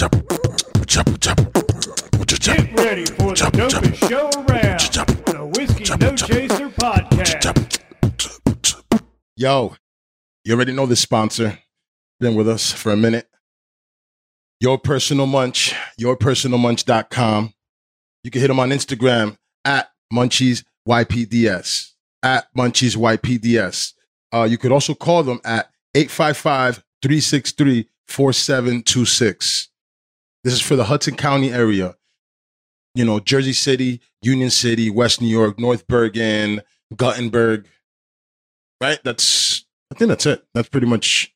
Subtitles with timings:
[0.00, 0.08] Get
[2.72, 4.80] ready for the dopest show around.
[5.26, 7.82] The Whiskey No Chaser Podcast.
[9.36, 9.76] Yo,
[10.42, 11.58] you already know this sponsor.
[12.18, 13.28] Been with us for a minute.
[14.58, 17.52] Your Personal Munch, yourpersonalmunch.com.
[18.24, 19.36] You can hit them on Instagram
[19.66, 21.92] at MunchiesYPDS,
[22.22, 23.92] at MunchiesYPDS.
[24.32, 29.69] Uh, you could also call them at 855 363 4726.
[30.44, 31.96] This is for the Hudson County area.
[32.94, 36.62] You know, Jersey City, Union City, West New York, North Bergen,
[36.96, 37.68] Guttenberg.
[38.80, 38.98] Right?
[39.04, 40.44] That's, I think that's it.
[40.54, 41.34] That's pretty much,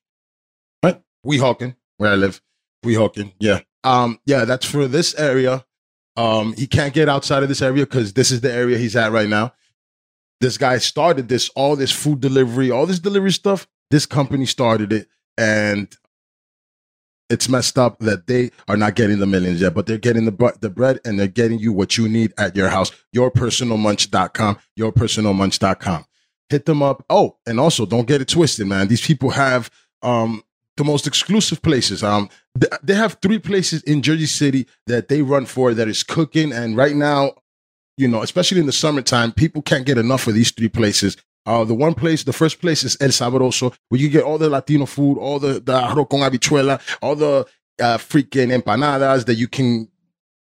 [0.82, 1.00] right?
[1.26, 2.40] Weehawken, where I live.
[2.84, 3.60] Weehawken, yeah.
[3.84, 5.64] Um, yeah, that's for this area.
[6.16, 9.12] Um, he can't get outside of this area because this is the area he's at
[9.12, 9.52] right now.
[10.40, 13.66] This guy started this, all this food delivery, all this delivery stuff.
[13.90, 15.95] This company started it, and
[17.30, 20.56] it's messed up that they are not getting the millions yet, but they're getting the
[20.60, 22.93] the bread and they're getting you what you need at your house.
[23.16, 26.04] Yourpersonalmunch.com, yourpersonalmunch.com.
[26.51, 27.04] Hit them up.
[27.09, 28.88] Oh, and also don't get it twisted, man.
[28.88, 29.71] These people have
[30.02, 30.43] um
[30.76, 32.02] the most exclusive places.
[32.02, 32.29] Um,
[32.60, 36.52] th- they have three places in Jersey City that they run for that is cooking,
[36.52, 37.32] and right now,
[37.96, 41.16] you know, especially in the summertime, people can't get enough of these three places.
[41.46, 44.48] Uh, the one place, the first place is El Sabroso, where you get all the
[44.48, 47.46] Latino food, all the, the arroz con habichuela, all the
[47.80, 49.88] uh, freaking empanadas that you can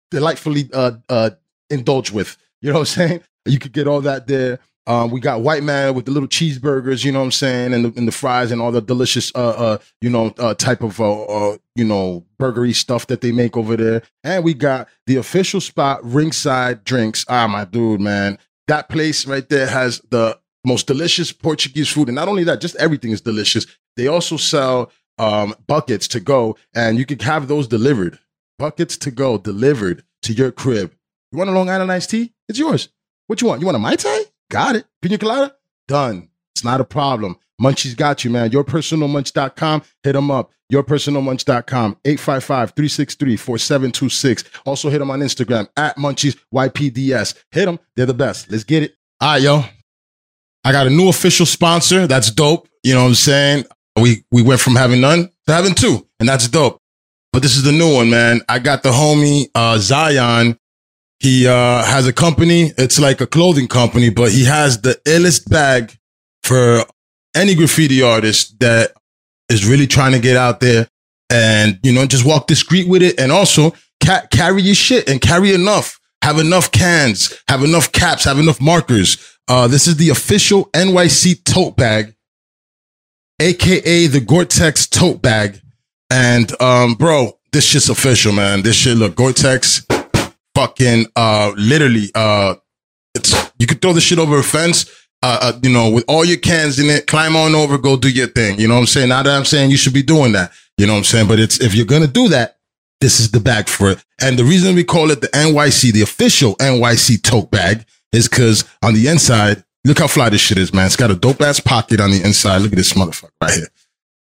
[0.10, 1.30] delightfully uh, uh,
[1.70, 2.38] indulge with.
[2.62, 3.22] You know what I'm saying?
[3.46, 4.60] You could get all that there.
[4.88, 7.86] Um, we got White Mana with the little cheeseburgers, you know what I'm saying, and
[7.86, 11.00] the, and the fries and all the delicious, uh, uh, you know, uh, type of,
[11.00, 14.02] uh, uh, you know, burgery stuff that they make over there.
[14.24, 17.24] And we got the official spot, Ringside Drinks.
[17.30, 22.16] Ah, my dude, man, that place right there has the most delicious Portuguese food, and
[22.16, 23.66] not only that, just everything is delicious.
[23.96, 28.20] They also sell um, buckets to go, and you can have those delivered.
[28.58, 30.94] Buckets to go delivered to your crib.
[31.32, 32.34] You want a Long Island iced tea?
[32.48, 32.90] It's yours.
[33.28, 33.62] What you want?
[33.62, 34.24] You want a Mai Tai?
[34.50, 34.86] Got it.
[35.02, 35.56] Pina colada?
[35.88, 36.30] Done.
[36.54, 37.38] It's not a problem.
[37.62, 38.50] Munchies got you, man.
[38.50, 39.84] Yourpersonalmunch.com.
[40.04, 40.52] Hit them up.
[40.74, 41.98] Yourpersonalmunch.com.
[42.06, 44.46] 855-363-4726.
[44.66, 47.36] Also hit them on Instagram at MunchiesYPDS.
[47.52, 47.80] Hit them.
[47.96, 48.52] They're the best.
[48.52, 48.96] Let's get it.
[49.22, 49.64] All right, yo.
[50.64, 52.08] I got a new official sponsor.
[52.08, 52.68] That's dope.
[52.84, 53.66] You know what I'm saying?
[54.00, 56.80] We we went from having none to having two, and that's dope.
[57.32, 58.42] But this is the new one, man.
[58.50, 60.58] I got the homie uh, Zion.
[61.20, 62.72] He uh, has a company.
[62.78, 65.98] It's like a clothing company, but he has the illest bag
[66.44, 66.86] for
[67.36, 68.94] any graffiti artist that
[69.50, 70.88] is really trying to get out there
[71.30, 75.10] and you know just walk the street with it, and also ca- carry your shit
[75.10, 76.00] and carry enough.
[76.22, 77.34] Have enough cans.
[77.48, 78.26] Have enough caps.
[78.26, 79.29] Have enough markers.
[79.50, 82.14] Uh, this is the official NYC tote bag,
[83.42, 85.60] aka the Gore-Tex tote bag.
[86.12, 88.62] And um, bro, this shit's official, man.
[88.62, 89.88] This shit look Gore-Tex,
[90.54, 92.12] fucking uh, literally.
[92.14, 92.56] Uh,
[93.16, 94.86] it's you could throw the shit over a fence.
[95.24, 98.10] Uh, uh, you know, with all your cans in it, climb on over, go do
[98.10, 98.58] your thing.
[98.60, 99.10] You know what I'm saying?
[99.10, 100.52] Now that I'm saying you should be doing that.
[100.78, 101.28] You know what I'm saying?
[101.28, 102.60] But it's if you're gonna do that,
[103.02, 104.06] this is the bag for it.
[104.22, 108.64] And the reason we call it the NYC, the official NYC tote bag, is because
[108.84, 110.86] on the inside, look how fly this shit is, man.
[110.86, 112.60] It's got a dope ass pocket on the inside.
[112.62, 113.68] Look at this motherfucker right here.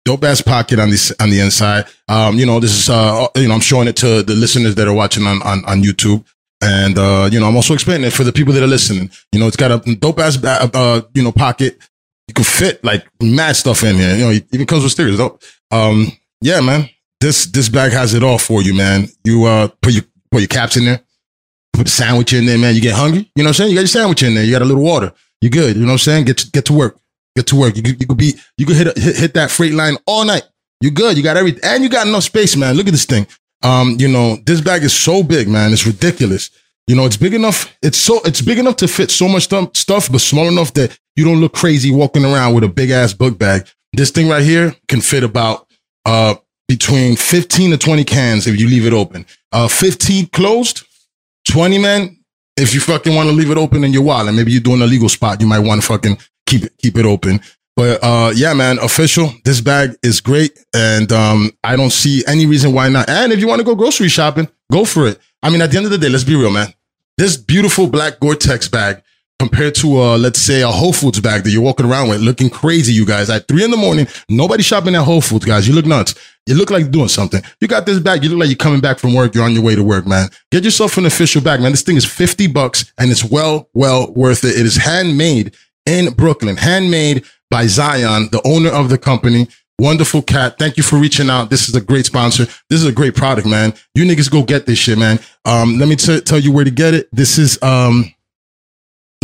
[0.05, 1.87] Dope ass pocket on the on the inside.
[2.09, 4.87] Um, you know, this is uh, you know, I'm showing it to the listeners that
[4.87, 6.25] are watching on on, on YouTube.
[6.63, 9.11] And uh, you know, I'm also explaining it for the people that are listening.
[9.33, 11.79] You know, it's got a dope ass ba- uh, you know, pocket.
[12.29, 14.15] You can fit like mad stuff in here.
[14.15, 15.19] You know, it even comes with stickers.
[15.19, 15.43] Dope.
[15.71, 16.89] Um, yeah, man.
[17.21, 19.09] This this bag has it all for you, man.
[19.25, 21.01] You uh put your put your caps in there,
[21.75, 22.75] put a sandwich in there, man.
[22.75, 23.71] You get hungry, you know what I'm saying?
[23.71, 25.13] You got your sandwich in there, you got a little water.
[25.41, 26.25] You good, you know what I'm saying?
[26.25, 26.99] Get to, get to work.
[27.37, 27.77] Get to work.
[27.77, 30.45] You could, you could be you could hit, hit hit that freight line all night.
[30.81, 31.17] You good.
[31.17, 31.63] You got everything.
[31.65, 32.77] And you got enough space, man.
[32.77, 33.27] Look at this thing.
[33.63, 35.73] Um, you know, this bag is so big, man.
[35.73, 36.51] It's ridiculous.
[36.87, 37.75] You know, it's big enough.
[37.83, 40.97] It's so it's big enough to fit so much stuff, stuff, but small enough that
[41.17, 43.67] you don't look crazy walking around with a big ass book bag.
[43.95, 45.67] This thing right here can fit about
[46.05, 46.35] uh
[46.69, 49.25] between 15 to 20 cans if you leave it open.
[49.53, 50.85] Uh 15 closed,
[51.49, 52.17] 20 man.
[52.57, 54.87] If you fucking want to leave it open in your wallet, maybe you're doing a
[54.87, 57.41] legal spot, you might want to fucking keep it keep it open.
[57.77, 59.33] But uh yeah, man, official.
[59.45, 60.59] This bag is great.
[60.75, 63.09] And um I don't see any reason why not.
[63.09, 65.19] And if you want to go grocery shopping, go for it.
[65.43, 66.73] I mean, at the end of the day, let's be real, man.
[67.19, 69.03] This beautiful black Gore-Tex bag
[69.39, 72.51] compared to uh let's say a Whole Foods bag that you're walking around with looking
[72.51, 73.31] crazy, you guys.
[73.31, 75.67] At three in the morning, nobody shopping at Whole Foods, guys.
[75.69, 76.15] You look nuts.
[76.47, 77.43] You look like doing something.
[77.61, 78.23] You got this bag.
[78.23, 79.35] You look like you're coming back from work.
[79.35, 80.29] You're on your way to work, man.
[80.51, 81.71] Get yourself an official bag, man.
[81.73, 84.59] This thing is 50 bucks and it's well, well worth it.
[84.59, 85.55] It is handmade
[85.87, 89.49] in Brooklyn, handmade by Zion, the owner of the company.
[89.79, 90.57] Wonderful cat.
[90.59, 91.51] Thank you for reaching out.
[91.51, 92.45] This is a great sponsor.
[92.71, 93.75] This is a great product, man.
[93.95, 95.19] You niggas go get this shit, man.
[95.45, 97.09] Um, let me t- tell you where to get it.
[97.11, 98.15] This is um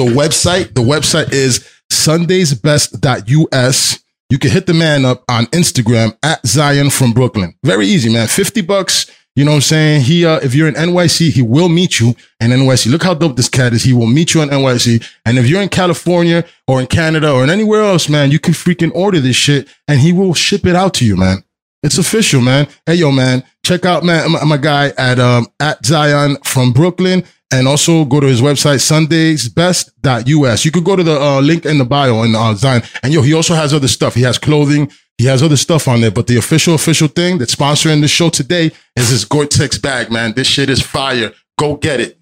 [0.05, 0.75] the website.
[0.75, 3.99] The website is sundaysbest.us.
[4.31, 7.55] You can hit the man up on Instagram at Zion from Brooklyn.
[7.64, 8.29] Very easy, man.
[8.29, 9.11] 50 bucks.
[9.37, 10.00] You know what I'm saying?
[10.02, 12.91] He, uh, if you're in NYC, he will meet you in NYC.
[12.91, 13.85] Look how dope this cat is.
[13.85, 15.06] He will meet you in NYC.
[15.25, 18.55] And if you're in California or in Canada or in anywhere else, man, you can
[18.55, 21.44] freaking order this shit and he will ship it out to you, man.
[21.82, 22.69] It's official, man.
[22.87, 27.25] Hey, yo, man, check out, man, my, my guy at, um, at Zion from Brooklyn
[27.52, 30.64] and also go to his website, sundaysbest.us.
[30.64, 32.82] You could go to the uh, link in the bio in uh, Zion.
[33.02, 34.14] And yo, he also has other stuff.
[34.14, 34.91] He has clothing.
[35.19, 38.31] He has other stuff on there, but the official, official thing that's sponsoring the show
[38.31, 40.32] today is his Gore-Tex bag, man.
[40.32, 41.32] This shit is fire.
[41.58, 42.19] Go get it.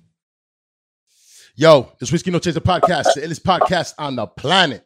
[1.54, 4.84] Yo, this Whiskey No Chaser podcast, the illest podcast on the planet.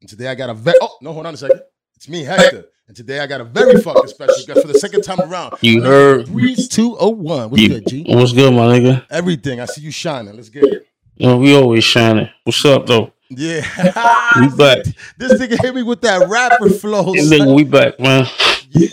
[0.00, 1.62] And today I got a very, oh, no, hold on a second.
[1.96, 2.66] It's me, Hector.
[2.88, 5.58] And today I got a very fucking special guest for the second time around.
[5.60, 7.50] You heard Breez 201.
[7.50, 8.04] What's you, good, G?
[8.08, 9.04] What's good, my nigga?
[9.10, 9.60] Everything.
[9.60, 10.34] I see you shining.
[10.34, 10.88] Let's get it.
[11.16, 12.30] You know, we always shining.
[12.44, 13.12] What's up, though?
[13.28, 13.60] Yeah.
[14.40, 14.86] We back.
[15.18, 17.12] this nigga hit me with that rapper flow.
[17.12, 18.24] Hey, nigga, we back, man.
[18.70, 18.88] Yeah.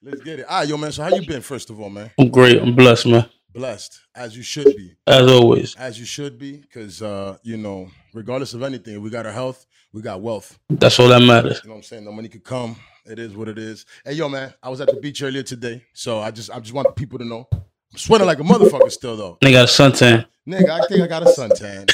[0.00, 0.46] Let's get it.
[0.48, 0.92] All right, yo, man.
[0.92, 2.12] So how you been, first of all, man?
[2.20, 2.62] I'm great.
[2.62, 3.28] I'm blessed, man.
[3.52, 4.94] Blessed, as you should be.
[5.08, 5.74] As always.
[5.74, 9.66] As you should be, because, uh, you know, regardless of anything, we got our health,
[9.92, 10.56] we got wealth.
[10.70, 11.60] That's all that matters.
[11.64, 12.04] You know what I'm saying?
[12.04, 12.76] No money could come.
[13.08, 13.86] It is what it is.
[14.04, 16.74] Hey, yo, man, I was at the beach earlier today, so I just I just
[16.74, 17.48] want people to know.
[17.52, 19.38] I'm sweating like a motherfucker still, though.
[19.40, 20.26] Nigga got a suntan.
[20.46, 21.86] Nigga, I think I got a suntan.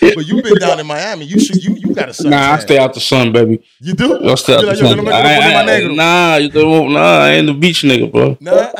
[0.16, 1.24] but you've been down in Miami.
[1.26, 2.30] You should you you got a suntan.
[2.30, 3.62] Nah, I stay out the sun, baby.
[3.80, 4.28] You do?
[4.28, 4.96] I stay out the like, sun.
[4.96, 8.36] no me I- I- Nah, you don't, nah, I ain't the beach nigga, bro.
[8.40, 8.72] Nah.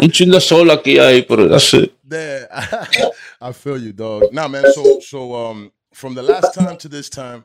[0.00, 1.94] Un chin de sol aquí ahí, pero that's it.
[2.06, 2.46] There.
[3.40, 4.32] I feel you, dog.
[4.32, 4.64] Nah, man.
[4.74, 7.44] So, so um, from the last time to this time,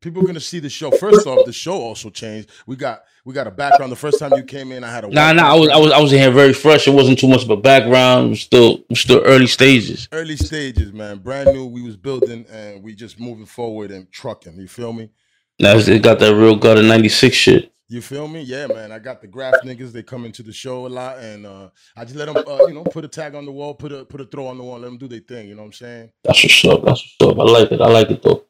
[0.00, 0.90] people are gonna see the show.
[0.90, 2.50] First off, the show also changed.
[2.66, 3.92] We got we got a background.
[3.92, 5.92] The first time you came in, I had a Nah, nah, I was, I was,
[5.92, 6.86] I was in here very fresh.
[6.86, 8.26] It wasn't too much of a background.
[8.26, 10.08] It was still, it was still early stages.
[10.12, 11.18] early stages, man.
[11.18, 11.66] Brand new.
[11.66, 14.58] We was building, and we just moving forward and trucking.
[14.58, 15.10] You feel me?
[15.58, 17.72] Now it got that real gutter '96 shit.
[17.88, 18.42] You feel me?
[18.42, 18.90] Yeah, man.
[18.90, 19.92] I got the graph niggas.
[19.92, 22.74] They come into the show a lot, and uh, I just let them, uh, you
[22.74, 24.78] know, put a tag on the wall, put a put a throw on the wall,
[24.78, 25.48] let them do their thing.
[25.48, 26.10] You know what I'm saying?
[26.24, 26.84] That's what's up.
[26.84, 27.38] That's what's up.
[27.38, 27.80] I like it.
[27.80, 28.44] I like it though.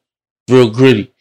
[0.49, 1.13] Real gritty,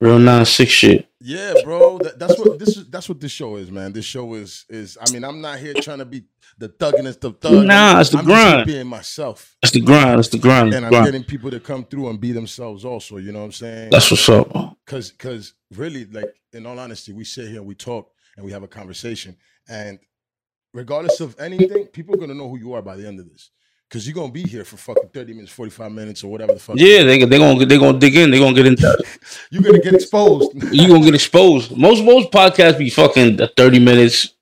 [0.00, 1.08] real nine six shit.
[1.20, 1.98] Yeah, bro.
[1.98, 2.88] That, that's what this is.
[2.90, 3.92] That's what this show is, man.
[3.92, 4.96] This show is is.
[5.00, 6.24] I mean, I'm not here trying to be
[6.58, 7.66] the thuggingest of thugs.
[7.66, 8.66] Nah, it's the I'm just grind.
[8.66, 10.18] being myself, That's the grind.
[10.18, 10.72] That's the grind.
[10.74, 11.06] and I'm grind.
[11.06, 12.84] getting people to come through and be themselves.
[12.84, 13.90] Also, you know what I'm saying?
[13.90, 14.76] That's what's up.
[14.84, 18.52] because because really like in all honesty we sit here and we talk and we
[18.52, 19.36] have a conversation
[19.68, 19.98] and
[20.72, 23.28] regardless of anything people are going to know who you are by the end of
[23.28, 23.50] this
[23.88, 26.58] because you're going to be here for fucking 30 minutes 45 minutes or whatever the
[26.58, 28.30] fuck Yeah, they they gonna they gonna dig in.
[28.30, 29.04] They gonna get into.
[29.50, 31.76] you're going to get exposed you're gonna get exposed.
[31.76, 34.34] Most most podcasts be fucking thirty minutes,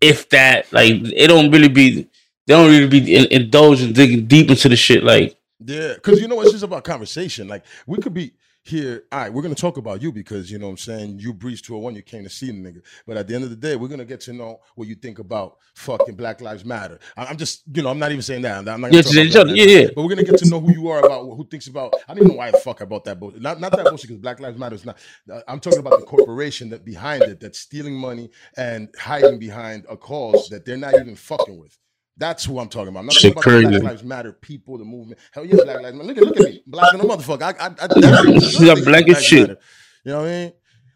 [0.00, 0.72] if that.
[0.72, 2.08] Like it don't really be.
[2.46, 5.04] They don't really be in, indulged and digging deep into the shit.
[5.04, 8.32] Like yeah because you know it's just about conversation like we could be
[8.64, 11.18] here all right we're going to talk about you because you know what i'm saying
[11.18, 13.56] you breezed 201 you came to see the nigga but at the end of the
[13.56, 16.98] day we're going to get to know what you think about fucking black lives matter
[17.16, 19.12] I- i'm just you know i'm not even saying that i'm not gonna Yeah, talk
[19.12, 19.86] about each Yeah, yeah.
[19.94, 21.94] But we're gonna get to know who you are about who thinks about.
[22.08, 23.42] I don't even know why the fuck about that bullshit.
[23.42, 24.98] Not not that bullshit because Black Lives Matter is not.
[25.32, 29.86] uh, I'm talking about the corporation that behind it that's stealing money and hiding behind
[29.88, 31.76] a cause that they're not even fucking with.
[32.16, 33.00] That's who I'm talking about.
[33.00, 33.70] I'm not Shit talking about.
[33.70, 35.18] Black Lives Matter people, the movement.
[35.32, 36.08] Hell yeah, Black Lives Matter.
[36.08, 37.42] Look at look at me, black and a motherfucker.
[37.42, 39.48] I, I, I You got black as shit.
[39.48, 39.60] Matter.
[40.04, 40.52] You know what I mean?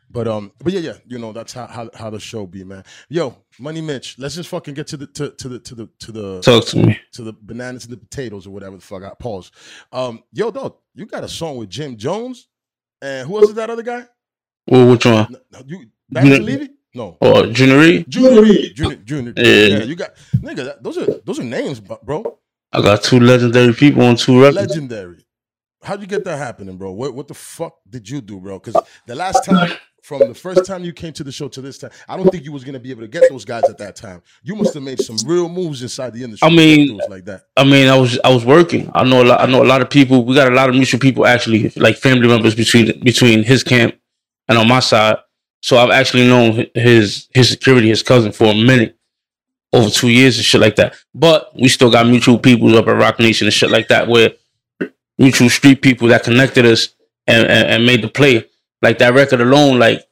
[0.09, 2.85] But um, but yeah, yeah, you know that's how how, how the show be, man.
[3.09, 6.12] Yo, Money Mitch, let's just fucking get to the to, to the to the to
[6.12, 6.99] the talk to me.
[7.12, 9.02] to the bananas and the potatoes or whatever the fuck.
[9.02, 9.50] I pause.
[9.93, 12.47] Um, yo, dog, you got a song with Jim Jones,
[13.02, 14.07] and who else is that other guy?
[14.69, 15.37] Well, which one?
[15.67, 16.71] You Baxter Junior- Levy?
[16.97, 18.07] No, Oh, Junior Reid?
[18.09, 18.75] Junior Reid.
[18.75, 19.33] Junior, Junior.
[19.37, 19.79] Yeah.
[19.79, 20.65] Yeah, you got nigga.
[20.65, 22.38] That, those are those are names, bro.
[22.73, 24.57] I got two legendary people on two records.
[24.69, 25.19] Legendary.
[25.83, 26.93] How'd you get that happening, bro?
[26.93, 28.59] What what the fuck did you do, bro?
[28.59, 29.71] Because the last time,
[30.03, 32.45] from the first time you came to the show to this time, I don't think
[32.45, 34.23] you was gonna be able to get those guys at that time.
[34.43, 36.49] You must have made some real moves inside the industry.
[36.49, 37.43] I mean- like that.
[37.59, 38.91] I mean, I was I was working.
[38.95, 39.41] I know a lot.
[39.43, 40.25] I know a lot of people.
[40.25, 43.95] We got a lot of mutual people actually, like family members between between his camp
[44.49, 45.19] and on my side.
[45.63, 48.97] So I've actually known his his security, his cousin, for a minute,
[49.73, 50.95] over two years and shit like that.
[51.15, 54.33] But we still got mutual people up at Roc Nation and shit like that, where
[55.19, 56.89] mutual street people that connected us
[57.27, 58.49] and, and, and made the play.
[58.83, 60.07] Like that record alone, like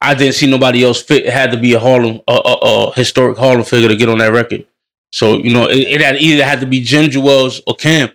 [0.00, 1.26] I didn't see nobody else fit.
[1.26, 4.18] It had to be a Harlem, a, a, a historic Harlem figure to get on
[4.18, 4.66] that record.
[5.10, 8.10] So you know, it, it had either had to be Jim Juelz or Cam.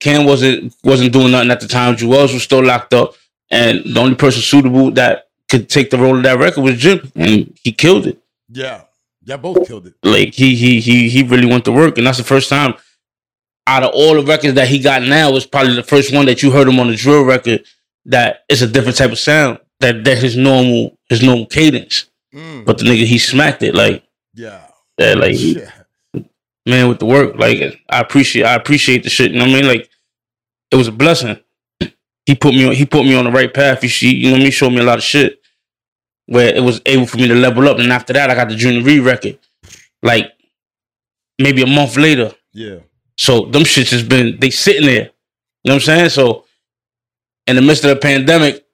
[0.00, 1.96] Cam wasn't wasn't doing nothing at the time.
[1.96, 3.14] Juelz was still locked up,
[3.50, 7.10] and the only person suitable that could take the role of that record was Jim,
[7.14, 8.22] and he killed it.
[8.48, 8.82] Yeah.
[9.24, 9.94] Y'all both killed it.
[10.02, 12.74] Like he he he he really went to work, and that's the first time
[13.66, 16.42] out of all the records that he got now was probably the first one that
[16.42, 17.64] you heard him on the drill record
[18.06, 22.06] that is a different type of sound that that his normal his normal cadence.
[22.34, 22.64] Mm.
[22.64, 24.02] But the nigga he smacked it like
[24.34, 24.62] yeah.
[24.98, 25.70] that, like Yeah.
[26.66, 27.36] man with the work.
[27.36, 29.32] Like I appreciate I appreciate the shit.
[29.32, 29.66] You know what I mean?
[29.66, 29.90] Like
[30.70, 31.38] it was a blessing.
[32.26, 33.82] He put me on he put me on the right path.
[33.82, 35.39] He she you know what I mean, showed me a lot of shit.
[36.26, 37.78] Where it was able for me to level up.
[37.78, 39.38] And after that I got the Junior Reid record.
[40.02, 40.32] Like
[41.38, 42.32] maybe a month later.
[42.52, 42.80] Yeah.
[43.16, 45.10] So them shits has been they sitting there.
[45.64, 46.10] You know what I'm saying?
[46.10, 46.44] So
[47.46, 48.64] in the midst of the pandemic,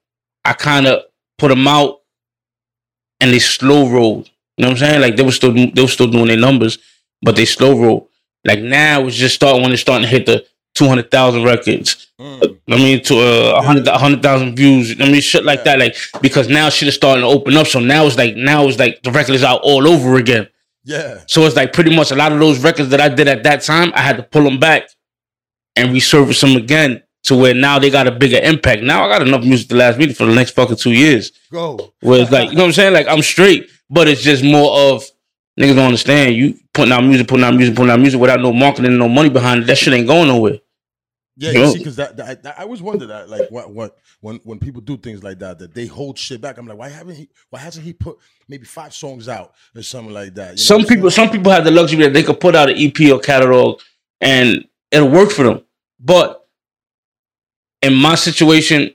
[0.44, 1.02] I kind of
[1.38, 2.02] put them out
[3.20, 4.30] and they slow rolled.
[4.56, 5.00] You know what I'm saying?
[5.00, 6.78] Like they were still they were still doing their numbers,
[7.22, 8.10] but they slow roll.
[8.44, 12.08] Like now it's just starting when it's starting to hit the two hundred thousand records.
[12.20, 12.58] Mm.
[12.68, 15.00] I mean to uh, a hundred hundred thousand views.
[15.00, 15.78] I mean shit like that.
[15.78, 17.66] Like because now shit is starting to open up.
[17.66, 20.48] So now it's like now it's like the record is out all over again.
[20.84, 21.22] Yeah.
[21.26, 23.62] So it's like pretty much a lot of those records that I did at that
[23.62, 24.88] time, I had to pull them back
[25.74, 28.82] and resurface them again to where now they got a bigger impact.
[28.82, 31.32] Now I got enough music to last me for the next fucking two years.
[31.50, 31.92] Go.
[32.00, 32.92] Where it's like, you know what I'm saying?
[32.92, 35.04] Like I'm straight, but it's just more of
[35.58, 36.36] niggas don't understand.
[36.36, 39.08] You putting out music, putting out music, putting out music without no marketing and no
[39.08, 39.66] money behind it.
[39.66, 40.58] That shit ain't going nowhere.
[41.38, 44.58] Yeah, You see, because that, that, I always wonder that, like, what, what, when, when
[44.58, 46.56] people do things like that, that they hold shit back.
[46.56, 47.28] I'm like, why haven't he?
[47.50, 48.16] Why hasn't he put
[48.48, 50.44] maybe five songs out or something like that?
[50.44, 52.76] You know some people, some people have the luxury that they could put out an
[52.78, 53.80] EP or catalog
[54.20, 55.62] and it'll work for them.
[56.00, 56.46] But
[57.82, 58.94] in my situation,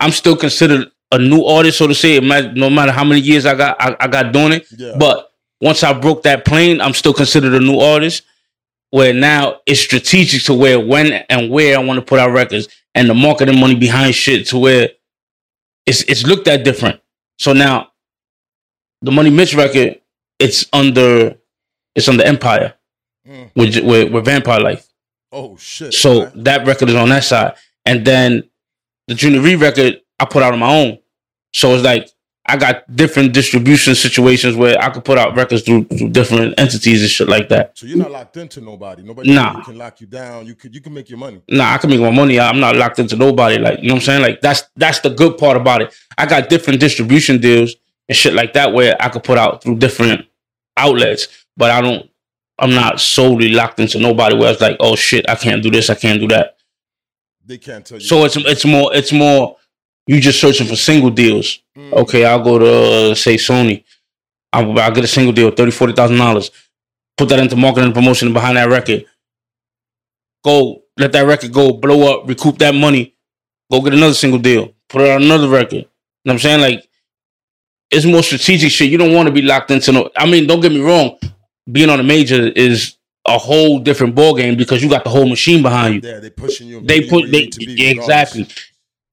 [0.00, 2.18] I'm still considered a new artist, so to say.
[2.20, 4.66] No matter how many years I got, I, I got doing it.
[4.76, 4.94] Yeah.
[4.98, 8.22] But once I broke that plane, I'm still considered a new artist.
[8.94, 12.68] Where now it's strategic to where, when, and where I want to put our records,
[12.94, 14.90] and the marketing money behind shit to where
[15.84, 17.00] it's it's looked at different.
[17.40, 17.88] So now,
[19.02, 20.00] the Money Mitch record,
[20.38, 21.34] it's under
[21.96, 22.74] it's under Empire
[23.26, 23.50] Mm.
[23.56, 24.86] with with, with Vampire Life.
[25.32, 25.92] oh shit.
[25.94, 26.44] So Alright.
[26.44, 28.44] that record is on that side, and then
[29.08, 30.98] the Junior Reid record I put out on my own.
[31.52, 32.08] So it's like
[32.46, 37.00] I got different distribution situations where I could put out records through, through different entities
[37.00, 37.76] and shit like that.
[37.78, 39.02] so you're not locked into nobody.
[39.02, 39.62] Nobody Nah.
[39.62, 40.46] can lock you down.
[40.46, 41.40] You could you can make your money.
[41.48, 42.38] Nah, I can make my money.
[42.38, 43.56] I'm not locked into nobody.
[43.58, 44.22] Like you know what I'm saying.
[44.22, 45.94] Like that's that's the good part about it.
[46.18, 47.76] I got different distribution deals
[48.08, 50.26] and shit like that where I could put out through different
[50.76, 52.10] outlets, but I don't.
[52.58, 55.90] I'm not solely locked into nobody where it's like, oh shit, I can't do this,
[55.90, 56.56] I can't do that.
[57.46, 58.04] They can't tell you.
[58.04, 59.56] So it's it's more it's more
[60.06, 61.60] you just searching for single deals.
[61.76, 61.92] Mm.
[61.92, 63.84] Okay, I'll go to uh, say Sony.
[64.52, 66.50] I'll, I'll get a single deal, thirty, forty thousand dollars.
[67.16, 69.04] Put that into marketing and promotion behind that record.
[70.44, 73.14] Go let that record go, blow up, recoup that money.
[73.70, 74.74] Go get another single deal.
[74.88, 75.72] Put it on another record.
[75.72, 75.86] You know
[76.24, 76.60] what I'm saying?
[76.60, 76.88] Like
[77.90, 78.90] it's more strategic shit.
[78.90, 80.10] You don't want to be locked into no.
[80.16, 81.18] I mean, don't get me wrong.
[81.70, 82.96] Being on a major is
[83.26, 86.30] a whole different ball game because you got the whole machine behind you Yeah, they
[86.30, 86.80] pushing you.
[86.82, 88.46] they put you they to be yeah, exactly.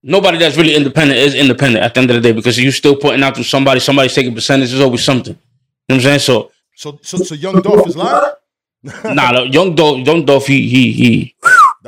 [0.02, 2.96] Nobody that's really independent is independent at the end of the day because you're still
[2.96, 3.78] putting out to somebody.
[3.80, 4.70] Somebody's taking percentage.
[4.70, 5.34] There's always something.
[5.34, 5.38] You
[5.88, 6.18] know what I'm saying?
[6.20, 8.32] So So so so Young Dolph is lying.
[9.04, 11.34] nah, the young Dolph, young Dolph, he he he.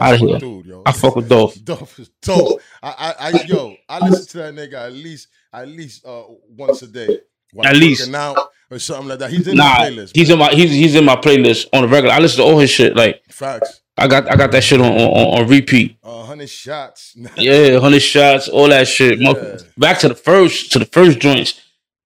[0.00, 0.38] Outta my here.
[0.38, 0.82] dude, yo.
[0.86, 1.54] I fuck with Dolph.
[1.64, 2.60] Dolph is dope.
[2.82, 6.82] I, I, I, yo, I listen to that nigga at least, at least uh, once
[6.82, 7.20] a day.
[7.52, 8.10] While At least.
[8.10, 8.34] now
[8.70, 9.30] or something like that.
[9.30, 10.12] He's in Nah, the playlist.
[10.16, 12.14] he's in my he's he's in my playlist on the regular.
[12.14, 12.94] I listen to all his shit.
[12.96, 13.80] Like Facts.
[13.96, 15.96] I got I got that shit on on, on repeat.
[16.02, 17.16] Uh, hundred shots.
[17.36, 19.20] Yeah, hundred shots, all that shit.
[19.20, 19.58] Yeah.
[19.78, 21.60] Back to the first to the first joints.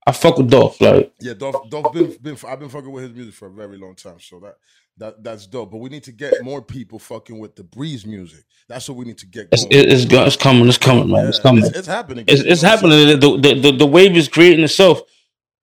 [0.07, 0.81] I fuck with Dolph.
[0.81, 3.79] Like Yeah, Dolph, Dolph been, been I've been fucking with his music for a very
[3.79, 4.57] long time, so that
[4.99, 5.71] that that's dope.
[5.71, 8.45] But we need to get more people fucking with the Breez music.
[8.69, 9.91] That's what we need to get it's going.
[9.91, 10.69] it's, it's coming.
[10.69, 11.27] It's coming, man.
[11.29, 11.65] It's coming.
[11.65, 12.25] It's, it's happening.
[12.29, 13.09] it's, it's know what I'm saying?
[13.09, 13.41] happening.
[13.43, 15.01] The, the the the wave is creating itself.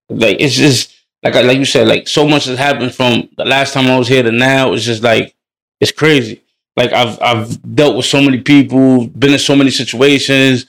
[0.10, 3.74] Like it's just like like you said, like so much has happened from the last
[3.74, 4.74] time I was here to now.
[4.74, 5.35] It's just like
[5.80, 6.42] it's crazy.
[6.76, 10.66] Like I've I've dealt with so many people, been in so many situations,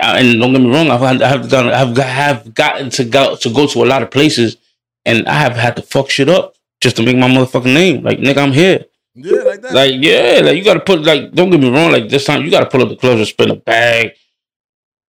[0.00, 3.52] uh, and don't get me wrong, I've I've done I've have gotten to go to
[3.52, 4.56] go to a lot of places,
[5.04, 8.02] and I have had to fuck shit up just to make my motherfucking name.
[8.02, 8.86] Like nigga, I'm here.
[9.14, 9.72] Yeah, like that.
[9.74, 12.50] Like, yeah, like you gotta put like don't get me wrong, like this time you
[12.50, 14.12] gotta pull up the clubs and spin a bag.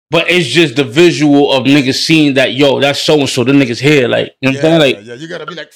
[0.09, 3.51] But it's just the visual of niggas seeing that, yo, that's so and so, the
[3.51, 4.07] niggas here.
[4.07, 4.97] Like, you know what I'm saying?
[4.97, 5.73] Like, yeah, you gotta be like.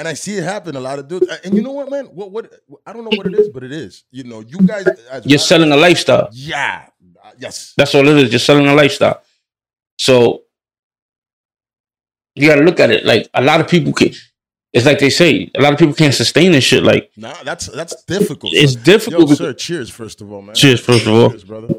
[0.00, 0.76] And I see it happen.
[0.76, 2.06] A lot of dudes, and you know what, man?
[2.06, 2.50] What what
[2.86, 4.04] I don't know what it is, but it is.
[4.10, 4.86] You know, you guys.
[5.26, 6.30] You're selling a lifestyle.
[6.32, 6.86] Yeah.
[7.22, 7.74] Uh, Yes.
[7.76, 8.32] That's all it is.
[8.32, 9.20] You're selling a lifestyle.
[9.98, 10.44] So
[12.34, 13.04] you gotta look at it.
[13.04, 14.12] Like a lot of people can
[14.72, 16.82] it's like they say, a lot of people can't sustain this shit.
[16.82, 18.54] Like Nah, that's that's difficult.
[18.54, 20.54] it's difficult Yo, sir, cheers, first of all, man.
[20.54, 21.28] Cheers, first of all.
[21.28, 21.74] Cheers, brother.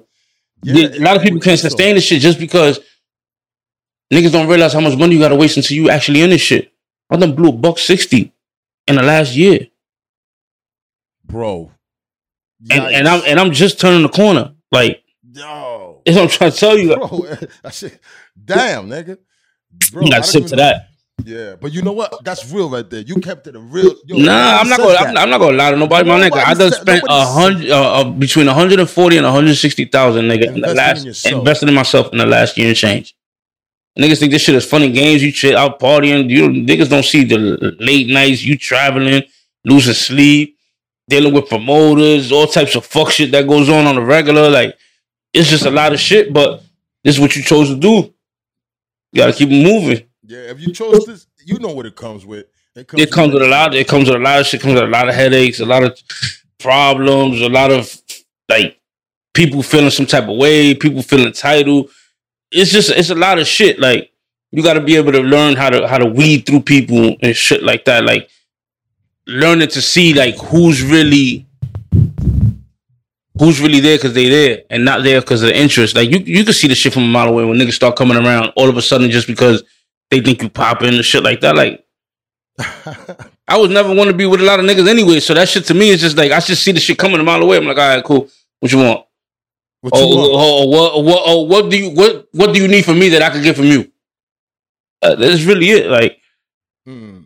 [0.62, 1.70] Yeah, a lot of people can't so.
[1.70, 2.80] sustain this shit just because
[4.14, 6.71] niggas don't realize how much money you gotta waste until you actually in this shit.
[7.12, 8.32] I done blew a buck sixty
[8.88, 9.68] in the last year,
[11.26, 11.72] bro.
[12.70, 14.54] and, and I'm and I'm just turning the corner.
[14.72, 15.04] Like
[15.34, 16.96] yo, that's what I'm trying to tell you.
[16.96, 17.26] bro.
[17.64, 18.00] I said,
[18.44, 19.18] damn, nigga.
[19.92, 20.88] Bro, you got sip to that.
[21.24, 22.24] Yeah, but you know what?
[22.24, 23.02] That's real right there.
[23.02, 23.94] You kept it a real.
[24.06, 24.96] Yo, Nah, I'm not gonna.
[24.96, 26.44] I'm not, I'm not gonna lie to nobody, my nigga.
[26.44, 30.70] I done spent a hundred, uh, uh, between 140 and 160 thousand, nigga, in the
[30.72, 31.40] in last yourself.
[31.40, 33.16] invested in myself in the last year and change.
[34.00, 35.22] Niggas think this shit is funny games.
[35.22, 36.30] You shit out partying.
[36.30, 36.68] You mm.
[36.68, 38.44] niggas don't see the late nights.
[38.44, 39.24] You traveling,
[39.66, 40.58] losing sleep,
[41.10, 44.50] dealing with promoters, all types of fuck shit that goes on on the regular.
[44.50, 44.78] Like
[45.34, 46.32] it's just a lot of shit.
[46.32, 46.64] But
[47.04, 48.14] this is what you chose to do.
[49.12, 50.08] You gotta keep moving.
[50.26, 52.46] Yeah, if you chose this, you know what it comes with.
[52.74, 53.76] It comes, It comes with a lot.
[53.76, 54.62] It comes with a lot of shit.
[54.62, 56.00] Comes with a lot of headaches, a lot of
[56.58, 58.02] problems, a lot of
[58.48, 58.80] like
[59.34, 61.90] people feeling some type of way, people feeling entitled.
[62.52, 63.80] It's just it's a lot of shit.
[63.80, 64.12] Like
[64.52, 67.36] you got to be able to learn how to how to weed through people and
[67.36, 68.04] shit like that.
[68.04, 68.30] Like
[69.28, 71.48] learning to see like who's really
[73.40, 75.96] who's really there because they there and not there because of the interest.
[75.96, 78.18] Like you you can see the shit from a mile away when niggas start coming
[78.18, 79.64] around all of a sudden just because
[80.10, 81.56] they think you popping and shit like that.
[81.56, 81.86] Like
[83.48, 85.20] I was never want to be with a lot of niggas anyway.
[85.20, 87.24] So that shit to me is just like I just see the shit coming a
[87.24, 87.58] mile away.
[87.58, 88.30] I'm like, all right, cool.
[88.60, 89.06] What you want?
[89.82, 92.86] What Oh, oh, oh, what, what, oh, what do you what what do you need
[92.86, 93.92] from me that I could get from you?
[95.02, 95.88] Uh, that's really it.
[95.88, 96.18] Like
[96.86, 97.20] Hmm.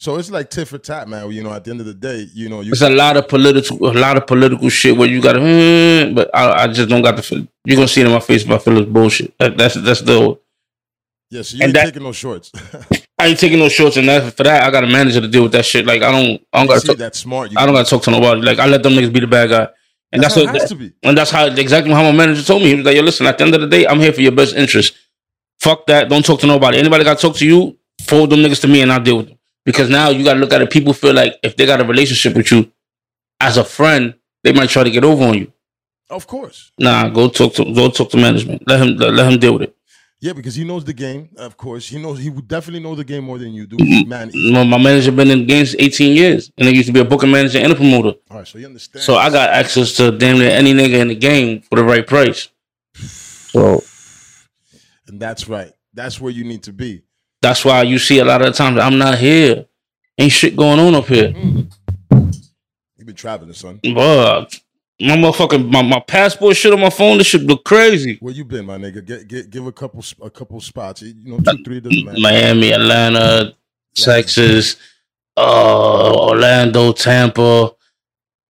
[0.00, 1.30] So it's like tit for tat, man.
[1.32, 3.26] You know, at the end of the day, you know, you it's a lot of
[3.28, 6.88] political a lot of political shit where you got to, hmm, but I, I just
[6.88, 7.22] don't got the.
[7.22, 7.46] feel.
[7.64, 9.36] You're gonna see it in my face if I feel it's bullshit.
[9.38, 10.38] That, that's that's the.
[11.30, 12.52] yeah, so you and ain't that- taking no shorts.
[13.20, 14.62] I ain't taking no shorts and that for that.
[14.62, 15.84] I got a manager to deal with that shit.
[15.84, 17.50] Like I don't I don't got to that smart.
[17.56, 18.40] I don't got to talk to nobody.
[18.42, 19.68] Like I let them niggas be the bad guy,
[20.12, 20.92] and That's, that's, how what has to be.
[21.02, 22.68] And that's how exactly how my manager told me.
[22.68, 23.26] He was like, "Yo, listen.
[23.26, 24.94] At the end of the day, I'm here for your best interest.
[25.60, 26.08] Fuck that.
[26.08, 26.78] Don't talk to nobody.
[26.78, 27.76] Anybody got to talk to you?
[28.02, 29.38] Forward them niggas to me, and I'll deal with them.
[29.64, 30.70] Because now you got to look at it.
[30.70, 32.72] People feel like if they got a relationship with you
[33.40, 35.52] as a friend, they might try to get over on you.
[36.08, 36.72] Of course.
[36.78, 38.66] Nah, go talk to go talk to management.
[38.66, 39.76] Let him let, let him deal with it.
[40.20, 41.28] Yeah, because he knows the game.
[41.36, 42.18] Of course, he knows.
[42.18, 44.08] He would definitely know the game more than you do, Mm-hmm.
[44.08, 44.30] man.
[44.52, 47.30] My, my manager been in games 18 years, and he used to be a booking
[47.30, 48.18] manager and a promoter.
[48.30, 49.04] All right, so you understand.
[49.04, 52.04] So I got access to damn near any nigga in the game for the right
[52.06, 52.48] price.
[52.94, 53.82] So
[55.06, 55.72] and that's right.
[55.94, 57.02] That's where you need to be.
[57.40, 59.66] That's why you see a lot of times I'm not here.
[60.18, 61.28] Ain't shit going on up here.
[61.36, 63.78] You've been traveling, son.
[63.94, 64.58] But
[65.00, 68.18] my motherfucking my, my passport shit on my phone, this shit look crazy.
[68.20, 69.04] Where you been, my nigga?
[69.04, 71.02] Get, get give a couple a couple spots.
[71.02, 72.20] You know, two, three doesn't matter.
[72.20, 73.54] Miami, Atlanta,
[73.94, 74.76] Texas,
[75.36, 77.74] uh, Orlando, Tampa.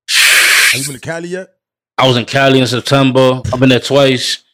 [0.09, 1.55] Have you been to Cali yet?
[1.99, 3.43] I was in Cali in September.
[3.53, 4.45] I've been there twice.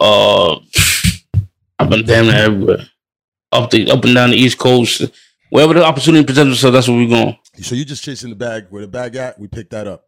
[0.00, 0.58] Uh,
[1.78, 2.86] I've been damn near everywhere.
[3.52, 5.04] Up the up and down the East Coast.
[5.50, 7.36] Wherever the opportunity presents itself, that's where we're going.
[7.60, 8.66] So you just chasing the bag.
[8.70, 9.38] Where the bag at?
[9.38, 10.07] We pick that up.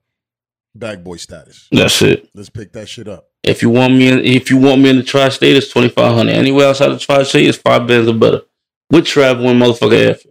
[0.75, 1.69] Bag boy status.
[1.73, 2.29] That's it.
[2.35, 3.27] Let's pick that shit up.
[3.43, 6.15] If you want me, in, if you want me in the tri-state, it's twenty five
[6.15, 6.33] hundred.
[6.37, 8.43] Anywhere outside the tri-state, it's five bands or better.
[8.91, 10.27] With travel and motherfucker airfare,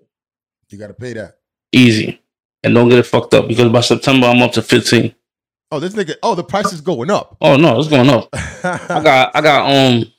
[0.69, 1.37] You got to pay that.
[1.73, 2.21] easy.
[2.63, 5.15] And don't get it fucked up because by September I'm up to fifteen.
[5.71, 6.15] Oh, this nigga.
[6.23, 7.37] Oh, the price is going up.
[7.41, 8.29] Oh no, it's going up.
[8.33, 10.11] I got, I got, um,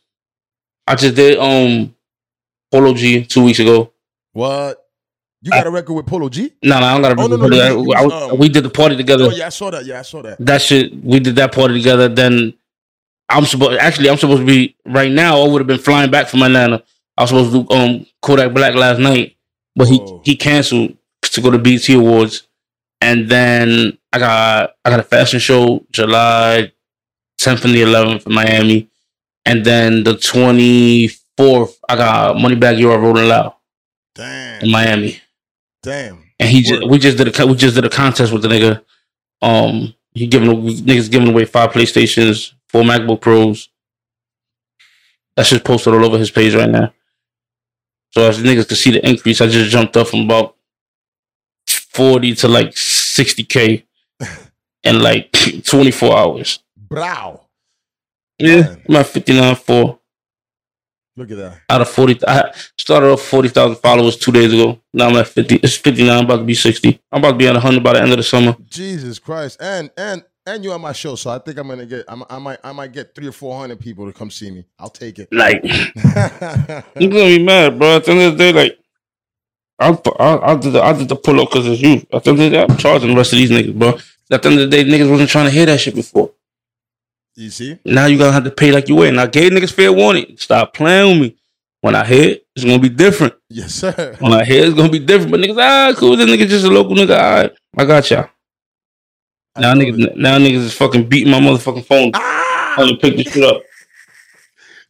[0.86, 1.94] I just did um,
[2.72, 3.92] Polo G two weeks ago.
[4.32, 4.78] what?
[5.42, 6.52] You got a record with Polo G?
[6.62, 7.22] No, no, I don't got to.
[7.22, 9.24] Oh, no, no, no, you- you I- um, we did the party together.
[9.24, 9.86] Oh yeah, I saw that.
[9.86, 10.36] Yeah, I saw that.
[10.38, 12.08] That shit, we did that party together.
[12.08, 12.52] Then
[13.28, 15.40] I'm supposed, actually, I'm supposed to be right now.
[15.40, 16.82] I would have been flying back from Atlanta.
[17.16, 19.36] I was supposed to do um Kodak Black last night,
[19.74, 20.20] but he Whoa.
[20.24, 22.46] he canceled to go to BET Awards,
[23.00, 26.70] and then I got I got a fashion show July
[27.40, 28.88] 10th and the 11th in Miami,
[29.46, 33.54] and then the 24th I got Moneybagg Yo Rolling Loud
[34.14, 34.64] Damn.
[34.64, 35.20] in Miami.
[35.82, 36.24] Damn.
[36.38, 38.82] And he just, we just did a we just did a contest with the nigga.
[39.42, 43.68] Um, he giving niggas giving away five PlayStations, four MacBook Pros.
[45.36, 46.92] That's just posted all over his page right now.
[48.10, 50.56] So as niggas can see the increase, I just jumped up from about
[51.68, 53.86] forty to like sixty k
[54.82, 55.32] in like
[55.64, 56.58] twenty four hours.
[56.76, 57.40] Brow.
[58.38, 58.82] Yeah, Man.
[58.88, 59.99] I'm at fifty nine four
[61.20, 61.60] Look at that.
[61.68, 62.18] out of forty.
[62.26, 64.80] I started off forty thousand followers two days ago.
[64.94, 65.56] Now I'm at fifty.
[65.56, 66.20] It's fifty nine.
[66.20, 66.98] I'm About to be sixty.
[67.12, 68.56] I'm about to be at hundred by the end of the summer.
[68.70, 69.58] Jesus Christ.
[69.60, 72.06] And and and you are on my show, so I think I'm gonna get.
[72.08, 74.64] I'm, I might I might get three or four hundred people to come see me.
[74.78, 75.28] I'll take it.
[75.30, 75.62] Like,
[76.98, 77.96] you're gonna be mad, bro.
[77.96, 78.78] At the end of the day, like,
[79.78, 81.96] I I, I did the I did the pull up because it's you.
[82.14, 83.98] At the end of the day, I'm charging the rest of these niggas, bro.
[84.30, 86.32] At the end of the day, niggas wasn't trying to hear that shit before.
[87.36, 87.78] You see?
[87.84, 89.02] Now you gonna have to pay like you.
[89.02, 90.36] And I gave niggas fair warning.
[90.38, 91.36] Stop playing with me.
[91.82, 93.34] When I hit, it's gonna be different.
[93.48, 94.16] Yes, sir.
[94.20, 95.30] When I hit, it's gonna be different.
[95.30, 96.16] But niggas, ah, cool.
[96.16, 97.16] This nigga just a local nigga.
[97.18, 98.28] All right, I got y'all.
[99.56, 100.16] I Now niggas, it.
[100.16, 102.10] now niggas is fucking beating my motherfucking phone.
[102.14, 102.72] Ah!
[102.76, 103.62] Trying to pick this shit up.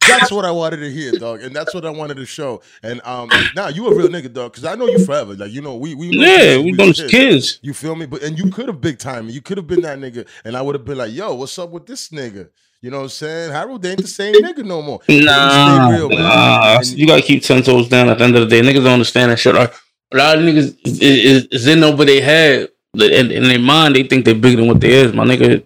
[0.07, 2.61] That's what I wanted to hear, dog, and that's what I wanted to show.
[2.83, 5.35] And um, now you a real nigga, dog, because I know you forever.
[5.35, 7.11] Like you know, we we Yeah, we was done kids.
[7.11, 7.59] kids.
[7.61, 8.05] You feel me?
[8.05, 9.29] But and you could have big time.
[9.29, 11.69] You could have been that nigga, and I would have been like, "Yo, what's up
[11.69, 12.49] with this nigga?"
[12.81, 13.51] You know what I'm saying?
[13.51, 14.99] Harold ain't the same nigga no more.
[15.07, 16.77] You Nah, real, nah.
[16.79, 18.09] And- You gotta keep ten toes down.
[18.09, 19.53] At the end of the day, niggas don't understand that shit.
[19.53, 19.71] Like,
[20.11, 23.95] a lot of niggas is, is, is in over their head, in, in their mind.
[23.95, 25.13] They think they're bigger than what they is.
[25.13, 25.63] My nigga,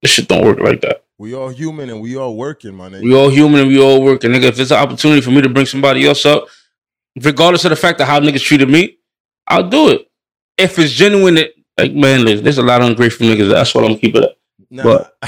[0.00, 1.03] this shit don't work like that.
[1.18, 3.02] We all human and we all working, my nigga.
[3.02, 5.48] We all human and we all working, nigga, if it's an opportunity for me to
[5.48, 6.46] bring somebody else up,
[7.22, 8.98] regardless of the fact of how niggas treated me,
[9.46, 10.08] I'll do it.
[10.58, 13.50] If it's genuine, it, like man, there's a lot of ungrateful niggas.
[13.50, 14.38] That's what I'm keeping it.
[14.70, 14.82] Nah.
[14.82, 15.16] But-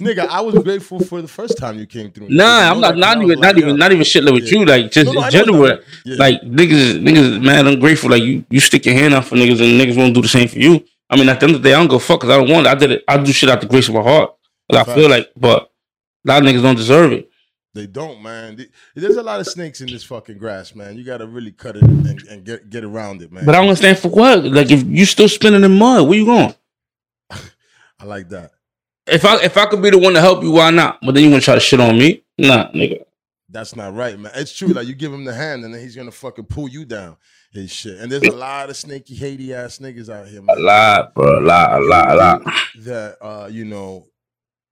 [0.00, 2.28] nigga, I was grateful for the first time you came through.
[2.30, 4.58] Nah, I'm not not even like, not even not even shit with Yeah.
[4.58, 4.64] you.
[4.64, 5.78] Like just No, no, in general.
[6.04, 6.16] Yeah.
[6.18, 8.10] Like niggas, niggas, man, ungrateful.
[8.10, 10.48] Like you, you stick your hand out for niggas, and niggas won't do the same
[10.48, 10.84] for you.
[11.10, 12.50] I mean, at the end of the day, I don't go fuck because I don't
[12.50, 12.70] want it.
[12.70, 13.04] I did it.
[13.06, 14.30] I do shit out the grace of my heart.
[14.72, 15.70] I feel like, but
[16.26, 17.30] a lot of niggas don't deserve it.
[17.74, 18.64] They don't, man.
[18.94, 20.96] There's a lot of snakes in this fucking grass, man.
[20.96, 23.44] You got to really cut it and, and get get around it, man.
[23.44, 24.44] But I don't understand for what.
[24.44, 26.54] Like if you still spinning in mud, where you going?
[27.30, 28.52] I like that.
[29.08, 31.00] If I if I could be the one to help you, why not?
[31.02, 32.24] But then you gonna try to shit on me?
[32.38, 33.04] Nah, nigga.
[33.48, 34.32] That's not right, man.
[34.36, 34.68] It's true.
[34.68, 37.16] Like you give him the hand, and then he's gonna fucking pull you down
[37.54, 37.98] and shit.
[37.98, 40.56] And there's a lot of snaky, hatey ass niggas out here, Man.
[40.56, 41.38] A lot, bro.
[41.38, 42.42] A lot, a lot, a lot.
[42.80, 44.06] That uh, you know,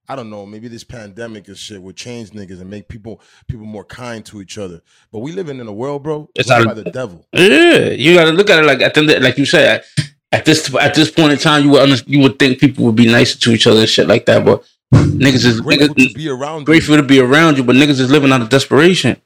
[0.08, 0.44] I don't know.
[0.46, 4.40] Maybe this pandemic and shit will change niggas and make people people more kind to
[4.42, 4.80] each other.
[5.12, 6.28] But we living in a world, bro.
[6.34, 7.26] It's not- by the devil.
[7.32, 9.84] Yeah, you got to look at it like at the like you said.
[10.32, 12.96] At this at this point in time, you would under, you would think people would
[12.96, 14.44] be nicer to each other and shit like that.
[14.44, 16.64] But niggas is Grateful niggas, to be around.
[16.64, 19.20] grateful to be around you, but niggas is living out of desperation.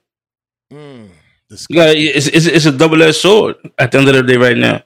[0.70, 0.76] You.
[0.76, 1.08] Mm,
[1.70, 4.36] You got it's, it's it's a double edged sword at the end of the day.
[4.36, 4.82] Right now,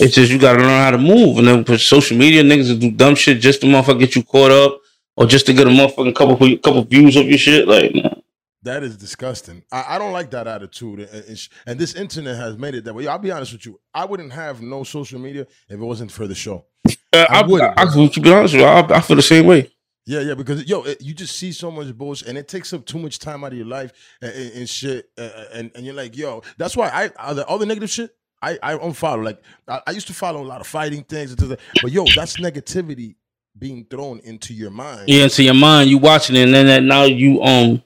[0.00, 2.70] it's just you got to learn how to move, and then with social media, niggas
[2.70, 4.80] will do dumb shit just to motherfucker get you caught up,
[5.16, 7.68] or just to get a motherfucking couple couple views of your shit.
[7.68, 8.14] Like, nah.
[8.62, 9.62] That is disgusting.
[9.70, 12.94] I, I don't like that attitude, and, and, and this internet has made it that
[12.94, 13.06] way.
[13.06, 13.78] I'll be honest with you.
[13.92, 16.64] I wouldn't have no social media if it wasn't for the show.
[17.12, 19.44] Uh, I, would, I, I, to be honest with you, I, I feel the same
[19.46, 19.70] way.
[20.06, 22.86] Yeah, yeah, because yo, it, you just see so much bullshit, and it takes up
[22.86, 26.16] too much time out of your life and, and, shit, uh, and and you're like,
[26.16, 28.14] yo, that's why I all the, all the negative shit.
[28.42, 29.24] I I unfollow.
[29.24, 31.90] Like I, I used to follow a lot of fighting things, and things like- but
[31.90, 33.16] yo, that's negativity
[33.58, 35.08] being thrown into your mind.
[35.08, 37.82] Yeah, into your mind, you watching it, and then that now you um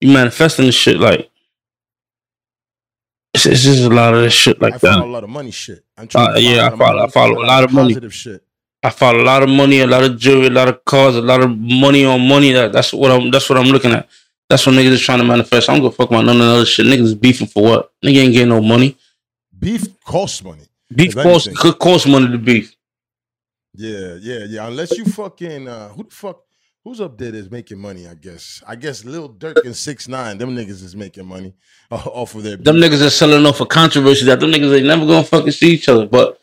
[0.00, 1.30] you manifesting the shit like
[3.34, 4.98] it's, it's just a lot of this shit like I that.
[5.00, 5.84] a lot of money shit.
[5.96, 7.88] I'm Uh, trying to yeah, I follow- I follow a lot of money.
[7.90, 8.42] positive shit.
[8.82, 11.20] I follow a lot of money, a lot of jewelry, a lot of cars, a
[11.20, 12.52] lot of money on money.
[12.52, 14.08] That that's what I'm that's what I'm looking at.
[14.48, 15.68] That's what niggas is trying to manifest.
[15.68, 16.86] I don't give a fuck about none of that other shit.
[16.86, 17.92] Niggas beefing for what?
[18.02, 18.96] Nigga ain't getting no money.
[19.58, 20.62] Beef costs money.
[20.94, 22.74] Beef costs could cost money to beef.
[23.78, 24.66] Yeah, yeah, yeah.
[24.66, 26.40] Unless you fucking uh who the fuck
[26.82, 28.60] who's up there that's making money, I guess.
[28.66, 31.54] I guess Lil Durk and six nine, them niggas is making money
[31.90, 35.06] off of their Them niggas are selling off for controversy that them niggas ain't never
[35.06, 36.40] gonna fucking see each other, but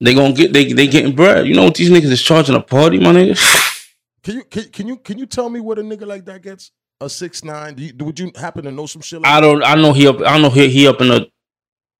[0.00, 1.46] they gonna get they they getting bread.
[1.46, 3.80] You know what these niggas is charging a party, my nigga?
[4.24, 6.72] Can you can, can you can you tell me what a nigga like that gets?
[7.00, 7.74] A six nine?
[7.74, 10.08] Do you, would you happen to know some shit like I don't I know he
[10.08, 11.26] up I know he he up in a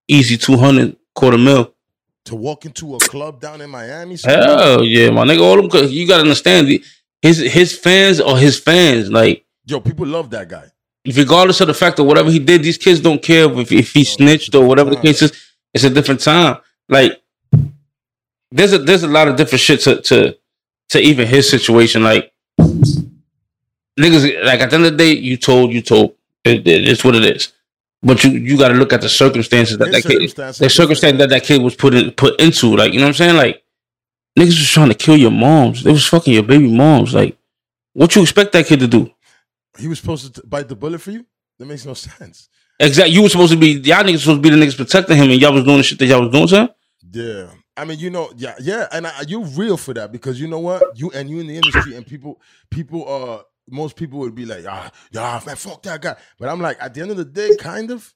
[0.09, 1.74] easy two hundred quarter mil.
[2.25, 4.17] To walk into a club down in Miami?
[4.17, 4.41] something?
[4.41, 5.41] Hell yeah, my nigga.
[5.43, 6.83] All them cause you gotta understand the,
[7.23, 9.11] his his fans are his fans.
[9.11, 10.71] Like Yo, people love that guy.
[11.07, 14.05] regardless of the fact of whatever he did, these kids don't care if if he
[14.05, 15.33] snitched or whatever the case is.
[15.75, 16.59] It's a different time.
[16.89, 17.21] Like
[18.51, 20.37] there's a there's a lot of different shit to to
[20.91, 22.03] to even his situation.
[22.03, 22.33] Like
[23.99, 26.15] niggas, like at the end of the day, you told you told.
[26.45, 27.53] It, it- it's what it is.
[28.05, 31.31] But you you got to look at the circumstances that that kid, the circumstance that
[31.31, 32.77] that kid was put in, put into.
[32.77, 33.37] Like you know what I'm saying?
[33.37, 33.65] Like
[34.39, 35.83] niggas was trying to kill your moms.
[35.83, 37.15] They was fucking your baby moms.
[37.15, 37.39] Like
[37.95, 39.11] what you expect that kid to do?
[39.79, 41.25] He was supposed to bite the bullet for you?
[41.59, 42.49] That makes no sense.
[42.79, 43.15] Exactly.
[43.15, 45.41] You were supposed to be y'all niggas supposed to be the niggas protecting him, and
[45.41, 46.69] y'all was doing the shit that y'all was doing to him.
[47.11, 47.51] Yeah.
[47.77, 50.61] I mean, you know, yeah, yeah, and I, you're real for that because you know
[50.61, 52.41] what, you and you in the industry, and people,
[52.71, 56.17] people, uh, most people would be like, ah, yeah, man, fuck that guy.
[56.39, 58.13] But I'm like, at the end of the day, kind of,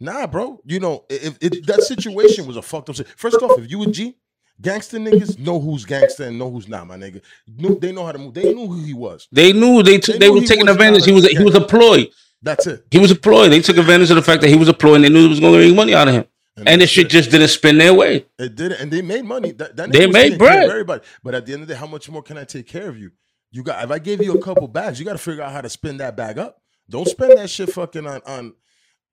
[0.00, 0.60] nah, bro.
[0.64, 3.86] You know, if, if that situation was a fucked up, first off, if you a
[3.86, 4.16] G,
[4.60, 7.20] gangster niggas know who's gangster and know who's not, my nigga.
[7.46, 8.34] They know how to move.
[8.34, 9.28] They knew who he was.
[9.32, 11.04] They knew they took They they, knew were taking advantage.
[11.04, 12.08] He was a- he was a ploy.
[12.44, 12.84] That's it.
[12.90, 13.48] He was a ploy.
[13.48, 15.28] They took advantage of the fact that he was a ploy, and they knew it
[15.28, 16.24] was going to make money out of him.
[16.56, 18.26] And this that's shit just didn't spin their way.
[18.38, 19.52] It did it, and they made money.
[19.52, 20.70] That, that They made taking care of bread.
[20.70, 22.88] Everybody, but at the end of the day, how much more can I take care
[22.88, 23.12] of you?
[23.52, 25.60] You got if I gave you a couple bags, you got to figure out how
[25.60, 26.60] to spin that bag up.
[26.88, 28.54] Don't spend that shit fucking on on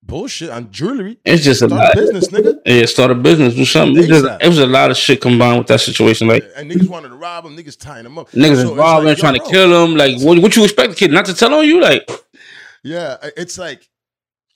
[0.02, 1.20] bullshit on jewelry.
[1.26, 1.94] It's just a lot.
[1.94, 2.60] a business, nigga.
[2.66, 4.02] Yeah, start a business, do something.
[4.02, 6.28] It, just, it was a lot of shit combined with that situation.
[6.28, 7.58] Like And niggas wanted to rob him.
[7.58, 8.32] Niggas tying him up.
[8.32, 9.96] niggas So robbing, like, trying to kill him.
[9.96, 11.82] Like what, what you expect the kid not to tell on you?
[11.82, 12.10] Like
[12.84, 13.90] Yeah, it's like,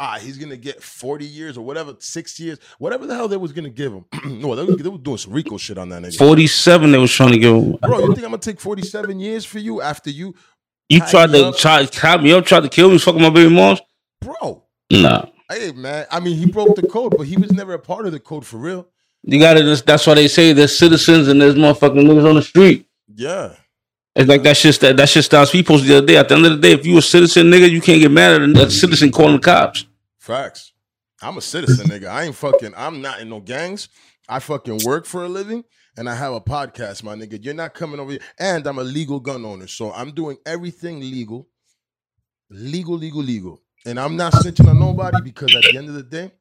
[0.04, 3.52] ah, he's gonna get forty years or whatever, six years, whatever the hell they was
[3.54, 4.06] gonna give him.
[4.42, 6.18] no, they they was doing some RICO shit on that nigga.
[6.18, 7.74] forty seven, they was trying to give him.
[7.82, 10.36] Bro, you think I'm gonna take forty seven years for you after you,
[10.90, 11.58] You tried to up?
[11.58, 13.82] try tie me up, tried to kill me, fucking my baby moms.
[14.22, 14.64] bro?
[14.92, 18.06] Nah, Hey man, I mean he broke the code, but he was never a part
[18.06, 18.88] of the code for real.
[19.24, 19.76] you got to.
[19.86, 22.88] That's why they say there's citizens and there's motherfucking niggas on the street.
[23.16, 23.56] Yeah,
[24.16, 24.80] It's like that shit.
[24.80, 26.18] That, that shit stops people the other day.
[26.18, 28.42] At the end of the day, if you a citizen, nigga, you can't get mad
[28.42, 29.86] at a citizen calling the cops.
[30.24, 30.72] Facts.
[31.22, 32.08] I'm a citizen, nigga.
[32.08, 32.74] I ain't fucking.
[32.76, 33.90] I'm not in no gangs.
[34.28, 35.64] I fucking work for a living,
[35.98, 37.44] and I have a podcast, my nigga.
[37.44, 41.02] You're not coming over here, and I'm a legal gun owner, so I'm doing everything
[41.02, 41.50] legal,
[42.50, 46.04] legal, legal, legal, and I'm not snitching on nobody because at the end of the
[46.04, 46.32] day,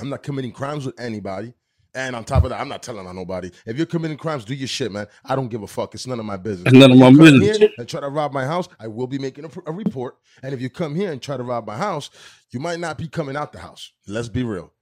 [0.00, 1.54] I'm not committing crimes with anybody.
[1.94, 3.50] And on top of that, I'm not telling on nobody.
[3.66, 5.06] If you're committing crimes, do your shit, man.
[5.24, 5.94] I don't give a fuck.
[5.94, 6.72] It's none of my business.
[6.72, 7.70] It's none of my you business.
[7.76, 10.16] and try to rob my house, I will be making a, a report.
[10.42, 12.08] And if you come here and try to rob my house,
[12.50, 13.92] you might not be coming out the house.
[14.06, 14.72] Let's be real.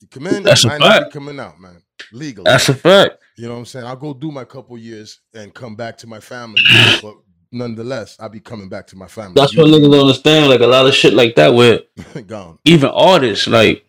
[0.00, 1.82] You come in, That's you might not be coming out, man.
[2.12, 2.44] Legally.
[2.44, 3.18] That's a fact.
[3.38, 3.86] you know what I'm saying?
[3.86, 6.60] I'll go do my couple years and come back to my family.
[7.02, 7.14] but
[7.52, 9.34] nonetheless, I'll be coming back to my family.
[9.36, 10.50] That's what niggas don't understand.
[10.50, 11.80] Like a lot of shit like that, where
[12.26, 12.58] gone.
[12.64, 13.85] even artists, like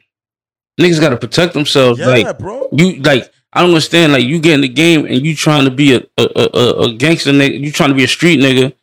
[0.79, 1.99] niggas, got to protect themselves.
[1.99, 2.69] Yeah, like bro.
[2.71, 4.13] you, like I don't understand.
[4.13, 6.93] Like you get in the game and you trying to be a a, a, a-
[6.93, 7.59] gangster nigga.
[7.59, 8.73] You trying to be a street nigga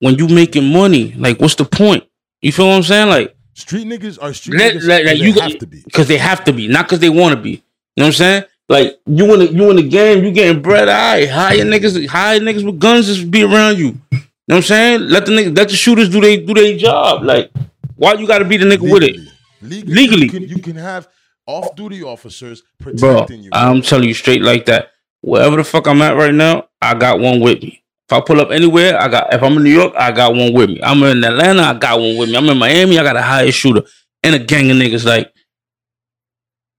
[0.00, 1.12] when you making money.
[1.12, 2.04] Like what's the point?
[2.42, 3.08] You feel what I'm saying?
[3.08, 4.86] Like Street niggas are street Let- niggas.
[4.86, 5.82] let- like, you have to be.
[5.84, 7.50] because they have to be, not because they want to be.
[7.50, 7.56] You
[7.98, 8.44] know what I'm saying?
[8.68, 10.88] Like you in the you in the game, you getting bread.
[10.88, 13.86] All right, hire niggas, hire niggas with guns just be around you.
[13.86, 15.00] You know what I'm saying?
[15.08, 17.24] Let the niggas, let the shooters do they do their job.
[17.24, 17.50] Like
[17.96, 19.16] why you got to be the nigga with it,
[19.60, 19.92] Legally.
[19.94, 20.22] Legally.
[20.24, 21.08] You can, you can have
[21.50, 22.92] off duty officers bro?
[22.92, 23.50] protecting you.
[23.52, 24.92] I'm telling you straight like that.
[25.22, 27.82] Wherever the fuck I'm at right now, I got one with me.
[28.08, 29.32] If I pull up anywhere, I got.
[29.34, 30.80] If I'm in New York, I got one with me.
[30.82, 32.36] I'm in Atlanta, I got one with me.
[32.36, 33.82] I'm in Miami, I got a hire shooter
[34.22, 35.04] and a gang of niggas.
[35.04, 35.32] Like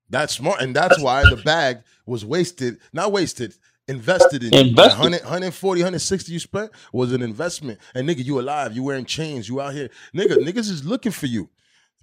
[0.09, 2.79] That's smart, and that's why the bag was wasted.
[2.91, 3.53] Not wasted,
[3.87, 4.53] invested in.
[4.53, 4.99] Invested.
[4.99, 7.79] 100, 140, 160 you spent was an investment.
[7.93, 8.75] And nigga, you alive.
[8.75, 9.47] You wearing chains.
[9.47, 10.37] You out here, nigga.
[10.37, 11.49] Niggas is looking for you.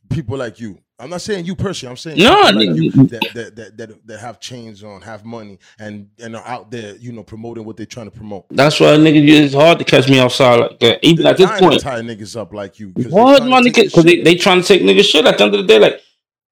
[0.09, 0.79] People like you.
[1.01, 1.91] I'm not saying you personally.
[1.93, 5.59] I'm saying No, like you that, that, that, that, that have chains on, have money,
[5.79, 8.47] and and are out there, you know, promoting what they're trying to promote.
[8.51, 11.05] that's why nigga, it's hard to catch me outside like that.
[11.05, 12.89] Even They're at this point, tie niggas up like you.
[12.89, 13.85] What my nigga?
[13.85, 15.25] Because they, they trying to take nigga shit.
[15.25, 16.01] At the end of the day, like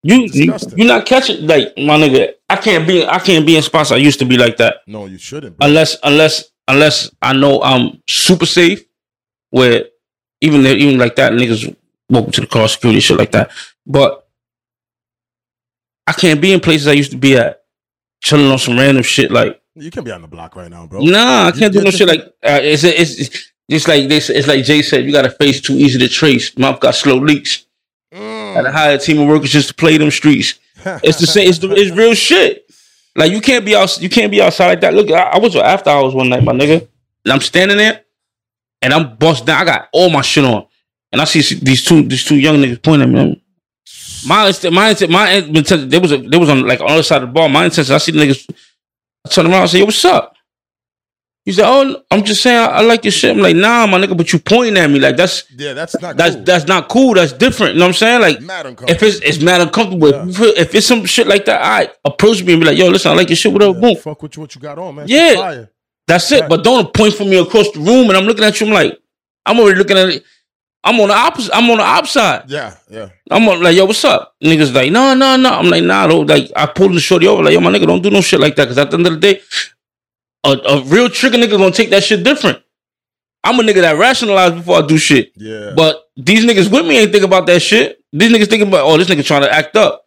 [0.05, 2.35] you, you you're not catching like my nigga.
[2.49, 5.07] I can't be I can't be in spots I used to be like that No,
[5.07, 5.57] you shouldn't.
[5.57, 5.67] Bro.
[5.67, 8.85] unless unless unless I know I'm super safe.
[9.51, 9.87] Where
[10.41, 11.75] even even like that niggas
[12.09, 13.51] walk to the car security shit like that.
[13.87, 14.26] But
[16.07, 17.63] I can't be in places I used to be at,
[18.21, 21.01] chilling on some random shit like You can't be on the block right now, bro.
[21.01, 24.31] Nah, I can't do You- no shit like uh, it's, it's it's just like this.
[24.31, 26.57] It's like Jay said, you got a face too easy to trace.
[26.57, 27.67] Mouth got slow leaks.
[28.15, 28.55] Mm.
[28.55, 30.59] Got to hire a team of workers just to play them streets.
[31.03, 31.49] It's the same.
[31.49, 32.71] It's the, it's real shit.
[33.17, 34.01] Like you can't be out.
[34.01, 34.95] You can't be outside like that.
[34.95, 36.87] Look, I, I was after hours one night, my nigga,
[37.25, 38.03] and I'm standing there,
[38.83, 39.63] and I'm bust down.
[39.63, 40.67] I got all my shit on,
[41.11, 43.43] and I see these two these two young niggas pointing at me.
[44.27, 47.03] My my intent, my intent, there was a there was on like on the other
[47.03, 47.49] side of the bar.
[47.49, 48.49] My intention, I see the niggas.
[49.25, 50.35] I turn around and say, "Yo, what's up?"
[51.45, 53.99] He said, "Oh, I'm just saying, I, I like your shit." I'm like, "Nah, my
[54.01, 56.45] nigga, but you pointing at me like that's yeah, that's not that's cool.
[56.45, 57.15] that's not cool.
[57.15, 58.21] That's different." You know what I'm saying?
[58.21, 60.25] Like, mad if it's it's mad uncomfortable, Yeah.
[60.57, 63.15] if, it's some shit like that, I approach me and be like, "Yo, listen, I
[63.15, 63.53] like your shit.
[63.53, 65.07] Whatever, Yeah, boom." fuck with you, what you got on, man.
[65.09, 65.67] Yeah.
[66.09, 66.41] That's it.
[66.41, 66.49] Yeah.
[66.49, 68.67] But don't point for me across the room, and I'm looking at you.
[68.67, 68.99] I'm like,
[69.45, 70.25] I'm already looking at it.
[70.87, 71.51] I'm on the opposite.
[71.55, 72.45] I'm on the outside.
[72.49, 73.09] Yeah, yeah.
[73.31, 74.35] I'm on, like, yo, what's up?
[74.43, 75.51] Niggas like, no, no, no.
[75.51, 76.27] I'm like, nah, don't.
[76.27, 78.55] Like, I pulled the shorty over, like, yo, my nigga, don't do no shit like
[78.57, 78.65] that.
[78.65, 79.41] Because at the end of the day,
[80.45, 82.63] a, a real trigger nigga gonna take that shit different.
[83.43, 85.33] I'm a nigga that rationalize before I do shit.
[85.37, 85.73] Yeah.
[85.77, 87.99] But these niggas with me ain't think about that shit.
[88.13, 90.07] These niggas thinking about, oh, this nigga trying to act up.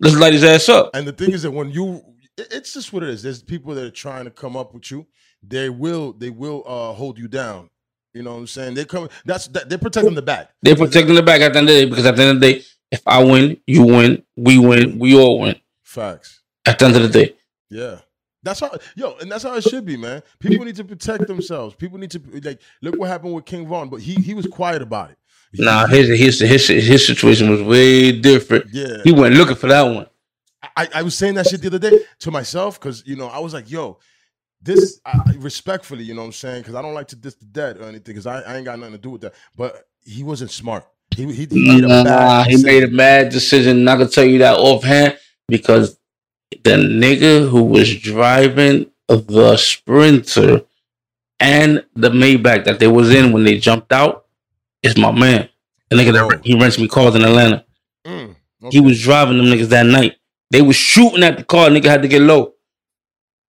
[0.00, 0.90] Let's light his ass up.
[0.94, 2.02] and the thing is that when you
[2.38, 3.22] it's just what it is.
[3.22, 5.06] There's people that are trying to come up with you.
[5.42, 7.70] They will they will uh hold you down.
[8.14, 8.74] You know what I'm saying?
[8.74, 10.50] They come that's that, they're protecting the back.
[10.62, 12.40] They're protecting the back at the end of the day because at the end of
[12.40, 15.56] the day, if I win, you win, we win, we all win.
[15.82, 16.40] Facts.
[16.66, 17.34] At the end of the day.
[17.70, 17.98] Yeah.
[18.42, 20.22] That's how yo, and that's how it should be, man.
[20.38, 21.74] People need to protect themselves.
[21.74, 24.80] People need to like look what happened with King Von, but he he was quiet
[24.80, 25.18] about it.
[25.52, 28.66] He- Nah, his his his his situation was way different.
[28.72, 28.98] yeah.
[29.04, 30.06] He went looking for that one.
[30.76, 33.38] I, I was saying that shit the other day to myself because you know I
[33.40, 33.98] was like, yo,
[34.62, 36.62] this I, respectfully, you know what I'm saying?
[36.62, 38.14] Because I don't like to diss the dead or anything.
[38.14, 39.34] Because I, I ain't got nothing to do with that.
[39.56, 40.84] But he wasn't smart.
[41.16, 42.46] He he, he made a bad.
[42.48, 42.96] he made a decision.
[42.96, 43.84] bad decision.
[43.84, 45.18] Not gonna tell you that offhand
[45.48, 45.98] because
[46.64, 50.62] the nigga who was driving the Sprinter
[51.40, 54.26] and the Maybach that they was in when they jumped out
[54.82, 55.48] is my man.
[55.90, 56.28] The nigga Oh.
[56.30, 57.64] that he rents me cars in Atlanta.
[58.06, 58.34] Mm,
[58.70, 60.16] He was driving them niggas that night.
[60.50, 61.68] They was shooting at the car.
[61.70, 62.54] Nigga had to get low.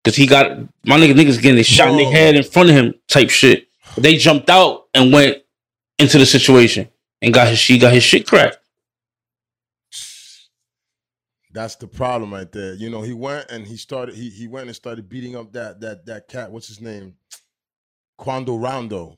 [0.05, 2.11] Cause he got my nigga niggas getting shot in their Whoa.
[2.11, 3.67] head in front of him type shit.
[3.97, 5.37] They jumped out and went
[5.97, 6.87] into the situation
[7.21, 8.57] and got his she got his shit cracked.
[11.51, 12.75] That's the problem right there.
[12.75, 14.15] You know, he went and he started.
[14.15, 16.51] He he went and started beating up that that that cat.
[16.51, 17.15] What's his name?
[18.17, 19.17] Quando Rondo,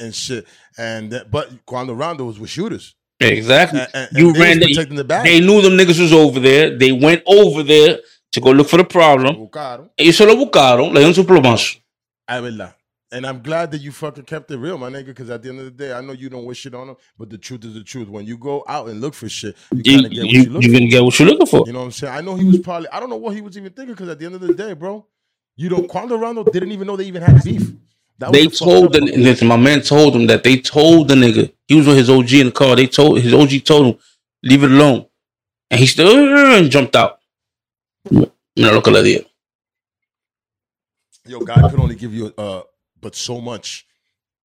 [0.00, 0.46] and, shit.
[0.78, 2.94] And that, but Quando Rondo was with shooters.
[3.20, 3.80] Exactly.
[3.80, 5.20] And, and- You and ran was the-.
[5.24, 6.76] They knew them niggas was over there.
[6.76, 7.98] They went over there
[8.32, 9.36] to go look for the problem.
[9.36, 9.90] Buscaron.
[9.98, 11.78] Ellos se lo buscaron, le dieron su plomazo.
[12.30, 12.74] Will lie.
[13.12, 15.58] And I'm glad that you fucking kept it real, my nigga, because at the end
[15.58, 17.74] of the day, I know you don't wish it on them, but the truth is
[17.74, 18.08] the truth.
[18.08, 20.40] When you go out and look for shit, you You, kind of get what you,
[20.40, 20.72] you look you for.
[20.72, 21.64] gonna get what you're looking for.
[21.66, 22.14] You know what I'm saying?
[22.14, 24.18] I know he was probably, I don't know what he was even thinking, because at
[24.18, 25.06] the end of the day, bro,
[25.56, 27.72] you know, Quando Rondo didn't even know they even had beef.
[28.18, 29.16] That was They the fucked told up the part.
[29.18, 32.32] listen, my man told him that they told the nigga he was with his OG
[32.32, 32.76] in the car.
[32.76, 34.00] They told his OG told him
[34.42, 35.06] leave it alone,
[35.70, 36.08] and he still
[36.56, 37.18] and jumped out.
[38.10, 39.20] Mira lo que le dio.
[41.26, 42.62] Yo, God could only give you, uh,
[43.00, 43.84] but so much.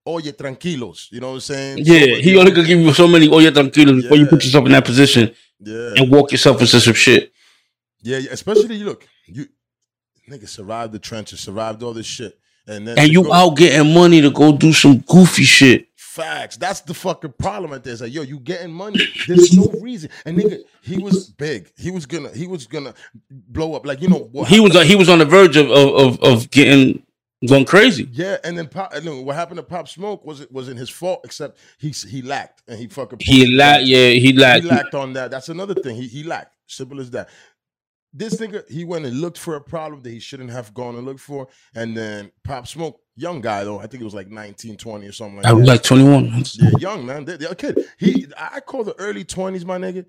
[0.05, 1.07] Oye, tranquilos.
[1.11, 1.77] You know what I'm saying?
[1.79, 4.65] Yeah, much- he only could give you so many oye tranquilos before you put yourself
[4.65, 5.93] in that position Yeah.
[5.97, 7.31] and walk yourself into some shit.
[8.03, 9.47] Yeah, yeah, especially you look, you
[10.29, 13.93] nigga survived the trenches, survived all this shit, and then And you go- out getting
[13.93, 15.87] money to go do some goofy shit.
[16.17, 16.57] Facts.
[16.57, 17.93] That's the fucking problem there.
[17.93, 18.99] It's like, yo, you getting money.
[19.27, 20.09] There's no reason.
[20.25, 21.71] And nigga, he was big.
[21.77, 22.93] He was gonna, he was gonna
[23.29, 23.85] blow up.
[23.85, 26.49] Like you know, what He was happened- he was on the verge of of of,
[26.51, 27.03] getting
[27.47, 28.09] going crazy.
[28.11, 30.89] Yeah, and then Pop, and then what happened to Pop Smoke was it wasn't his
[30.89, 34.63] fault, except he he lacked and he fucking He lacked, yeah, he lacked.
[34.63, 34.83] he lacked.
[34.85, 35.31] lacked on that.
[35.31, 35.95] That's another thing.
[35.95, 36.55] He he lacked.
[36.67, 37.29] Simple as that.
[38.13, 41.05] This nigga, he went and looked for a problem that he shouldn't have gone and
[41.05, 41.47] looked for.
[41.75, 45.11] And then Pop Smoke, young guy though, I think it was like 19, 20 or
[45.11, 45.55] something like I that.
[45.57, 46.43] was like twenty one.
[46.53, 47.25] yeah, young man.
[47.25, 47.79] They, they're a kid.
[47.97, 50.05] He I call the early 20s, my nigga.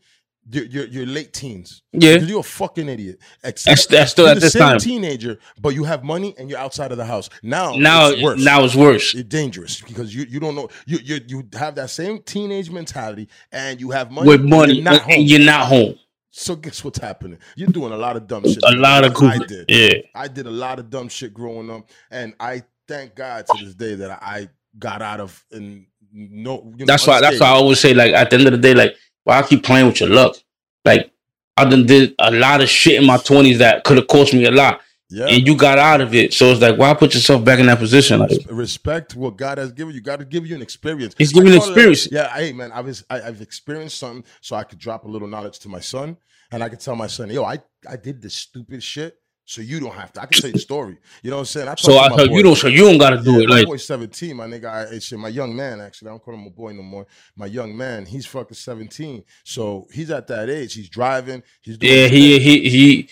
[0.51, 1.83] Your, your, your late teens.
[1.93, 3.19] Yeah, You're a fucking idiot.
[3.45, 4.79] Except that's still you're at the this same time.
[4.79, 7.29] teenager, but you have money and you're outside of the house.
[7.43, 8.43] Now, Now it's worse.
[8.43, 9.15] now it's worse.
[9.15, 13.29] It's dangerous because you you don't know you you you have that same teenage mentality
[13.53, 15.13] and you have money With money, you're not home.
[15.13, 15.97] and you're not home.
[16.31, 17.39] So guess what's happening?
[17.57, 18.59] You're doing a lot of dumb shit.
[18.63, 19.47] A lot of I goofy.
[19.49, 19.65] did.
[19.69, 23.65] Yeah, I did a lot of dumb shit growing up, and I thank God to
[23.65, 24.49] this day that I
[24.79, 26.73] got out of and no.
[26.77, 27.21] You know, that's why.
[27.21, 29.43] That's why I always say like at the end of the day, like why I
[29.43, 30.37] keep playing with your luck.
[30.85, 31.13] Like
[31.57, 34.45] I done did a lot of shit in my twenties that could have cost me
[34.47, 35.27] a lot, Yeah.
[35.27, 36.33] and you got out of it.
[36.33, 38.21] So it's like why put yourself back in that position?
[38.21, 40.01] Like Respect what God has given you.
[40.01, 41.15] God to give you an experience.
[41.19, 42.09] He's giving you call it- experience.
[42.11, 45.59] yeah, hey man, I've I, I've experienced something, so I could drop a little knowledge
[45.61, 46.17] to my son,
[46.53, 49.81] and I could tell my son, "Yo, I I did this stupid shit, so you
[49.81, 50.99] don't have to." I can tell you the story.
[51.23, 51.69] You know what I'm saying?
[51.69, 52.25] I so I boy.
[52.25, 53.49] you don't so you don't got to do Yeah, it.
[53.49, 54.67] my Like boy's 17, my nigga.
[54.67, 56.09] I, it's my young man, actually.
[56.09, 57.07] I don't call him a boy no more.
[57.35, 59.25] My young man, he's fucking 17.
[59.45, 60.75] So he's at that age.
[60.75, 61.43] He's driving.
[61.63, 62.43] He's doing yeah, he thing.
[62.43, 63.11] he he.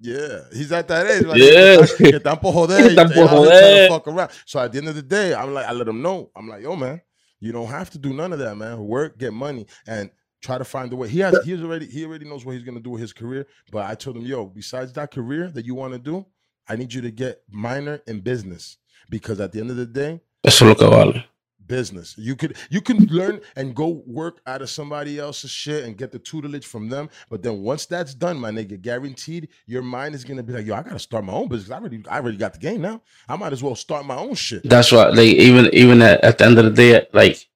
[0.00, 1.24] Yeah, he's at that age.
[1.24, 1.86] Like, Yeah.
[1.96, 2.82] Que están por joder.
[2.82, 3.86] Que están y por out here trying joder.
[3.86, 4.30] to fuck around.
[4.44, 6.30] So at the end of the day, I'm like, I let him know.
[6.36, 7.00] I'm like, yo, man,
[7.40, 8.84] you don't have to do none of that, man.
[8.84, 10.10] Work, get money, and
[10.44, 11.08] try to find a way.
[11.08, 13.46] He has, he's already, he already knows what he's gonna do with his career.
[13.72, 16.26] But I told him, yo, besides that career that you want to do,
[16.68, 18.76] I need you to get minor in business
[19.08, 21.24] because at the end of the day, Eso lo que vale.
[21.66, 22.14] business.
[22.18, 26.12] You could you can learn and go work out of somebody else's shit and get
[26.12, 27.08] the tutelage from them.
[27.30, 30.74] But then once that's done, my nigga, guaranteed your mind is gonna be like, yo,
[30.74, 31.70] I gotta start my own business.
[31.70, 33.00] I already I already got the game now.
[33.28, 34.68] I might as well start my own shit.
[34.68, 37.48] That's why, like, even even at, at the end of the day, like,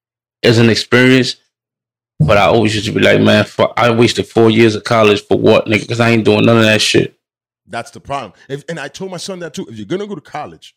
[0.42, 1.36] it's an experience.
[2.20, 5.24] But I always used to be like, man, for, I wasted four years of college
[5.26, 5.82] for what, nigga?
[5.82, 7.18] Because I ain't doing none of that shit.
[7.66, 8.32] That's the problem.
[8.48, 9.66] If, and I told my son that too.
[9.68, 10.74] If you're gonna go to college,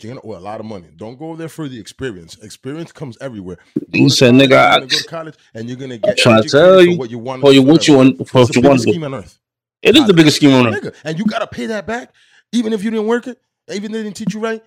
[0.00, 0.88] you're gonna owe a lot of money.
[0.94, 2.36] Don't go there for the experience.
[2.38, 3.58] Experience comes everywhere.
[3.92, 6.80] You said, college, nigga, I- go to college and you're gonna get trying to tell
[6.80, 7.42] you, what you want.
[7.42, 9.38] For you, what you want, for what you want scheme on earth.
[9.82, 10.82] It is the biggest scheme on earth.
[10.82, 10.94] nigga.
[11.04, 12.14] And you gotta pay that back,
[12.52, 13.38] even if you didn't work it,
[13.70, 14.62] even if they didn't teach you right.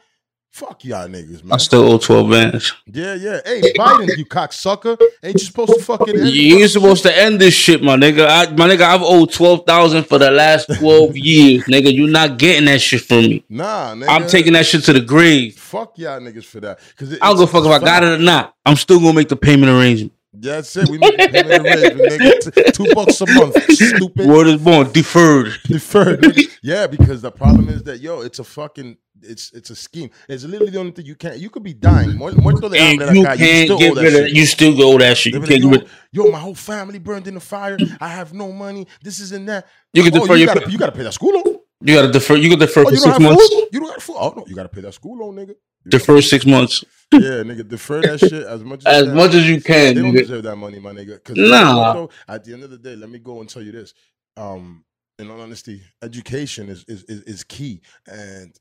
[0.52, 1.54] Fuck y'all niggas, man.
[1.54, 2.74] I still owe 12 bands.
[2.88, 3.39] yeah, yeah.
[3.45, 4.97] Hey, Biden, you cocksucker.
[5.24, 8.26] Ain't you supposed to fucking end You ain't supposed to end this shit, my nigga.
[8.28, 11.93] I, my nigga, I've owed 12000 for the last 12 years, nigga.
[11.93, 13.45] you not getting that shit from me.
[13.47, 14.08] Nah, nigga.
[14.10, 15.56] I'm taking that shit to the grave.
[15.56, 16.80] Fuck y'all niggas for that.
[16.97, 18.56] Cause it, I don't give a fuck if I got it or not.
[18.66, 20.14] I'm still gonna make the payment arrangement.
[20.41, 20.89] Yeah, that's it.
[20.89, 22.74] We make payment arrangement, nigga.
[22.74, 23.56] Two bucks a month.
[23.72, 24.28] Stupid.
[24.28, 25.54] Word is born deferred.
[25.66, 26.22] Deferred.
[26.22, 26.58] nigga.
[26.62, 30.09] Yeah, because the problem is that yo, it's a fucking it's it's a scheme.
[30.28, 31.38] It's literally the only thing you can't.
[31.38, 32.17] You could be dying.
[32.17, 34.30] Muerto de hambre you can't still get rid of.
[34.30, 35.34] You still go that shit.
[35.34, 37.78] You can't like, yo, yo, my whole family burned in the fire.
[37.99, 38.88] I have no money.
[39.01, 39.67] This is and that.
[39.93, 40.53] You can Oh, defer you your.
[40.53, 41.59] gotta, you gotta pay that school loan.
[41.82, 42.36] You gotta defer.
[42.36, 43.49] You can defer Oh, for six months.
[43.49, 43.67] food.
[43.72, 44.15] You don't got food.
[44.20, 45.55] Oh no, you gotta pay that school loan, nigga.
[45.86, 49.15] You Defer six months Yeah, nigga, defer that shit as much as, as you can.
[49.15, 49.95] much as you can.
[49.95, 51.24] They don't deserve that money, my nigga.
[51.24, 52.07] Because Nah.
[52.28, 53.93] at the end of the day, let me go and tell you this.
[54.36, 54.84] Um,
[55.17, 58.53] in all honesty, education is is is, is key, and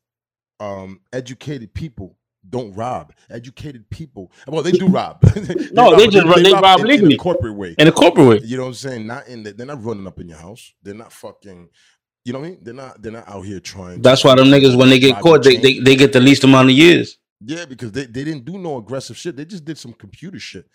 [0.60, 2.16] um, educated people
[2.50, 3.12] don't rob.
[3.30, 5.20] Educated people, well, they do rob.
[5.72, 7.14] No, they just rob- they rob in- in legally.
[7.14, 7.74] a corporate way.
[7.78, 8.40] In a corporate way.
[8.42, 9.06] You know what I'm saying?
[9.06, 10.72] Not in the, they're not running up in your house.
[10.82, 11.68] They're not fucking.
[12.24, 12.58] You know what I mean?
[12.62, 13.02] They're not.
[13.02, 14.02] They're not out here trying.
[14.02, 16.68] That's why them niggas when they get caught, they, they they get the least amount
[16.70, 17.18] of years.
[17.40, 19.36] Yeah, because they, they didn't do no aggressive shit.
[19.36, 20.66] They just did some computer shit.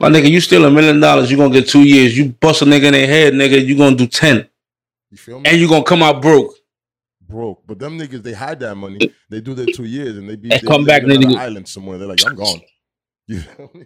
[0.00, 2.16] My nigga, you steal a million dollars, you're gonna get two years.
[2.16, 4.48] You bust a nigga in their head, nigga, you're gonna do ten,
[5.10, 5.48] You feel me?
[5.50, 6.54] and you're gonna come out broke.
[7.28, 7.66] Broke.
[7.66, 8.98] But them niggas, they hide that money.
[9.30, 11.38] They do their two years and they be And they come back, in another nigga.
[11.38, 11.98] island somewhere.
[11.98, 12.60] They're like, I'm gone.
[13.28, 13.42] You
[13.74, 13.84] me?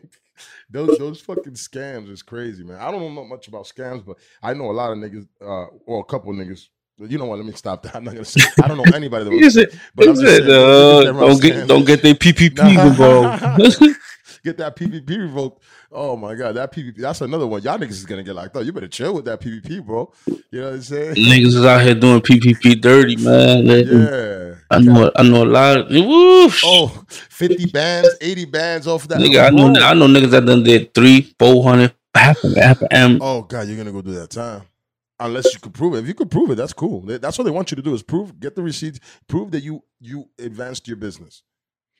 [0.70, 2.78] Those those fucking scams is crazy, man.
[2.80, 6.00] I don't know much about scams, but I know a lot of niggas, uh, or
[6.00, 6.68] a couple niggas.
[6.98, 7.38] You know what?
[7.38, 7.96] Let me stop that.
[7.96, 8.40] I'm not gonna say.
[8.62, 9.30] I don't know anybody that.
[9.34, 9.54] Was
[9.96, 12.86] but I'm just saying, uh, niggas that run don't get scams- don't get their PPP
[12.86, 13.42] involved.
[14.44, 15.62] Get that PPP revoked.
[15.90, 16.96] Oh my god, that PPP.
[16.98, 17.62] That's another one.
[17.62, 18.64] Y'all niggas is gonna get locked up.
[18.64, 20.12] You better chill with that PPP, bro.
[20.26, 21.14] You know what I'm saying?
[21.14, 23.66] Niggas is out here doing PPP dirty, man.
[23.66, 24.54] Yeah.
[24.70, 25.76] I know, I know a lot.
[25.78, 26.60] Of, woof.
[26.64, 29.18] Oh, 50 bands, 80 bands off that.
[29.18, 29.72] nigga, I know.
[29.80, 33.18] I know niggas that done did three, four hundred, half half M.
[33.20, 34.62] Oh God, you're gonna go do that time.
[35.20, 35.98] Unless you could prove it.
[35.98, 37.02] If you could prove it, that's cool.
[37.02, 39.84] That's what they want you to do is prove, get the receipts, prove that you
[40.00, 41.42] you advanced your business.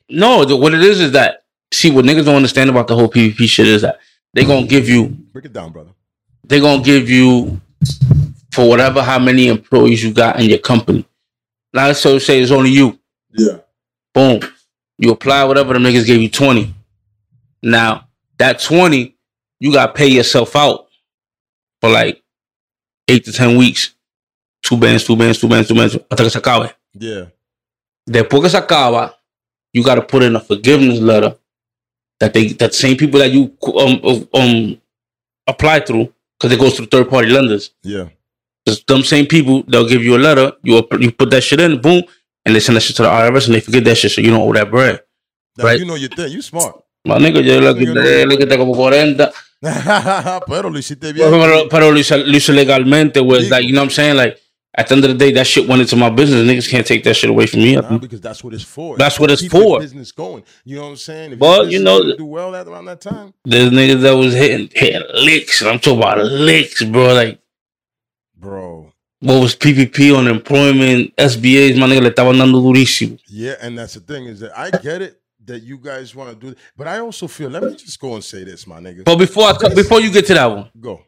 [0.09, 1.42] No, the, what it is is that
[1.73, 3.99] see what niggas don't understand about the whole PPP shit is that
[4.33, 5.91] they gonna give you Break it down, brother.
[6.45, 7.59] they gonna give you
[8.51, 11.05] for whatever how many employees you got in your company.
[11.73, 12.99] Now let's so say it's only you.
[13.31, 13.57] Yeah.
[14.13, 14.41] Boom.
[14.99, 16.73] You apply whatever the niggas gave you 20.
[17.63, 18.07] Now,
[18.37, 19.15] that 20,
[19.59, 20.87] you gotta pay yourself out
[21.81, 22.21] for like
[23.07, 23.95] eight to ten weeks.
[24.61, 26.73] Two bands, two bands, two bands, two bands, hasta que se acabe.
[26.93, 27.25] Yeah.
[28.07, 29.13] Después que se acaba,
[29.73, 31.35] you gotta put in a forgiveness letter
[32.19, 34.81] that they that same people that you um um
[35.47, 37.71] apply through, because it goes through third party lenders.
[37.83, 38.09] Yeah.
[38.67, 41.59] Just them same people, they'll give you a letter, you app- you put that shit
[41.59, 42.01] in, boom,
[42.45, 44.29] and they send that shit to the IRS and they forget that shit, so you
[44.31, 45.01] don't owe that bread.
[45.57, 45.79] Now, Right.
[45.79, 46.31] You know your thing.
[46.31, 46.75] You smart.
[47.05, 47.79] My nigga, yo lo no.
[47.79, 49.31] quité, le quité como 40.
[50.47, 51.29] Pero lo hiciste bien.
[51.29, 54.15] Pero, pero lo, hice, lo hice legalmente, was like, you know what I'm saying?
[54.15, 54.37] Like,
[54.75, 56.41] at the end of the day, that shit went into my business.
[56.49, 57.75] Niggas can't take that shit away from me.
[57.75, 58.97] Nah, because that's what it's for.
[58.97, 59.79] That's what it's Keep for.
[59.79, 60.43] Business going.
[60.65, 61.33] You know what I'm saying?
[61.33, 64.69] If But, you know- do well at around that time, There's niggas that was hitting,
[64.73, 65.61] hitting licks.
[65.61, 67.13] I'm talking about licks, bro.
[67.13, 67.39] Like,
[68.35, 68.91] bro.
[69.19, 73.19] what was PPP, unemployment, SBAs, my nigga, le estaban dando durísimo.
[73.27, 76.35] Yeah, and that's the thing is that I get it that you guys want to
[76.35, 77.49] do it, but I also feel.
[77.49, 79.03] Let me just go and say this, my nigga.
[79.03, 81.01] But before I, cut- before you get to that one, Go.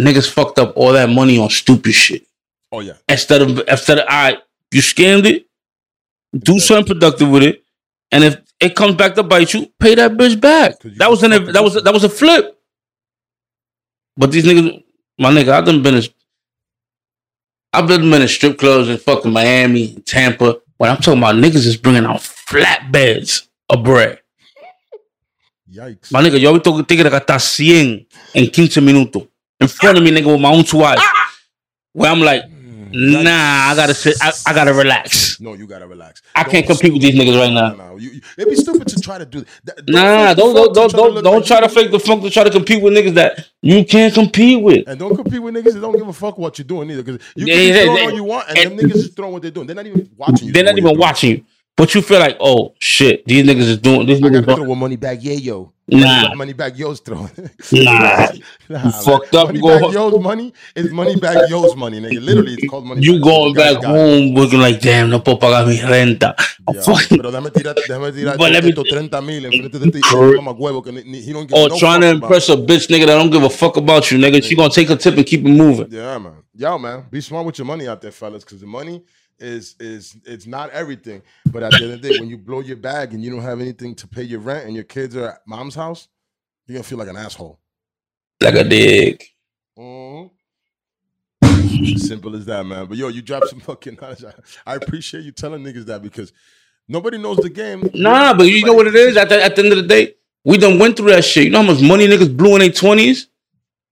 [0.00, 2.26] niggas fucked up all that money on stupid shit.
[2.74, 2.94] Oh yeah.
[3.08, 4.38] instead of instead of I
[4.72, 5.46] you scammed it,
[6.36, 7.62] do something productive with it,
[8.10, 10.80] and if it comes back to bite you, pay that bitch back.
[10.98, 12.58] That was an fucking- that was that was a flip.
[14.16, 14.82] But these niggas,
[15.18, 16.02] my nigga, I done been in,
[17.72, 20.58] I've been in strip clubs in fucking Miami, Tampa.
[20.76, 24.20] When I'm talking about niggas is bringing out flatbeds of bread.
[25.70, 26.10] Yikes.
[26.12, 29.28] My nigga, yo he visto tigre gastar 100 en 15 minutos.
[29.60, 30.98] In front of me, nigga, with my own two eyes.
[31.00, 31.30] Ah!
[31.92, 32.42] Where I'm like,
[32.94, 33.24] Yikes.
[33.24, 35.40] nah, I gotta sit, I, I gotta relax.
[35.40, 36.22] No, you gotta relax.
[36.34, 37.70] I Don't can't compete with these niggas right now.
[37.74, 39.76] No, no, you, you, it'd be stupid to try to do that.
[39.88, 42.30] Nah, fake the don't don't don't don't, don't like try to fake the funk to
[42.30, 44.86] try to compete with niggas that you can't compete with.
[44.88, 47.02] And don't compete with niggas that don't give a fuck what you're doing either.
[47.02, 48.02] Because you Yeah, can yeah, yeah.
[48.04, 49.66] all you want, and, And- them niggas is throwing what they're doing.
[49.66, 50.52] They're not even watching you.
[50.54, 51.44] They're not even watching you,
[51.76, 54.22] but you feel like, oh shit, these niggas is doing this.
[54.22, 55.72] I Niggas gotta throw money back, yeah, yo.
[55.86, 56.34] Nah.
[56.34, 57.28] money back, yo's throwing.
[57.72, 58.28] Nah.
[58.70, 59.48] nah, fucked up.
[59.48, 62.24] Money You go- yo's money is money back, yo's money, nigga.
[62.24, 63.02] Literally, it's called money.
[63.02, 63.22] you back.
[63.22, 66.34] going You back home looking like, damn, no puedo pagar mi renta.
[66.72, 69.90] Yeah, fucking- pero déjame tirar, déjame tirar But let me- estos 30 mil en de
[69.90, 70.00] ti.
[70.00, 72.88] Huevo, que ni- ni- he don't give Or no trying to about impress a bitch
[72.88, 74.42] nigga that don't give a fuck about you, nigga.
[74.42, 75.88] She gonna take a tip and keep it moving.
[75.90, 76.32] Yeah, man.
[76.56, 77.04] Yo, man.
[77.10, 79.02] Be smart with your money out there, fellas, because the money
[79.38, 81.22] is is it's not everything.
[81.52, 83.42] But at the end of the day, when you blow your bag and you don't
[83.42, 86.08] have anything to pay your rent and your kids are at mom's house,
[86.66, 87.58] you're gonna feel like an asshole.
[88.40, 89.22] Like a dig.
[89.78, 90.30] Mhm.
[91.98, 92.86] Simple as that, man.
[92.86, 94.24] But yo, you dropped some fucking knowledge.
[94.24, 96.32] I, I appreciate you telling niggas that because
[96.88, 97.88] nobody knows the game.
[97.94, 99.16] Nah, but you know what it is?
[99.16, 100.14] At the, at the end of the day,
[100.44, 101.44] We done went through that shit.
[101.44, 103.28] You know how much money niggas blew in their twenties?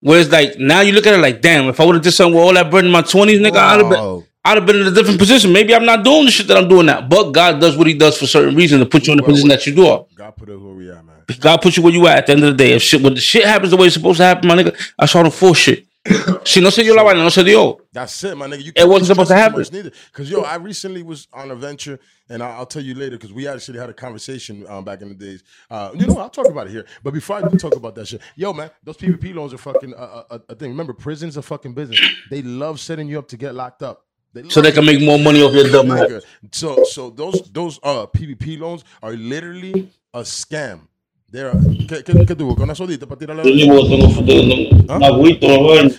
[0.01, 2.35] Whereas like now you look at it like, damn, if I would have did something
[2.35, 4.22] with all that bread in my twenties, nigga, I'd have been.
[4.45, 5.53] I'd have been in a different position.
[5.53, 7.01] Maybe I'm not doing the shit that I'm doing now.
[7.01, 9.31] But God does what he does for certain reasons to put you in the Well,
[9.31, 9.57] position well.
[9.57, 10.07] that you do.
[10.17, 11.17] God put us where we at, man.
[11.39, 12.73] God put you where you at at the end of the day.
[12.73, 15.07] If shit when the shit happens the way it's supposed to happen, my nigga, I
[15.07, 15.87] saw the full shit.
[16.45, 17.79] Si no se dio la vaina, no se dio.
[17.93, 18.65] That's it, my nigga.
[18.65, 19.63] You It wasn't supposed to happen.
[19.63, 23.13] Because yo, I recently was on a venture, and I'll, I'll tell you later.
[23.17, 25.45] Because we actually had a conversation um, back in the days.
[25.71, 26.85] Uh, you know, I'll talk about it here.
[27.05, 29.95] But before I do talk about that shit, yo, man, those PPP loans are fucking
[29.95, 30.71] uh, a, a thing.
[30.71, 32.01] Remember, prisons are fucking business.
[32.29, 34.05] They love setting you up to get locked up.
[34.49, 36.25] So they can make more money off your dumb ass.
[36.53, 40.89] So so those those uh PPP loans are literally a scam.
[41.31, 42.55] They're ¿qué, qué, qué tuvo?
[42.55, 43.43] Con una sodita para tirar la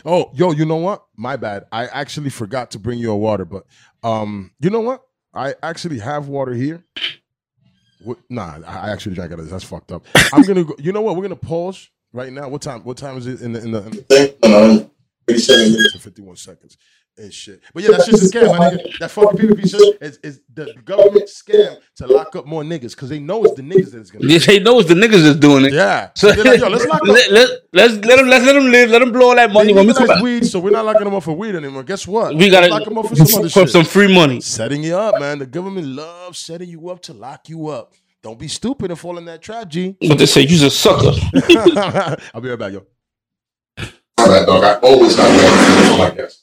[0.05, 1.03] Oh, yo, you know what?
[1.15, 1.65] My bad.
[1.71, 3.65] I actually forgot to bring you a water, but
[4.03, 5.01] um, you know what?
[5.33, 6.83] I actually have water here.
[8.03, 9.51] What, nah, I I actually drank out of this.
[9.51, 10.05] That's fucked up.
[10.33, 10.75] I'm gonna go.
[10.77, 11.15] You know what?
[11.15, 12.47] We're gonna pause right now.
[12.49, 12.83] What time?
[12.83, 14.89] What time is it in the in the, in the
[15.27, 15.35] thing?
[15.35, 16.77] 37 minutes and 51 seconds
[17.17, 17.61] and shit.
[17.73, 18.97] But yeah, that's just a scam, my nigga.
[18.99, 23.09] That fucking PPP shit is, is the government scam to lock up more niggas because
[23.09, 24.27] they know it's the niggas that is gonna.
[24.27, 25.73] They they know it's the niggas that's doing it.
[25.73, 26.09] Yeah.
[26.15, 27.07] So So they're like, yo, let's lock up.
[27.07, 28.89] let, let, let's let them let's let them live.
[28.89, 30.23] Let them blow all that money They when we come back.
[30.23, 31.83] weed, so we're not locking them up for weed anymore.
[31.83, 32.35] Guess what?
[32.35, 33.69] We gotta lock them up for some other for shit.
[33.69, 34.41] some free money.
[34.41, 35.39] Setting you up, man.
[35.39, 37.93] The government loves setting you up to lock you up.
[38.23, 39.97] Don't be stupid and fall in that trap, G.
[40.07, 41.11] But they say you's a sucker.
[42.33, 42.85] I'll be right back, yo.
[44.27, 44.63] Bad, dog.
[44.63, 46.33] I always have that.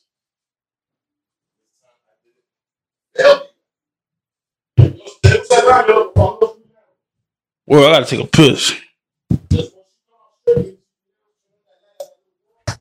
[7.66, 8.74] Well, I gotta take a piss.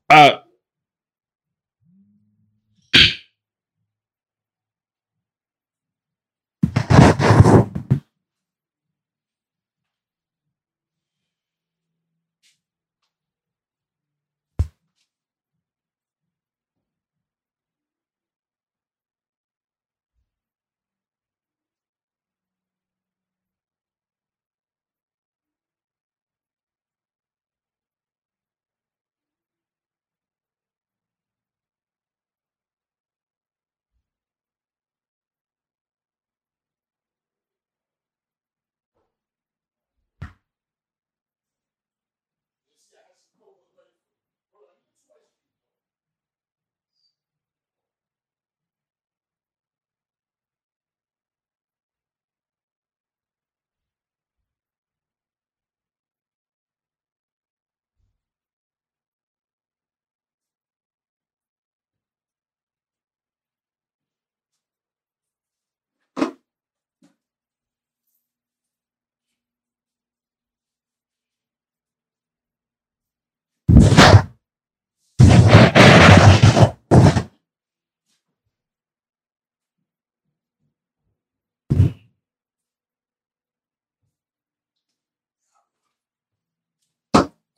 [0.10, 0.40] Uh,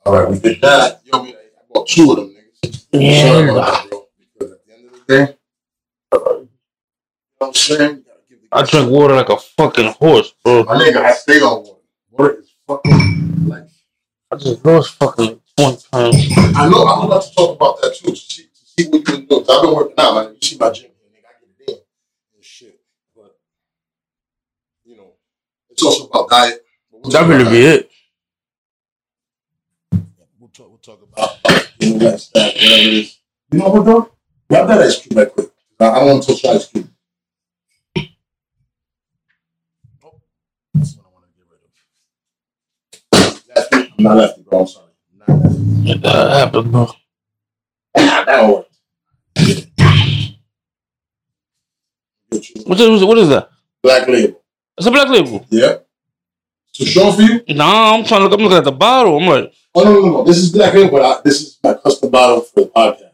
[0.04, 1.00] All right, we did that.
[1.04, 1.36] Yo, we, I
[1.72, 2.86] bought two of them niggas.
[2.92, 3.22] Yeah.
[3.32, 4.06] Sorry about that, bro.
[4.38, 5.36] Because at the end of the day,
[6.12, 6.48] you know
[7.38, 7.96] what I'm saying?
[7.98, 10.64] You gotta give the I drink water like a fucking horse, bro.
[10.64, 11.80] My nigga, I stay on water.
[12.10, 13.64] Water is fucking like.
[14.32, 16.16] I just lost fucking like twenty pounds.
[16.56, 16.84] I know.
[16.86, 18.10] I'm about to talk about that too.
[18.10, 19.44] To see, to see what you been doing.
[19.44, 20.32] 'Cause I've been working out, man.
[20.34, 21.26] You see my gym nigga.
[21.28, 21.74] I get it in
[22.34, 22.80] and shit.
[23.14, 23.36] But
[24.84, 25.12] you know,
[25.70, 26.64] it's also about diet.
[26.90, 27.90] But we'll That talk really be it.
[30.82, 31.00] Talk.
[31.00, 31.38] About
[31.78, 33.18] you know, that stuff, whatever it is.
[33.52, 34.12] You know what, though?
[34.50, 35.50] Grab that ice cream right quick.
[35.78, 36.90] I, I want to touch ice cream.
[40.04, 40.20] Oh,
[40.74, 41.60] that's what I want to get rid
[43.78, 43.94] of.
[43.98, 44.60] I'm not lefty, bro.
[44.60, 44.90] I'm sorry.
[45.16, 46.00] Not lefty.
[46.00, 46.88] That happened, bro.
[47.94, 48.68] That worked.
[52.66, 53.50] What is what is that?
[53.82, 54.42] Black label.
[54.78, 55.46] It's a black label.
[55.50, 55.76] Yeah.
[56.72, 57.42] So show for you?
[57.48, 58.38] Nah, I'm trying to look.
[58.38, 59.18] I'm looking at the bottle.
[59.18, 60.24] I'm like, Oh no, no, no.
[60.24, 63.10] This is black label, but I, this is my custom bottle for the podcast.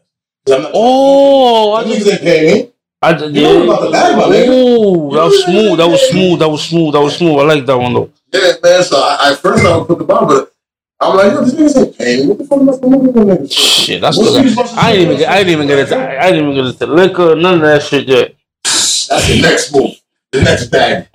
[0.73, 2.71] Oh, I just, niggas ain't paying me.
[3.01, 4.47] I just, You know about the bag, my nigga.
[4.49, 5.77] Ooh, that was smooth.
[5.77, 6.39] That was smooth.
[6.39, 6.93] That was smooth.
[6.93, 7.39] That was smooth.
[7.39, 8.11] I like that one though.
[8.33, 8.83] Yeah, man.
[8.83, 10.53] So I, I first I would put the bottle, but
[10.99, 12.27] I'm like, yo, these niggas ain't paying me.
[12.27, 13.47] What the fuck am I supposed to do?
[13.47, 14.67] Shit, that's What's good.
[14.77, 15.17] I ain't even.
[15.17, 15.93] Get, I didn't even get it.
[15.93, 17.35] I didn't even get it to liquor.
[17.35, 18.35] None of that shit yet.
[18.65, 19.95] That's the next move.
[20.31, 21.07] The next bag.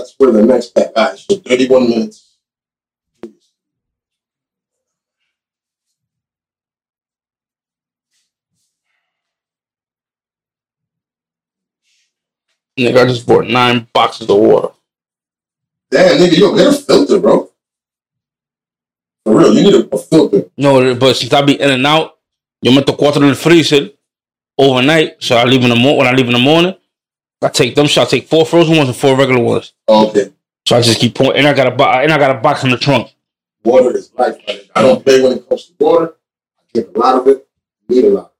[0.00, 0.72] That's where the next.
[0.78, 2.38] All right, so 31 minutes.
[12.78, 14.68] Nigga, I just bought nine boxes of water.
[15.90, 17.50] Damn, nigga, yo, get a filter, bro.
[19.26, 20.44] For real, you need a, a filter.
[20.56, 22.16] No, but since I be in and out,
[22.62, 23.90] yo meto cuatro en el freezer
[24.56, 25.22] overnight.
[25.22, 25.98] So I leave in the morning.
[25.98, 26.74] When I leave in the morning,
[27.42, 28.12] I take them shots.
[28.12, 29.72] I take four frozen ones and four regular ones.
[29.88, 30.30] Okay.
[30.66, 31.38] So I just keep pouring.
[31.38, 33.10] And I got a bo- and I got a box in the trunk.
[33.64, 34.36] Water is life.
[34.46, 34.68] my nigga.
[34.76, 36.14] I don't play when it comes to water.
[36.58, 37.48] I drink a lot of it.
[37.88, 38.32] Need a lot.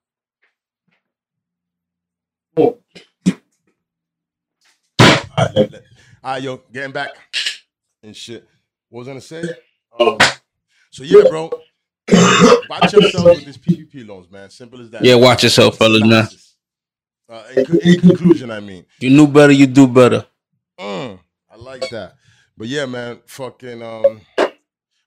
[2.56, 2.76] All
[5.38, 5.82] right, let- let-
[6.22, 7.10] all right, yo, getting back
[8.02, 8.46] and shit.
[8.90, 9.42] What was I gonna say?
[9.98, 10.18] Um,
[10.90, 11.50] so yeah, bro.
[12.68, 14.50] Watch yourself with these PPP loans, man.
[14.50, 15.02] Simple as that.
[15.04, 16.26] Yeah, watch yourself, fellas, man.
[17.30, 20.26] Uh, in, in conclusion, I mean, You knew better, you do better.
[20.80, 22.14] Mm, I like that.
[22.56, 24.20] But yeah, man, fucking um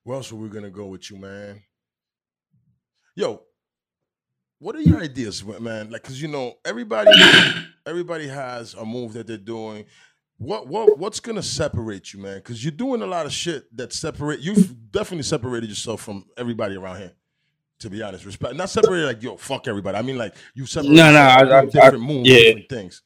[0.03, 1.61] where else were we gonna go with you, man?
[3.15, 3.43] Yo,
[4.59, 5.91] what are your ideas, man?
[5.91, 7.11] Like, cause you know, everybody
[7.85, 9.83] everybody has a move that they're doing.
[10.37, 12.41] What what what's gonna separate you, man?
[12.41, 16.75] Cause you're doing a lot of shit that separate you've definitely separated yourself from everybody
[16.77, 17.13] around here.
[17.83, 19.97] To be honest, respect not separated like yo, fuck everybody.
[19.97, 22.37] I mean like you separate No, no, I- I- different I- moves, yeah.
[22.37, 23.01] different things.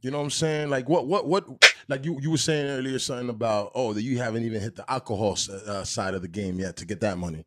[0.00, 0.70] You know what I'm saying?
[0.70, 1.44] Like what what what
[1.86, 4.90] like you you were saying earlier something about oh that you haven't even hit the
[4.90, 5.36] alcohol
[5.66, 7.44] uh, side of the game yet to get that money.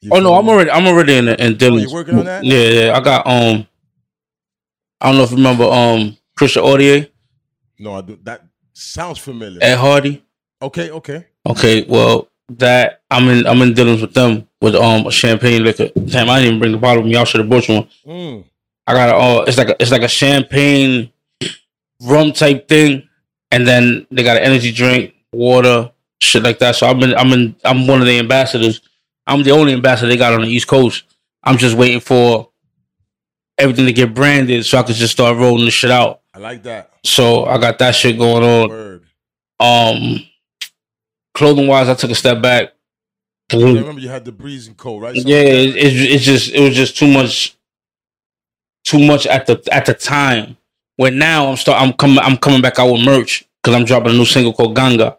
[0.00, 1.84] You Oh no, I'm already I'm already in in Dylan's.
[1.90, 2.44] you working on that?
[2.44, 2.96] Yeah, yeah.
[2.96, 3.66] I got um
[5.00, 7.10] I don't know if you remember um Christian Audigier,
[7.78, 8.18] No, I do.
[8.24, 8.42] That
[8.72, 9.60] sounds familiar.
[9.62, 10.24] Ed Hardy.
[10.60, 11.26] Okay, okay.
[11.46, 15.88] Okay, well that I'm in I'm in dealings with them with um a champagne liquor.
[15.94, 17.16] Damn, I didn't even bring the bottle with me.
[17.16, 17.88] Y'all should have brought you one.
[18.06, 18.44] Mm.
[18.86, 21.10] I got a uh, it's like a, it's like a champagne
[22.02, 23.08] rum type thing,
[23.50, 25.90] and then they got an energy drink, water,
[26.20, 26.76] shit like that.
[26.76, 28.80] So I'm in I'm in I'm one of the ambassadors.
[29.26, 31.04] I'm the only ambassador they got on the East Coast.
[31.42, 32.50] I'm just waiting for
[33.56, 36.20] everything to get branded so I can just start rolling the shit out.
[36.34, 36.90] I like that.
[37.04, 38.68] So I got that shit going on.
[38.68, 39.04] Word.
[39.60, 40.26] Um,
[41.34, 42.72] clothing wise, I took a step back.
[43.52, 45.14] I remember you had the breeze and cold, right?
[45.14, 45.24] Mm.
[45.26, 47.56] yeah, it, it, it's just it was just too much,
[48.84, 50.56] too much at the at the time.
[50.96, 54.12] Where now I'm start I'm coming I'm coming back out with merch because I'm dropping
[54.12, 55.18] a new single called Ganga.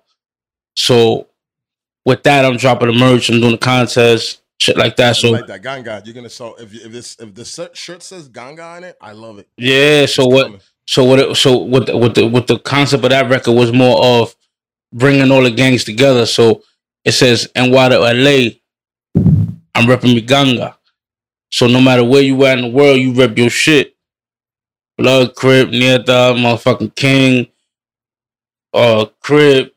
[0.76, 1.28] So
[2.06, 3.30] with that, I'm dropping the merch.
[3.30, 5.10] I'm doing the contest, shit like that.
[5.10, 6.02] I So like that Ganga.
[6.06, 9.40] You're gonna sell if if this if the shirt says Ganga on it, I love
[9.40, 9.48] it.
[9.58, 10.06] yeah.
[10.06, 10.44] So It's what?
[10.44, 10.62] coming.
[10.88, 11.20] So what?
[11.20, 11.86] It, so what?
[11.88, 14.36] The, what the what the concept of that record was more of
[14.94, 16.26] bringing all the gangs together.
[16.26, 16.64] So
[17.04, 18.50] it says NY to LA.
[19.76, 20.76] I'm repping Miganga.
[21.52, 23.96] So no matter where you at in the world, you rep your shit.
[24.98, 27.48] Blood, Crip, Ñeta, motherfucking King,
[28.74, 29.76] uh, Crip,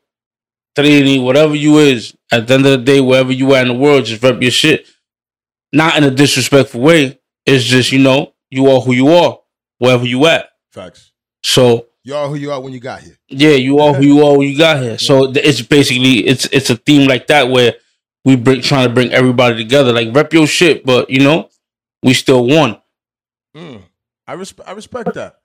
[0.77, 2.15] Trini, whatever you is.
[2.31, 4.51] At the end of the day, wherever you at in the world, just rep your
[4.51, 4.87] shit.
[5.73, 7.19] Not in a disrespectful way.
[7.45, 9.39] It's just you know you are who you are,
[9.79, 10.51] wherever you at.
[10.71, 11.13] Facts.
[11.43, 13.19] So You are who you are when you got here.
[13.29, 14.97] yeah, you are who you are when you got here.
[14.97, 17.75] So it's basically it's it's a theme like that where
[18.25, 19.93] we bring trying to bring everybody together.
[19.93, 21.51] Like rep your shit, but you know
[22.03, 22.81] we still won.
[23.55, 23.83] Mm.
[24.27, 24.67] I respect.
[24.71, 25.41] I respect that.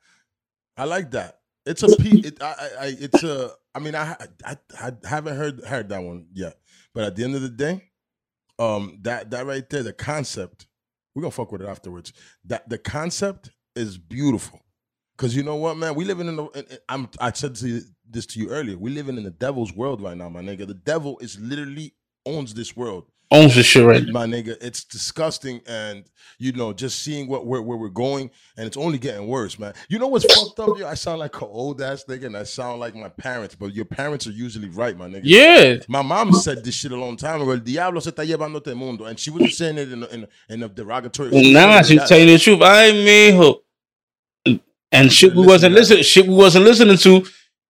[0.77, 1.39] I like that.
[1.65, 3.51] It's a it, I, I, I, it's a.
[3.75, 6.55] I mean, I, I, I haven't heard heard that one yet.
[6.95, 7.89] But at the end of the day,
[8.57, 10.67] um, that that right there, the concept,
[11.13, 12.13] we're gonna fuck with it afterwards.
[12.45, 14.61] That the concept is beautiful.
[15.17, 16.79] Cause you know what, man, we living in the.
[16.89, 17.07] I'm.
[17.19, 18.77] I said to you- this to you earlier.
[18.77, 20.67] We living in the devil's world right now, my nigga.
[20.67, 21.93] The devil is literally
[22.25, 24.05] owns this world Owns the shit right.
[24.09, 24.55] my nigga.
[24.61, 26.05] It's disgusting, and
[26.37, 29.73] you know, just seeing what where, where we're going, and it's only getting worse, man.
[29.89, 30.77] You know what's fucked up?
[30.77, 30.85] Yo?
[30.85, 33.85] I sound like an old ass nigga, and I sound like my parents, but your
[33.85, 35.21] parents are usually right, my nigga.
[35.23, 37.51] Yeah, My mom said this shit a long time ago.
[37.51, 40.23] El diablo se está llevando este mundo, and she wasn't saying it in a, in
[40.25, 41.31] a, in a derogatory.
[41.53, 42.59] nah, she's telling the truth.
[42.61, 43.53] I mean her.
[44.93, 46.03] And shit we wasn't listening.
[46.03, 47.25] Shit we wasn't listening to.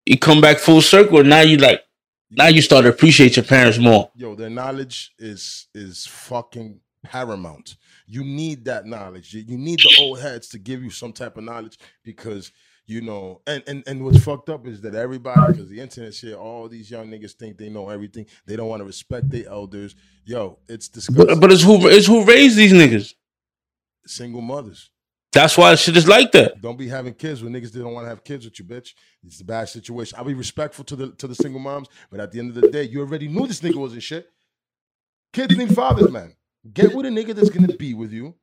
[0.05, 1.23] You come back full circle.
[1.23, 1.83] Now you like.
[2.31, 4.11] Now you start to appreciate your parents more.
[4.17, 7.77] yo, their knowledge is is fucking paramount.
[8.07, 9.33] You need that knowledge.
[9.35, 12.51] You, you need the old heads to give you some type of knowledge because
[12.87, 13.41] you know.
[13.47, 16.91] And and and what's fucked up is that everybody, because the internet shit, all these
[16.91, 18.27] young niggas think they know everything.
[18.47, 19.95] They don't want to respect their elders.
[20.25, 21.27] Yo, it's disgusting.
[21.27, 23.15] But, but it's who it's who raised these niggas.
[24.07, 24.91] Single mothers.
[25.33, 26.61] That's why shit is like that.
[26.61, 28.93] Don't be having kids when niggas don't want to have kids with you, bitch.
[29.27, 30.19] It's a bad situation.
[30.19, 32.71] I'll be respectful to the to the single moms, but at the end of the
[32.71, 34.29] day, you already knew this nigga wasn't shit.
[35.33, 36.35] Kids need fathers, man.
[36.73, 38.35] Get with a nigga that's gonna be with you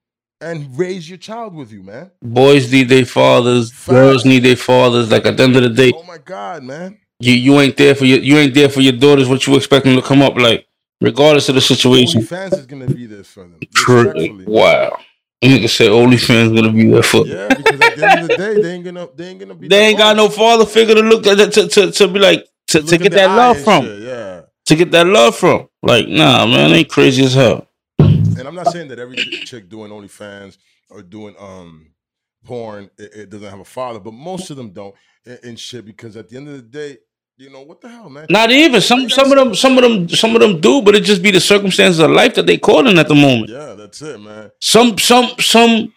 [0.42, 2.10] and raise your child with you, man.
[2.24, 3.72] Boys need their fathers.
[3.86, 5.12] Girls need their fathers.
[5.12, 6.98] Like at the end of the day, Oh my god, man.
[7.20, 9.30] you you ain't there for your you ain't there for your daughters.
[9.30, 10.68] What you expect them to come up like,
[11.02, 12.22] regardless of the situation.
[12.22, 14.46] OnlyFans is gonna be there for them.
[14.48, 14.98] Wow.
[15.42, 17.26] Nigga said OnlyFans gonna be there for.
[17.26, 19.68] Yeah, because at the end of the day, they ain't gonna they ain't gonna be.
[19.70, 22.82] They ain't got no father figure to look at to to, to be like to,
[22.82, 23.86] to get that love from.
[23.86, 24.42] shit, Yeah.
[24.66, 25.68] To get that love from.
[25.82, 27.68] Like, nah, man, they crazy as hell.
[27.98, 30.58] And I'm not saying that every chick doing OnlyFans
[30.90, 31.92] or doing um
[32.44, 34.94] porn it, it doesn't have a father, but most of them don't
[35.26, 36.98] and, and shit because at the end of the day,
[37.40, 38.28] you know what the hell, man.
[38.30, 41.04] Not even some some of them some of them some of them do, but it
[41.04, 43.50] just be the circumstances of life that they calling at the moment.
[43.50, 44.52] Yeah, that's it, man.
[44.60, 45.94] Some some some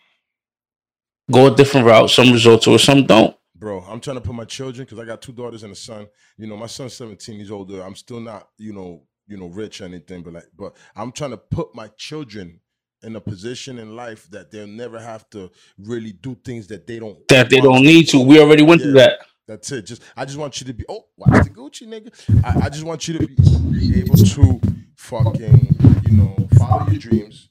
[1.30, 3.36] go a different route, some resort to it, some don't.
[3.57, 6.09] Bro, I'm trying to put my children because I got two daughters and a son.
[6.36, 7.80] You know, my son's 17, he's older.
[7.80, 11.30] I'm still not, you know, you know, rich or anything, but like, but I'm trying
[11.30, 12.61] to put my children
[13.05, 16.99] in a position in life that they'll never have to really do things that they
[16.99, 18.20] don't That they don't need to.
[18.20, 19.20] We already went through that.
[19.53, 19.82] That's it.
[19.82, 22.11] Just I just want you to be oh watch the Gucci nigga.
[22.42, 23.34] I, I just want you to be,
[23.78, 24.61] be able to
[24.96, 25.76] fucking
[26.09, 27.50] you know follow your dreams,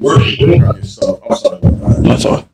[0.00, 1.20] work, work on yourself.
[1.28, 2.26] I'm sorry, that.
[2.26, 2.48] All.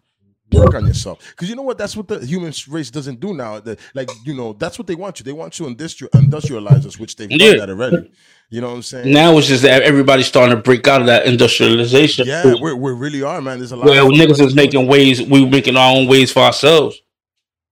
[0.52, 3.58] work on yourself because you know what that's what the human race doesn't do now.
[3.58, 5.24] The, like you know that's what they want you.
[5.24, 7.38] They want you industri- industrialize us, which they've Yeah.
[7.56, 8.12] done that already.
[8.50, 9.12] You know what I'm saying?
[9.12, 12.28] Now it's just that everybody's starting to break out of that industrialization.
[12.28, 13.58] yeah, we we really are, man.
[13.58, 13.86] There's a lot.
[13.86, 15.20] Well, of niggas is making ways.
[15.20, 17.00] We making our own ways for ourselves.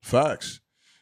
[0.03, 0.58] facts.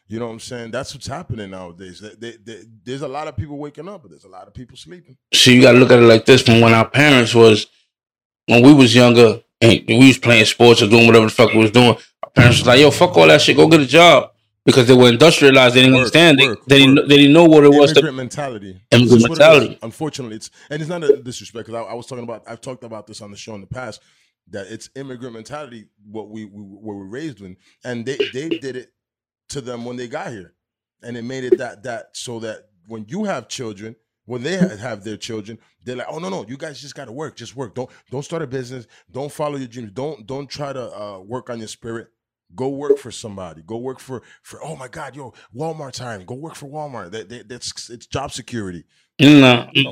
[0.09, 0.71] You know what I'm saying?
[0.71, 1.99] That's what's happening nowadays.
[1.99, 4.53] They, they, they, there's a lot of people waking up, but there's a lot of
[4.53, 5.17] people sleeping.
[5.33, 7.67] So you got to look at it like this: from when our parents was,
[8.45, 11.59] when we was younger and we was playing sports or doing whatever the fuck we
[11.59, 13.57] was doing, our parents was like, "Yo, fuck all that shit.
[13.57, 14.31] Go get a job."
[14.65, 16.39] Because they were industrialized, they didn't Work, understand.
[16.39, 16.95] They, work, they didn't.
[16.97, 17.07] work.
[17.07, 17.91] They didn't know what it was.
[17.91, 18.81] immigrant To, mentality.
[18.91, 19.79] Immigrant what it mentality.
[19.81, 22.83] Unfortunately, it's and it's not a disrespect because I, I was talking about I've talked
[22.83, 24.01] about this on the show in the past
[24.49, 27.55] that it's immigrant mentality what we, we what we're raised with,
[27.85, 28.91] and they they did it
[29.49, 30.53] to them when they got here,
[31.03, 33.95] and it made it that that so that when you have children.
[34.25, 37.13] When they have their children, they're like, "Oh no, no, you guys just got to
[37.13, 37.37] work.
[37.37, 37.73] Just work.
[37.73, 38.85] Don't don't start a business.
[39.09, 39.91] Don't follow your dreams.
[39.93, 42.09] Don't don't try to uh, work on your spirit.
[42.55, 43.61] Go work for somebody.
[43.65, 44.61] Go work for for.
[44.63, 46.25] Oh my God, yo, Walmart time.
[46.25, 47.11] Go work for Walmart.
[47.11, 48.83] That, that that's it's job security.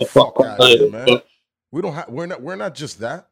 [0.06, 1.22] fuck here, man.
[1.72, 2.10] We don't have.
[2.10, 2.41] We're not.
[2.41, 3.28] We're not just that.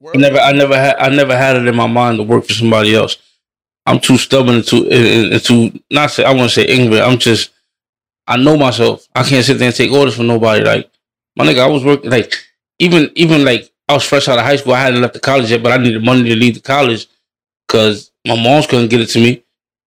[0.00, 2.44] We're I never, I never had, I never had it in my mind to work
[2.46, 3.18] for somebody else.
[3.86, 7.02] I'm too stubborn and too, and, and too not say I want to say ignorant.
[7.06, 7.50] I'm just,
[8.26, 9.06] I know myself.
[9.14, 10.64] I can't sit there and take orders from nobody.
[10.64, 10.90] Like
[11.36, 12.32] my nigga, I was working like
[12.78, 14.74] even, even like I was fresh out of high school.
[14.74, 17.08] I hadn't left the college yet, but I needed money to leave the college
[17.66, 19.44] because my moms couldn't get it to me.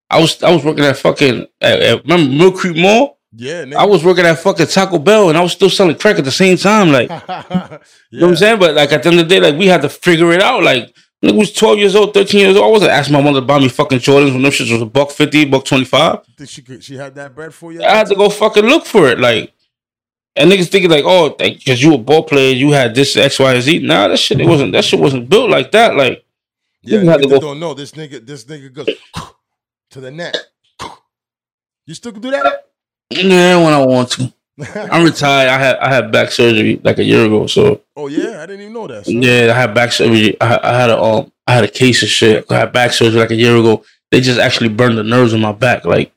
[0.10, 3.18] I was, I was working at fucking, at, at, remember Mill Creek Mall?
[3.38, 3.76] Yeah, nigga.
[3.76, 6.32] I was working at fucking Taco Bell and I was still selling crack at the
[6.32, 6.92] same time.
[6.92, 7.10] Like.
[7.10, 7.78] yeah.
[8.12, 8.60] You know what I'm saying?
[8.60, 10.64] But like at the end of the day, like we had to figure it out.
[10.64, 10.96] Like
[11.26, 12.66] nigga was 12 years old, 13 years old.
[12.66, 14.86] I wasn't asking my mother to buy me fucking Jordans when them shits was a
[14.86, 16.26] buck 50, buck 25.
[16.38, 17.84] Think she she had that bread for you?
[17.84, 19.20] I had to go fucking look for it.
[19.20, 19.54] Like,
[20.36, 23.54] and niggas thinking like, oh, because you a ball player, you had this X, Y,
[23.54, 23.80] and Z.
[23.80, 24.74] Nah, that shit it wasn't.
[24.74, 25.96] That shit wasn't built like that.
[25.96, 26.26] Like,
[26.82, 28.26] Yeah, You had to go- don't know this nigga.
[28.26, 28.88] This nigga goes
[29.92, 30.36] to the net.
[31.88, 32.66] You still can do that?
[33.12, 34.34] yeah, when I want to.
[34.76, 35.50] I'm retired.
[35.50, 37.48] I had I had back surgery like a year ago.
[37.48, 39.06] So oh yeah, I didn't even know that.
[39.06, 39.22] son.
[39.22, 40.40] yeah, I had back surgery.
[40.40, 42.50] I, I had a um, I had a case of shit.
[42.52, 43.84] I had back surgery like a year ago.
[44.12, 46.14] They just actually burned the nerves in my back like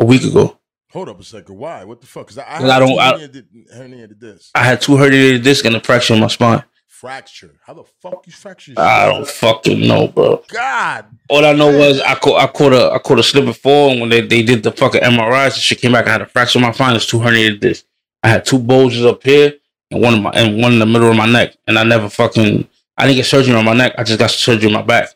[0.00, 0.56] a week ago.
[0.92, 1.56] Hold up a second.
[1.58, 1.84] Why?
[1.84, 2.26] What the fuck?
[2.26, 3.44] Because I, I, I had don't- I- herniated,
[3.76, 4.50] herniated disc.
[4.54, 6.62] I had two herniated discs and a fracture in my spine.
[7.00, 7.54] Fracture.
[7.64, 8.72] How the fuck you fracture?
[8.76, 10.42] I don't fucking know, bro.
[10.48, 11.04] God.
[11.28, 13.92] All I know was I caught I caught a I caught a slip and fall,
[13.92, 16.08] and when they, they did the fucking MRIs, the shit came back.
[16.08, 16.96] I had a fracture in my spine.
[16.96, 17.86] It's two herniated discs.
[18.24, 19.52] I had two bulges up here
[19.92, 22.08] and one in my and one in the middle of my neck, and I never
[22.08, 23.94] fucking I didn't get surgery on my neck.
[23.96, 25.10] I just got surgery on my back.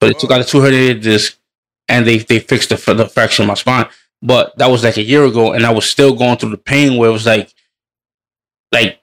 [0.00, 1.36] But it took out the two herniated discs,
[1.88, 3.86] and they they fixed the the fracture in my spine.
[4.22, 6.96] But that was like a year ago, and I was still going through the pain
[6.96, 7.52] where it was like,
[8.72, 8.98] like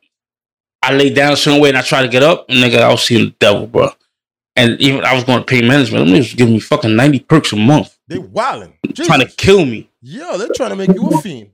[0.86, 3.26] I lay down way and I try to get up, and nigga, I was seeing
[3.26, 3.90] the devil, bro.
[4.56, 6.06] And even I was going to pain management.
[6.06, 8.74] Them niggas was giving me fucking ninety perks a month, They wildin'.
[8.96, 9.90] trying to kill me.
[10.02, 11.50] Yo, they're trying to make you a fiend.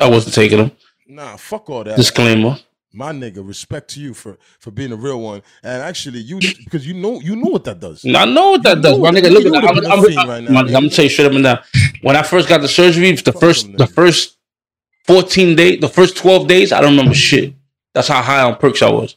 [0.00, 0.72] I wasn't taking them.
[1.06, 1.96] Nah, fuck all that.
[1.96, 2.56] Disclaimer.
[2.94, 5.42] My nigga, respect to you for for being a real one.
[5.62, 8.04] And actually, you because you know you know what that does.
[8.06, 9.30] I know what that You does, my nigga.
[9.30, 9.64] Look at that.
[9.64, 11.58] I'm, I'm, I'm, right now, I'm, gonna tell you straight up and down.
[12.00, 14.38] When I first got the surgery, the Fuck first them the first
[15.04, 17.54] fourteen days, the first twelve days, I don't remember shit.
[17.94, 19.16] That's how high on perks I was.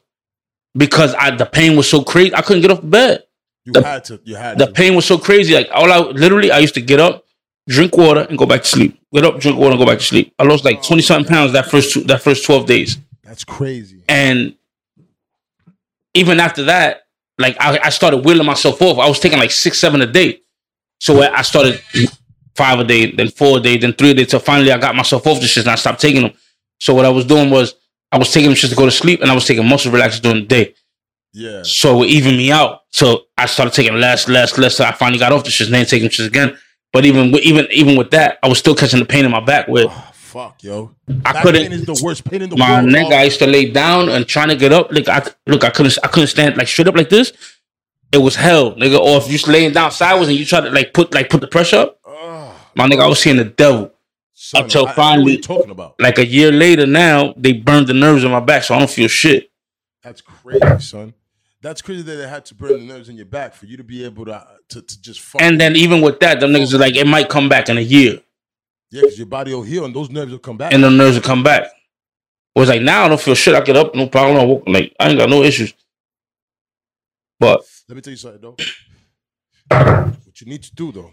[0.77, 3.23] Because I the pain was so crazy, I couldn't get off the bed.
[3.63, 4.19] You the- had to.
[4.23, 4.71] You had The to.
[4.73, 5.53] pain was so crazy.
[5.53, 7.25] Like all I literally, I used to get up,
[7.67, 8.99] drink water, and go back to sleep.
[9.13, 10.33] Get up, drink water, and go back to sleep.
[10.37, 13.43] I lost like oh, twenty something pounds that first two, that first twelve days, That's
[13.45, 14.03] crazy.
[14.09, 14.55] and
[16.13, 17.03] even after that,
[17.37, 18.99] like I, I started wheeling myself off.
[18.99, 20.41] I was taking like six, seven a day.
[20.99, 21.81] So I started
[22.55, 24.95] five a day, then four a day, then three a day, till finally I got
[24.95, 26.31] myself off the shit and I stopped taking them.
[26.79, 27.75] So what I was doing was
[28.15, 30.21] I was taking them shit to go to sleep, and I was taking muscle relaxers
[30.21, 30.73] during the day.
[31.33, 31.63] Yeah.
[31.63, 32.83] So it evened me out.
[32.91, 34.77] So I started taking less, less, less.
[34.77, 36.57] So I finally got off the shit and then taking shit again.
[36.93, 39.41] But even with, even even with that, I was still catching the pain in my
[39.41, 39.67] back.
[39.67, 40.95] With Oh, fuck, yo.
[41.25, 42.89] I Back couldn't- pain is the worst pain in the My world.
[42.93, 43.13] neck, dog.
[43.13, 44.93] I used to lay down and trying to get up.
[44.93, 47.33] Like I look, I couldn't, I couldn't stand like straight up like this.
[48.13, 48.97] It was hell, nigga.
[48.97, 51.41] Or if you just laying down sideways and you try to like put like put
[51.41, 53.91] the pressure up, Ugh, my nigga, I was seeing the devil.
[54.35, 55.95] Son, Until I- finally- talking about.
[55.99, 58.89] Like a year later, now they burned the nerves in my back, so I don't
[58.89, 59.49] feel shit.
[60.03, 61.13] That's crazy, son.
[61.61, 63.83] That's crazy that they had to burn the nerves in your back for you to
[63.83, 65.41] be able to uh, to, to just fuck.
[65.41, 67.81] And then even with that, them niggas are like, it might come back in a
[67.81, 68.21] year,
[68.91, 70.73] yeah, because your body will heal and those nerves will come back.
[70.73, 71.71] and the nerves will come back.
[72.53, 73.55] Whereas like now, I don't feel shit.
[73.55, 74.37] I get up, no problem.
[74.37, 75.73] I walk, like I ain't got no issues.
[77.39, 78.55] But Let me tell you something though.
[80.23, 81.11] what you need to do though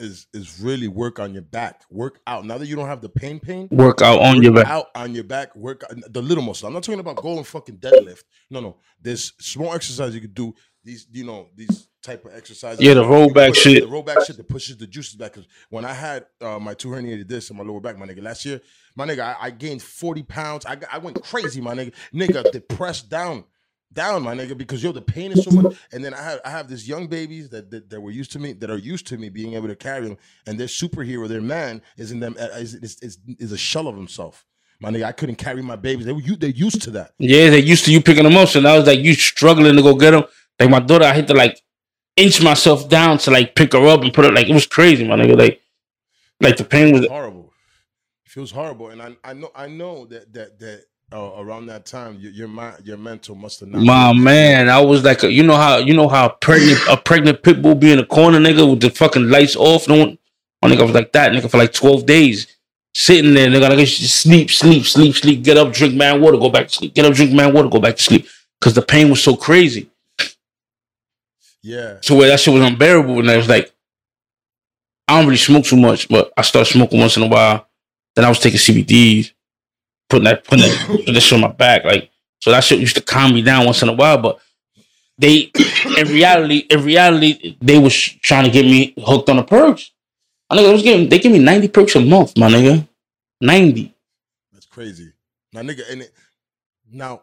[0.00, 1.82] is is really work on your back.
[1.90, 2.44] Work out.
[2.44, 4.66] Now that you don't have the pain pain, work out on your back.
[4.66, 6.66] out on your back, work out the little muscle.
[6.66, 8.24] I'm not talking about go and fucking deadlift.
[8.50, 8.76] No, no.
[9.00, 10.54] There's small exercise you could do.
[10.82, 12.80] These, you know, these type of exercises.
[12.80, 13.82] Yeah, the roll back push- shit.
[13.82, 15.34] The roll back shit that pushes the juices back.
[15.34, 18.22] Cause when I had uh, my two herniated discs in my lower back, my nigga,
[18.22, 18.60] last year,
[18.96, 20.64] my nigga, I, I gained 40 pounds.
[20.64, 21.92] I, I went crazy, my nigga.
[22.14, 23.44] Nigga, depressed down.
[23.92, 25.76] Down, my nigga, because yo, the pain is so much.
[25.92, 28.38] And then I have I have these young babies that, that that were used to
[28.38, 30.16] me, that are used to me being able to carry them,
[30.46, 33.88] and their superhero, their man, is in them uh, is is, is, is a shell
[33.88, 34.46] of himself.
[34.78, 36.06] My nigga, I couldn't carry my babies.
[36.06, 36.36] They were you.
[36.36, 37.14] They're used to that.
[37.18, 39.82] Yeah, they used to you picking them up, so now it's like you struggling to
[39.82, 40.24] go get them.
[40.60, 41.60] Like my daughter, I had to like
[42.16, 45.06] inch myself down to like pick her up and put her like it was crazy,
[45.06, 45.36] my nigga.
[45.36, 45.60] Like,
[46.40, 47.52] like the pain was horrible.
[48.24, 51.84] It feels horrible, and I I know I know that that that uh, around that
[51.86, 53.82] time your your mind your mental must have not.
[53.82, 57.42] My man, I was like, a, you know how you know how pregnant a pregnant
[57.42, 59.88] pit bull be in the corner, nigga, with the fucking lights off.
[59.88, 60.18] No one,
[60.62, 62.46] my nigga was like that, nigga, for like twelve days,
[62.94, 66.68] sitting there, nigga, like sleep, sleep, sleep, sleep, get up, drink man water, go back
[66.68, 68.28] to sleep, get up, drink man water, go back to sleep,
[68.60, 69.90] because the pain was so crazy.
[71.62, 73.18] Yeah, to where that shit was unbearable.
[73.18, 73.72] And I was like,
[75.08, 77.66] I don't really smoke too much, but I started smoking once in a while.
[78.14, 79.32] Then I was taking CBDs,
[80.10, 83.34] putting that putting that, shit on my back, like so that shit used to calm
[83.34, 84.18] me down once in a while.
[84.18, 84.40] But
[85.18, 85.50] they,
[85.98, 89.92] in reality, in reality, they was trying to get me hooked on the perks.
[90.50, 92.86] I nigga was getting they give me ninety perks a month, my nigga,
[93.40, 93.94] ninety.
[94.52, 95.12] that's crazy.
[95.52, 96.12] Now, nigga, and it,
[96.90, 97.22] now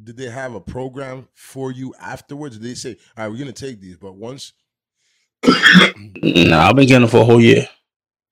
[0.00, 2.58] did they have a program for you afterwards?
[2.58, 4.52] Did they say, all right, we're gonna take these, but once,
[6.22, 7.68] Nah, I've been getting them for a whole year.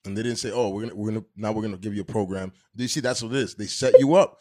[0.07, 2.05] And they didn't say, oh, we're gonna we're gonna now we're gonna give you a
[2.05, 2.53] program.
[2.75, 3.01] Do you see?
[3.01, 3.55] That's what it is.
[3.55, 4.39] They set you up.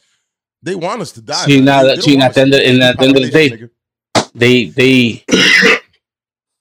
[0.62, 1.46] They want us to die.
[1.46, 2.98] See, now They- that- they see, don't now want at the end of- and at
[2.98, 3.70] the end of the day- nigga.
[4.34, 5.24] They they,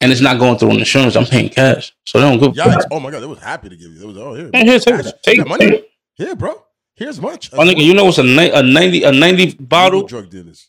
[0.01, 1.17] and it's not going through an insurance.
[1.17, 2.51] I'm paying cash, so they don't go.
[2.53, 2.85] Yikes.
[2.91, 3.99] Oh my god, they was happy to give you.
[3.99, 4.79] They was oh here, Hey, here,
[5.23, 5.85] take money.
[6.15, 6.63] Here, bro.
[6.97, 7.51] Here's much.
[7.53, 10.07] Oh, nigga, you know what's a ni- a ninety a ninety bottle?
[10.07, 10.69] drug dealers,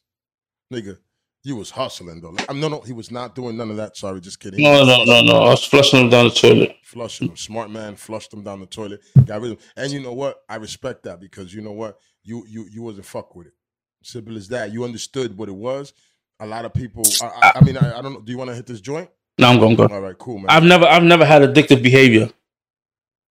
[0.74, 0.98] nigga.
[1.46, 2.32] You was hustling though.
[2.32, 2.82] Like, I'm no, no.
[2.82, 3.96] He was not doing none of that.
[3.96, 4.64] Sorry, just kidding.
[4.64, 5.43] No, no, no, no.
[5.43, 6.76] I was flushing them down the toilet.
[6.82, 7.38] Flushing him.
[7.38, 9.02] Smart man flushed him down the toilet.
[9.26, 9.70] Got rid of him.
[9.78, 10.43] And you know what?
[10.50, 12.00] I respect that because you know what?
[12.24, 13.54] You you you wasn't fuck with it.
[14.02, 14.72] Simple as that.
[14.74, 15.93] You understood what it was.
[16.39, 17.04] A lot of people.
[17.22, 18.22] I, I, I mean, I, I don't know.
[18.22, 19.12] Do you want to hit this joint?
[19.38, 19.86] No, I'm gonna go.
[19.86, 20.48] All right, cool, man.
[20.50, 22.32] I've never I've never had addictive behavior,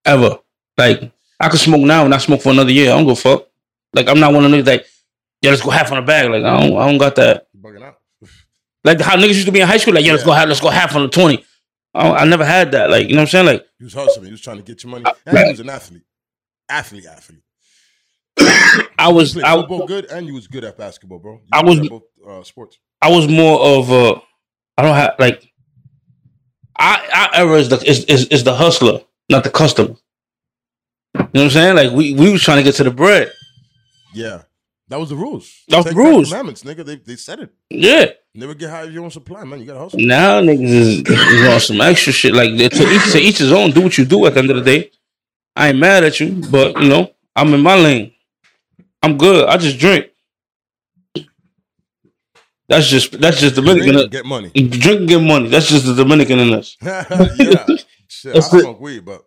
[0.05, 0.39] ever.
[0.79, 1.11] Like
[1.41, 2.93] I could smoke now and I smoke for another year.
[2.93, 3.49] I don't go fuck.
[3.93, 4.87] Like I'm not one of niggas like,
[5.43, 6.31] yeah, let's go half on the bag.
[6.31, 7.44] Like I don't I don't got that.
[8.85, 9.01] You bugging out.
[9.01, 9.95] Like how niggas used to be in high school.
[9.95, 11.45] Like yeah, let's go half let's go half on the twenty.
[11.95, 12.91] I, I never had that.
[12.91, 13.47] Like you know what I'm saying?
[13.47, 14.27] Like he was hustling.
[14.27, 15.05] he was trying to get your money.
[15.27, 16.03] And you was an athlete.
[16.69, 17.41] Athlete, athlete.
[18.99, 21.35] I was I, football good, and you was good at basketball, bro.
[21.35, 22.79] You I was- both uh, sports.
[23.03, 24.23] I was more of a
[24.79, 25.47] I don't have like
[26.77, 29.97] I our era is the is, is, is the hustler, not the customer.
[31.15, 31.77] You know what I'm saying?
[31.77, 33.31] Like we we was trying to get to the bread.
[34.15, 34.43] Yeah,
[34.89, 35.65] that was the rules.
[35.69, 36.29] That was the rules.
[36.31, 36.85] Commandments, nigga.
[36.85, 37.53] They they said it.
[37.71, 38.07] Yeah.
[38.37, 39.61] Never get high of your own supply, man.
[39.61, 40.01] You gotta hustle.
[40.01, 42.35] Now niggas is, is on some extra shit.
[42.35, 43.71] Like to each to each his own.
[43.71, 44.91] Do what you do at the end of the day.
[45.55, 48.13] I ain't mad at you, but you know I'm in my lane.
[49.03, 49.49] I'm good.
[49.49, 50.07] I just drink.
[52.69, 53.95] That's just that's just Dominican.
[53.95, 54.51] Drink get money.
[54.51, 55.49] Drink and get money.
[55.49, 56.77] That's just the Dominican in us.
[56.83, 57.05] yeah,
[58.09, 58.33] shit.
[58.33, 58.63] I That's it.
[58.63, 59.23] smoke weed, but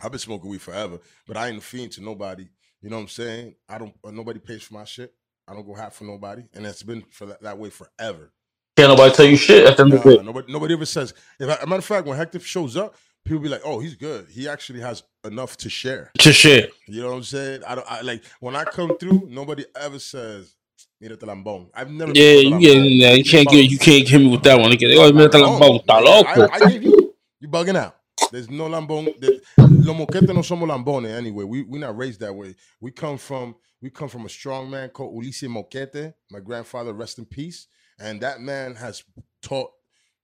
[0.00, 0.98] I've been smoking weed forever.
[1.28, 2.48] But I ain't a fiend to nobody.
[2.80, 3.54] You know what I'm saying?
[3.68, 3.94] I don't.
[4.04, 5.14] Nobody pays for my shit.
[5.48, 8.32] I don't go half for nobody, and it's been for that, that way forever.
[8.76, 10.22] Can't nobody tell you shit at the end of the day.
[10.22, 11.12] nobody, nobody ever says.
[11.38, 13.94] If I, a matter of fact, when Hector shows up, people be like, "Oh, he's
[13.94, 14.28] good.
[14.30, 16.68] He actually has enough to share." To share.
[16.86, 17.62] You know what I'm saying?
[17.66, 19.28] I don't I, like when I come through.
[19.28, 20.54] Nobody ever says,
[21.00, 22.12] "Mira lambón." I've never.
[22.14, 23.16] Yeah, you get in there.
[23.16, 24.72] You can't get you can't hit me with that one.
[24.72, 24.90] again.
[24.96, 26.42] Oh, mira, Lambón, está loco.
[26.42, 27.14] I, I gave you.
[27.40, 27.96] You bugging out.
[28.30, 29.12] There's no lambón.
[29.20, 31.44] There, los moquetes no somos lambones anyway.
[31.44, 32.54] We we not raised that way.
[32.80, 36.14] We come from we come from a strong man called Ulises Moquete.
[36.30, 37.66] My grandfather, rest in peace.
[37.98, 39.02] And that man has
[39.42, 39.70] taught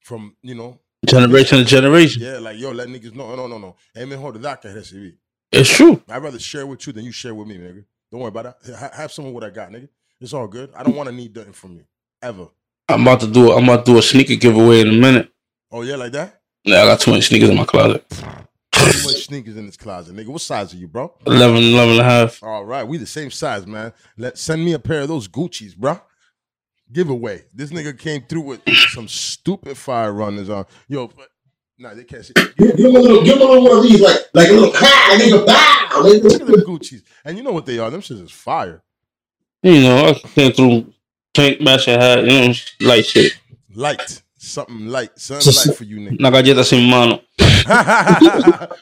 [0.01, 2.23] from you know Generation to generation.
[2.23, 3.77] yeah like yo let niggas know no no no.
[3.95, 5.15] Mejor dar que recibir.
[5.53, 6.03] It's true.
[6.09, 7.85] I'd rather share with you than you share with me, nigga.
[8.11, 8.77] Don't worry about that.
[8.77, 9.89] Ha- have some of what I got, nigga.
[10.21, 10.71] It's all good.
[10.75, 11.85] I don't want to need nothing from you
[12.23, 12.49] ever.
[12.89, 13.53] I'm about to do.
[13.53, 15.31] I'm about to do a sneaker giveaway in a minute.
[15.71, 16.41] Oh yeah, like that.
[16.65, 18.05] Yeah, I got too many sneakers in my closet.
[18.93, 20.29] Too much sneakers in this closet, nigga.
[20.29, 21.15] What size are you, bro?
[21.27, 22.43] 11, 11 and a half.
[22.43, 23.93] All right, we the same size, man.
[24.17, 26.01] Let send me a pair of those Gucci's, bro.
[26.93, 27.45] Giveaway.
[27.53, 28.61] This nigga came through with
[28.91, 30.65] some stupid fire runners on.
[30.89, 31.29] Yo, but,
[31.79, 32.33] nah, they can't see.
[32.35, 34.53] Give give him a little, give him a little one of these, like like a
[34.53, 36.01] little clap, nigga, bow.
[36.01, 37.91] Look at them Gucci's, and you know what they are.
[37.91, 38.83] Them shits is fire.
[39.63, 40.93] You know, I came through
[41.35, 42.25] tank matching hat.
[42.25, 43.39] You know, light shit.
[43.75, 46.19] Light, something light, something light for you, nigga.
[46.21, 47.21] Una galleta sin mano.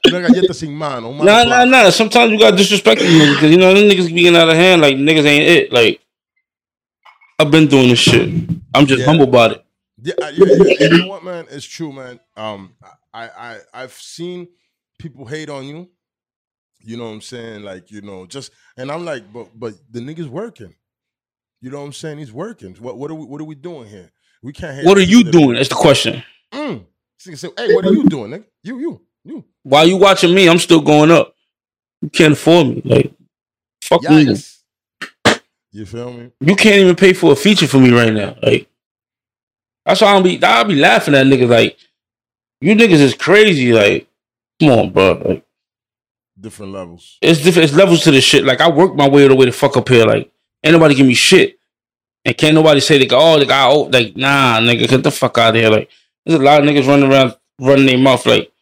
[0.07, 1.13] Una galleta sin mano.
[1.13, 1.91] mano Nah, nah, nah.
[1.91, 4.57] Sometimes you gotta disrespect them niggas because you know them niggas be getting out of
[4.57, 4.81] hand.
[4.83, 5.73] Like niggas ain't it.
[5.73, 6.01] Like
[7.39, 8.29] I've been doing this shit.
[8.75, 9.07] I'm just Yeah.
[9.07, 9.65] humble about it.
[10.03, 10.89] Yeah, yeah.
[10.91, 11.47] You know what, man?
[11.51, 12.21] It's true, man.
[12.37, 12.75] Um,
[13.13, 14.49] I, I, I've seen
[14.99, 15.89] people hate on you.
[16.81, 17.63] You know what I'm saying?
[17.63, 20.75] Like, you know, just and I'm like, but, but the nigga's working.
[21.61, 22.19] You know what I'm saying?
[22.19, 22.75] He's working.
[22.75, 24.11] What, what are we, what are we doing here?
[24.47, 24.87] We can't.
[24.87, 25.57] What are you doing?
[25.57, 26.23] That's the question.
[26.53, 26.85] Mm.
[27.27, 28.45] Nigga hey, what are you doing, nigga?
[28.63, 29.45] You, you, you.
[29.65, 31.35] While you watching me, I'm still going up.
[32.01, 32.83] You can't afford me.
[32.85, 33.13] Like
[33.83, 34.37] fuck me.
[35.73, 36.31] You feel me?
[36.39, 38.37] You can't even pay for a feature for me right now.
[38.41, 38.69] Like
[39.85, 41.77] that's why I'll be I'll be laughing at niggas like
[42.61, 43.73] you niggas is crazy.
[43.73, 44.07] Like,
[44.61, 45.23] come on, bro.
[45.25, 45.45] Like
[46.39, 47.19] Different levels.
[47.21, 48.45] it's different it's levels to this shit.
[48.45, 50.05] Like I work my way all the way to fuck up here.
[50.07, 50.31] Like
[50.63, 51.56] anybody give me shit.
[52.27, 55.11] And can't nobody say they go, oh the guy oh like nah nigga, get the
[55.11, 55.71] fuck out of here.
[55.71, 55.89] Like
[56.27, 58.53] there's a lot of niggas running around running their mouth like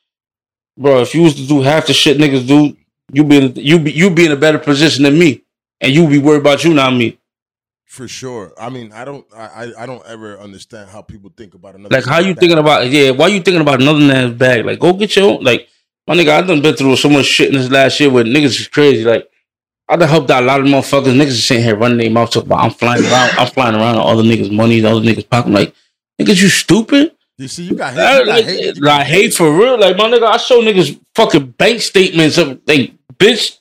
[0.76, 2.76] bro, if you was to do half the shit niggas do,
[3.12, 5.42] you be in, you be you be in a better position than me.
[5.80, 7.18] And you be worried about you, not me.
[7.84, 8.52] For sure.
[8.58, 11.94] I mean, I don't, I, I- don't ever understand how people think about another.
[11.94, 12.88] Like, how you thinking about?
[12.88, 14.64] Yeah, why you thinking about another man's bag?
[14.64, 15.44] Like, go get your own.
[15.44, 15.68] Like,
[16.06, 18.60] my nigga, I done been through so much shit in this last year with niggas
[18.60, 19.04] is crazy.
[19.04, 19.28] Like,
[19.88, 21.14] I just hope that a lot of motherfuckers.
[21.14, 23.30] Niggas is sitting here running their mouth talking about I'm flying around.
[23.38, 25.48] I'm flying around all the niggas' money, all the niggas' pocket.
[25.48, 25.74] I'm like,
[26.20, 27.12] niggas, you stupid?
[27.36, 28.20] You see, you got hate.
[28.20, 28.76] You got Like, hate.
[28.82, 29.78] like, hate for real.
[29.78, 33.58] Like, my nigga, I show niggas fucking bank statements of, like, bitch,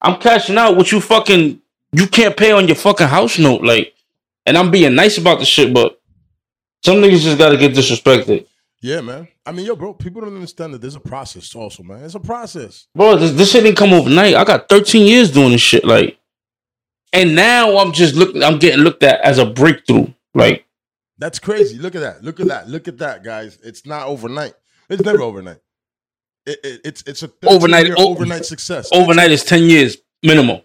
[0.00, 1.60] I'm cashing out what you fucking,
[1.92, 3.62] you can't pay on your fucking house note.
[3.62, 3.94] Like,
[4.46, 6.00] and I'm being nice about the shit, but
[6.82, 8.46] some niggas just gotta get disrespected.
[8.80, 9.26] Yeah, man.
[9.44, 12.04] I mean, yo, bro, people don't understand that there's a process also, man.
[12.04, 12.86] It's a process.
[12.94, 14.34] Bro, this, this shit didn't come overnight.
[14.34, 15.84] I got 13 years doing this shit.
[15.84, 16.18] Like,
[17.12, 20.06] and now I'm just looking, I'm getting looked at as a breakthrough.
[20.34, 20.64] Like,
[21.18, 21.76] That's crazy.
[21.78, 22.22] Look at that.
[22.22, 22.68] Look at that.
[22.68, 23.58] Look at that, guys.
[23.64, 24.54] It's not overnight.
[24.88, 25.58] It's never overnight.
[26.46, 28.88] It, it, it's it's a Overnight- o- overnight success.
[28.92, 30.62] overnight is 10 years minimum.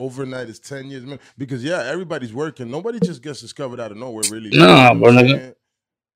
[0.00, 1.18] Overnight is ten years, man.
[1.36, 2.70] Because yeah, everybody's working.
[2.70, 4.50] Nobody just gets discovered out of nowhere, really.
[4.56, 5.52] Nah, You know bro,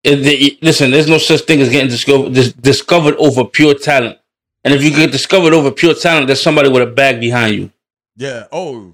[0.05, 0.25] what I'm nigga.
[0.25, 0.39] saying?
[0.41, 4.19] It- the- listen, there's no such thing as getting discovered, dis- discovered over pure talent.
[4.65, 7.71] And if you get discovered over pure talent, there's somebody with a bag behind you.
[8.17, 8.45] Yeah.
[8.53, 8.93] Oh,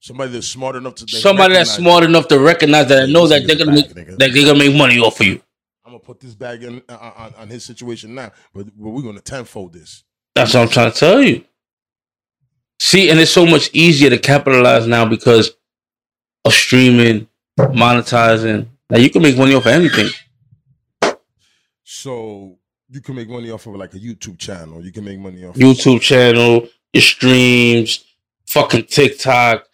[0.00, 3.46] somebody that's smart enough to Somebody that's smart enough to recognize that and know that
[3.46, 5.40] they're gonna make, that they're gonna make money off of you.
[5.84, 9.02] I'm gonna put this bag in uh, on, on his situation now, but, but we're
[9.02, 10.04] gonna tenfold this.
[10.34, 11.44] That's what I'm trying to tell you.
[12.80, 15.50] See, and it's so much easier to capitalize now because
[16.44, 18.68] of streaming, monetizing.
[18.90, 20.08] Now you can make money off of anything.
[21.84, 22.58] So
[22.88, 24.82] you can make money off of like a YouTube channel.
[24.84, 28.04] You can make money off YouTube channel, your streams,
[28.46, 29.66] fucking TikTok,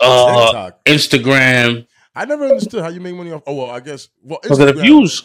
[0.00, 0.84] uh, TikTok.
[0.84, 1.86] Instagram.
[2.14, 3.42] I never understood how you make money off.
[3.46, 5.24] Oh well, I guess well Because of the views.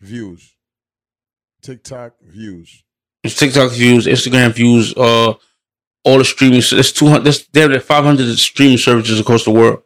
[0.00, 0.54] views,
[1.62, 2.82] TikTok views.
[3.22, 5.34] It's TikTok views, Instagram views, uh,
[6.04, 6.62] all the streaming.
[6.68, 7.24] There's two hundred.
[7.24, 9.82] There's there are five hundred streaming services across the world.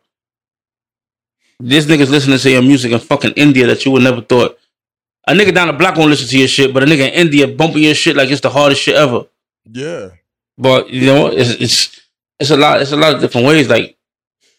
[1.61, 4.59] This niggas listening to your music in fucking India that you would never thought.
[5.27, 7.49] A nigga down the block won't listen to your shit, but a nigga in India
[7.49, 9.27] bumping your shit like it's the hardest shit ever.
[9.71, 10.11] Yeah,
[10.57, 12.01] But you know, it's it's
[12.39, 12.81] it's a lot.
[12.81, 13.69] It's a lot of different ways.
[13.69, 13.97] Like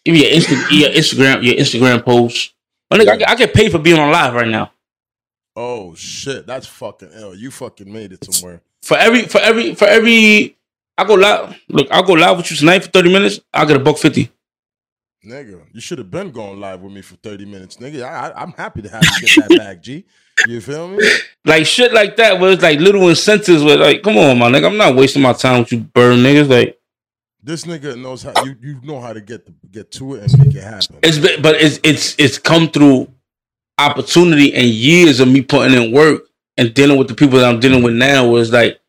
[0.06, 2.54] even your Insta, your Instagram, your Instagram posts.
[2.92, 4.72] My nigga, I, get- I get paid for being on live right now.
[5.56, 7.34] Oh shit, that's fucking ill.
[7.34, 8.62] You fucking made it somewhere.
[8.84, 10.56] For every for every for every
[10.98, 11.60] I go live.
[11.70, 13.40] Look, I'll go live with you tonight for thirty minutes.
[13.54, 14.32] I'll get a buck fifty.
[15.26, 17.76] Nigga, you should have been going live with me for 30 minutes.
[17.78, 20.06] Nigga, I, I'm happy to have you get that back, G.
[20.48, 21.04] You feel me?
[21.44, 23.64] Like shit like that, where it's like little incentives.
[23.64, 26.50] Where like, come on, my nigga, I'm not wasting my time with you burn niggas.
[26.50, 26.80] Like
[27.44, 30.40] This nigga knows how you, you know how to get the, get to it and
[30.46, 30.98] make it happen.
[31.04, 33.12] it's been, but it's it's it's come through
[33.78, 36.24] opportunity and years of me putting in work
[36.58, 38.28] and dealing with the people that I'm dealing with now.
[38.28, 38.80] Was like,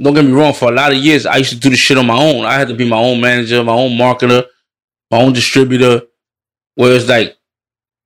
[0.00, 0.52] don't get me wrong.
[0.52, 2.44] For a lot of years, I used to do the shit on my own.
[2.44, 4.46] I had to be my own manager, my own marketer,
[5.10, 6.02] my own distributor.
[6.76, 7.36] Where it's like,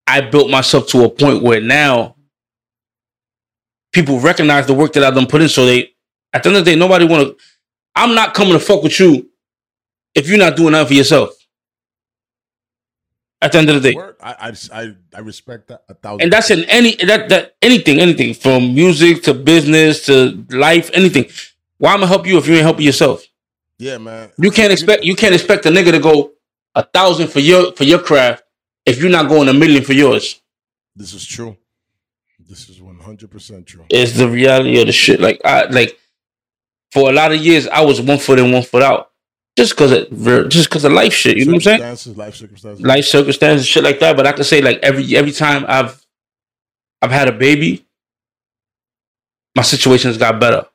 [0.06, 2.16] I built myself to a point where now
[3.92, 5.94] people recognize the work that I've done put in, so they
[6.32, 7.44] At the end of the day, nobody want to.
[7.94, 9.30] I'm not coming to fuck with you
[10.14, 11.30] if you're not doing that for yourself.
[13.40, 16.22] At the end of the day, I, I I respect that a thousand.
[16.22, 21.26] and that's in any that that anything, anything from music to business to life, anything.
[21.78, 23.24] Why am I gonna help you if you ain't helping yourself?
[23.78, 24.30] yeah, man.
[24.38, 26.33] You can't expect you can't expect a nigga to go
[26.74, 28.44] a thousand for your for your craft
[28.86, 30.40] if you're not going a million for yours.
[30.96, 31.56] This is true.
[32.48, 33.84] This is one hundred percent true.
[33.90, 35.20] It's the reality of the shit.
[35.20, 35.98] Like I like
[36.92, 39.10] for a lot of years I was one foot in, one foot out.
[39.56, 41.36] Just cause of just cause of life shit.
[41.36, 42.16] You know what I'm saying?
[42.16, 42.84] Life circumstances.
[42.84, 44.16] Life circumstances, shit like that.
[44.16, 46.04] But I can say like every every time I've
[47.00, 47.86] I've had a baby,
[49.56, 50.66] my situation's got better.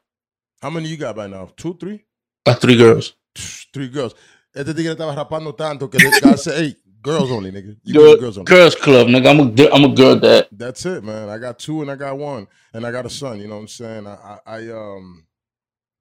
[0.61, 1.49] How many you got by now?
[1.55, 2.03] Two, three,
[2.45, 3.13] Got three girls.
[3.35, 4.15] three girls.
[4.53, 7.75] Este tigre estaba rapando tanto que God said, "Hey, girls only, nigga.
[7.83, 9.29] You Girl- girls only." girls club, nigga.
[9.29, 10.47] I'm a I'm a girl dad.
[10.51, 11.29] That's it, man.
[11.29, 13.39] I got two and I got one, and I got a son.
[13.39, 14.07] You know what I'm saying?
[14.07, 15.25] I, I, I um,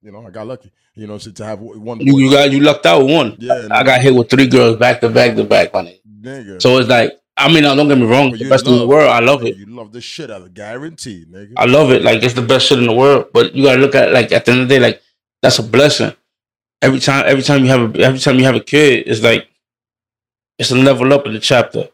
[0.01, 0.71] you know, I got lucky.
[0.95, 1.99] You know, so to have one.
[2.01, 3.35] You, you got you lucked out with one.
[3.39, 5.99] yeah, I got hit with three girls back to back to back, my nigga.
[6.21, 6.61] nigga.
[6.61, 9.09] So it's like, I mean, don't get me wrong, the best in the world.
[9.09, 9.55] I love it.
[9.55, 11.53] You love the shit out of guaranteed, nigga.
[11.55, 12.01] I love it.
[12.01, 13.27] Like it's the best shit in the world.
[13.31, 15.01] But you gotta look at it, like at the end of the day, like
[15.41, 16.13] that's a blessing.
[16.81, 19.49] Every time, every time you have a, every time you have a kid, it's like
[20.57, 21.89] it's a level up in the chapter.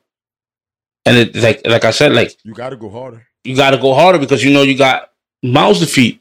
[1.06, 3.26] And it like like I said, like you got to go harder.
[3.44, 5.12] you got to go harder because you know you got
[5.44, 6.20] miles to feed.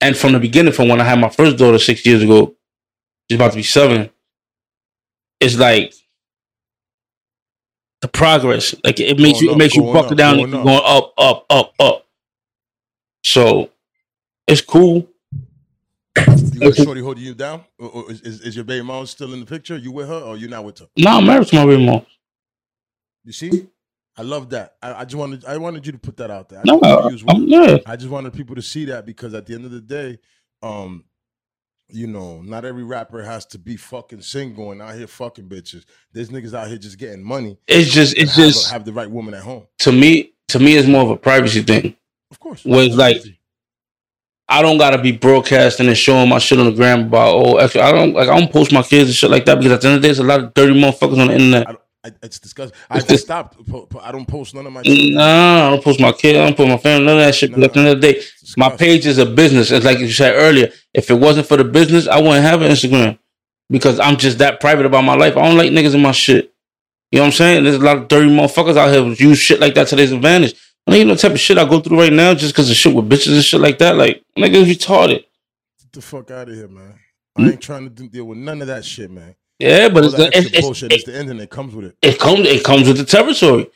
[0.00, 2.54] And from the beginning, from when I had my first daughter six years ago,
[3.28, 4.10] she's about to be seven.
[5.40, 5.92] It's like
[8.00, 8.74] the progress.
[8.84, 10.64] Like it makes you, it makes you buckle down, going and up.
[10.64, 12.06] going up, up, up, up.
[13.24, 13.70] So
[14.46, 15.08] it's cool.
[16.26, 17.64] You got Shorty holding you down?
[17.78, 19.76] Or, or is, is, your baby mom still in the picture?
[19.76, 20.88] You with her or you not with her?
[20.96, 22.04] No, I'm married to my baby mom.
[23.24, 23.68] You see?
[24.16, 24.76] I love that.
[24.82, 26.58] I, I just wanted I wanted you to put that out there.
[26.58, 27.22] I No, words.
[27.86, 30.18] I just wanted people to see that because at the end of the day,
[30.60, 31.04] um,
[31.88, 35.84] you know, not every rapper has to be fucking single and out here fucking bitches.
[36.12, 37.58] There's niggas out here just getting money.
[37.68, 39.66] It's just, it's have, just have the right woman at home.
[39.80, 40.32] to me.
[40.48, 41.94] To me, it's more of a privacy thing.
[42.30, 42.64] Of course.
[42.64, 43.22] Well, it's like-
[44.48, 47.82] I don't gotta be broadcasting and showing my shit on the gram about oh actually
[47.82, 49.88] I don't like I don't post my kids and shit like that because at the
[49.88, 51.76] end of the day there's a lot of dirty motherfuckers on the internet.
[52.04, 52.78] I, it's disgusting.
[52.88, 53.58] I just stopped.
[54.00, 55.14] I don't post none of my shit.
[55.14, 57.50] Nah, I don't post my kids, I don't post my family, none of that shit.
[57.50, 58.22] But at the end of the day,
[58.56, 59.70] my page is a business.
[59.70, 60.70] It's like you said earlier.
[60.94, 63.18] If it wasn't for the business, I wouldn't have an Instagram.
[63.68, 65.36] Because I'm just that private about my life.
[65.36, 66.54] I don't like niggas in my shit.
[67.10, 67.64] You know what I'm saying?
[67.64, 70.12] There's a lot of dirty motherfuckers out here who use shit like that to their
[70.12, 70.54] advantage.
[70.88, 72.94] I know the type of shit I go through right now just because of shit
[72.94, 73.96] with bitches and shit like that.
[73.96, 75.24] Like, niggas retarded.
[75.80, 76.98] Get the fuck out of here, man.
[77.36, 77.44] Hmm?
[77.44, 79.34] I ain't trying to deal with none of that shit, man.
[79.58, 80.92] Yeah, but All it's, that the, it's, it's, bullshit.
[80.92, 81.96] It's the internet comes with it.
[82.00, 83.68] it comes it comes with the territory.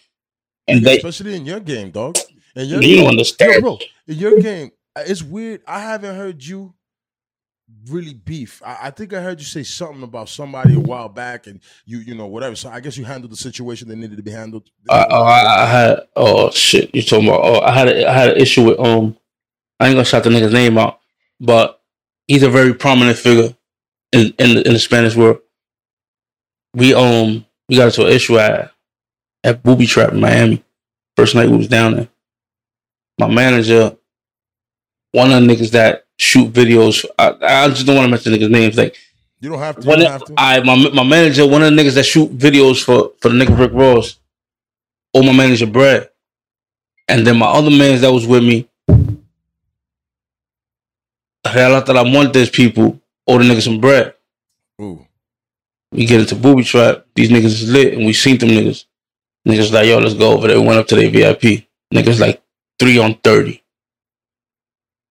[0.69, 2.17] And they especially in your game, dog.
[2.55, 3.63] Your you don't game, understand.
[3.63, 3.79] Bro.
[4.07, 5.63] In your game, uh, it's weird.
[5.67, 6.75] I haven't heard you
[7.89, 8.63] really beef.
[8.65, 11.99] I, I think I heard you say something about somebody a while back, and you,
[11.99, 12.57] you know, whatever.
[12.57, 14.71] So I guess you handled the situation that needed to be handled.
[14.91, 16.95] I, oh, I, I had oh shit.
[16.95, 17.41] You talking about?
[17.43, 19.17] Oh, I had a, I had an issue with um.
[19.81, 21.01] I ain't gonna shout the nigga's name out,
[21.41, 21.83] but
[22.29, 23.57] he's a very prominent figure
[24.13, 25.39] in in the, in the Spanish world.
[26.75, 28.73] We um we got into an issue at
[29.45, 30.65] at Booby Trap in Miami.
[31.17, 32.09] First night we was down there.
[33.19, 33.97] My manager,
[35.13, 37.05] one of the niggas that shoot videos.
[37.19, 38.77] I, I just don't want to mention niggas' names.
[38.77, 38.97] Like
[39.41, 39.89] you don't have to.
[39.89, 40.35] One have to.
[40.37, 43.59] I my my manager, one of the niggas that shoot videos for for the nigga
[43.59, 44.19] Rick Ross,
[45.15, 46.11] or my manager Brad,
[47.09, 48.69] and then my other mans that was with me,
[51.55, 54.15] Real hasta la muerte's people, or the niggas from Brad.
[54.81, 55.07] Ooh,
[55.93, 57.07] We get into booby trap.
[57.15, 58.85] These niggas is lit, and we seen them niggas.
[59.47, 60.61] Niggas like yo, let's go over there.
[60.61, 61.67] We went up to their VIP.
[61.93, 62.43] Niggas like
[62.79, 63.62] three on thirty.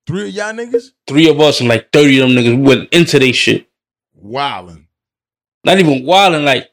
[0.08, 3.20] Three of y'all niggas Three of us and like thirty of them niggas went into
[3.20, 3.68] they shit.
[4.14, 4.88] wilding.
[5.64, 6.44] not even wilding.
[6.46, 6.72] Like,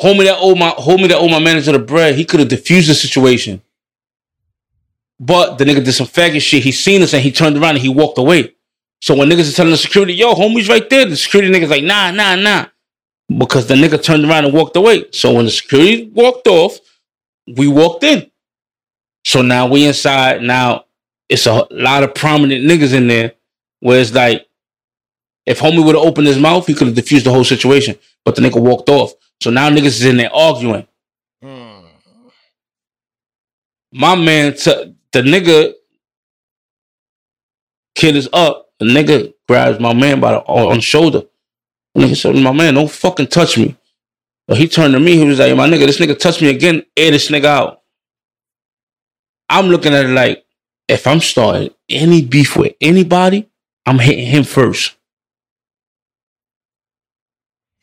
[0.00, 2.88] homie that owe my homie that owe my manager the bread, he could have diffused
[2.90, 3.62] the situation.
[5.18, 6.62] But the nigga did some faggot shit.
[6.62, 8.54] He seen us and he turned around and he walked away.
[9.00, 11.84] So when niggas are telling the security, yo, homie's right there, the security nigga's like,
[11.84, 12.66] nah, nah, nah.
[13.28, 15.06] Because the nigga turned around and walked away.
[15.12, 16.78] So when the security walked off,
[17.46, 18.30] we walked in.
[19.24, 20.42] So now we inside.
[20.42, 20.85] Now
[21.28, 23.32] it's a lot of prominent niggas in there
[23.80, 24.46] where it's like,
[25.44, 27.96] if homie would have opened his mouth, he could have diffused the whole situation.
[28.24, 29.12] But the nigga walked off.
[29.40, 30.86] So now niggas is in there arguing.
[31.42, 31.84] Mm.
[33.92, 35.72] My man, t- the nigga,
[37.94, 38.70] kid is up.
[38.78, 41.22] The nigga grabs my man by the on, on the shoulder.
[41.94, 43.76] The nigga said, "My man, don't fucking touch me."
[44.46, 45.16] But he turned to me.
[45.16, 46.84] He was like, "My nigga, this nigga touched me again.
[46.96, 47.82] Air this nigga out."
[49.48, 50.44] I'm looking at it like,
[50.88, 53.48] if I'm starting any beef with anybody,
[53.84, 54.96] I'm hitting him first.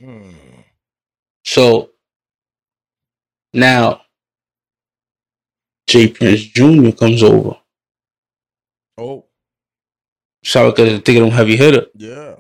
[0.02, 0.32] Hmm.
[1.46, 1.92] So
[3.54, 4.02] now
[5.88, 6.92] J Prince Jr.
[6.92, 7.58] comes over.
[8.98, 9.26] Oh,
[10.46, 11.88] Sorry, because I think I'm heavy hitter.
[11.96, 12.36] yeah.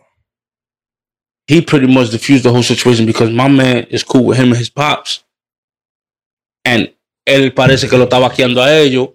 [1.48, 4.58] He pretty much diffused the whole situation because my man is cool with him and
[4.58, 5.24] his pops.
[6.64, 6.94] And
[7.28, 9.10] él parece que lo vaqueando a ellos.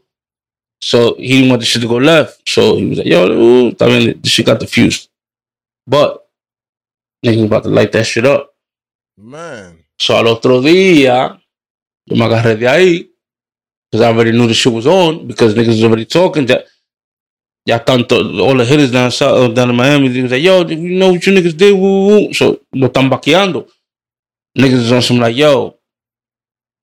[0.80, 2.48] So he didn't want the shit to go left.
[2.48, 5.08] So he was like, yo, ooh, I mean, the shit got diffused.
[5.86, 6.28] But
[7.24, 8.54] niggas about to light that shit up.
[9.16, 9.84] Man.
[9.98, 11.40] So al otro día,
[12.06, 13.08] yo me agarré de ahí,
[13.90, 16.46] because I already knew the shit was on, because niggas was already talking.
[16.46, 16.58] Ya,
[17.66, 20.64] ya tanto, all the hitters down south, uh, down in Miami, they was like, yo,
[20.64, 21.76] you know what you niggas did?
[21.76, 22.32] Woo, woo.
[22.32, 23.68] So, lo están vaqueando.
[24.56, 25.76] Niggas is on some like, yo,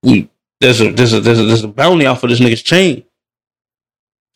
[0.03, 3.05] we, there's a, there's a, there's a, there's a bounty out for this nigga's chain.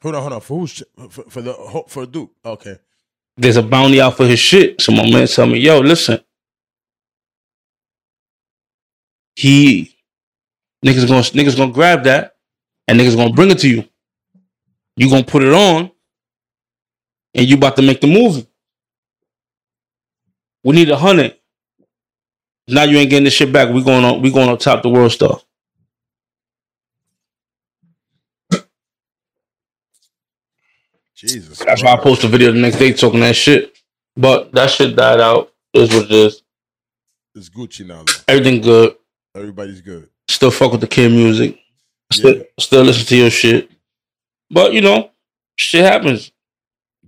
[0.01, 0.41] Hold on, hold on.
[0.41, 2.31] For who's for, for the for Duke?
[2.45, 2.77] Okay.
[3.37, 4.81] There's a bounty out for his shit.
[4.81, 6.19] So my man tell me, yo, listen.
[9.35, 9.95] He,
[10.85, 12.35] niggas gonna, niggas gonna grab that
[12.87, 13.85] and niggas gonna bring it to you.
[14.97, 15.91] You gonna put it on
[17.33, 18.45] and you about to make the movie.
[20.63, 21.37] We need a hundred.
[22.67, 23.73] Now you ain't getting this shit back.
[23.73, 25.45] We going on, we going on top the world stuff.
[31.19, 31.59] Jesus.
[31.59, 33.77] That's why I post a video the next day talking that shit.
[34.15, 35.51] But that shit died out.
[35.73, 36.41] Is what it is.
[37.35, 38.13] It's Gucci now, though.
[38.27, 38.95] Everything good.
[39.35, 40.09] Everybody's good.
[40.27, 41.59] Still fuck with the kid music.
[42.11, 42.43] Still, Yeah.
[42.59, 43.69] still listen to your shit.
[44.49, 45.11] But you know,
[45.57, 46.31] shit happens.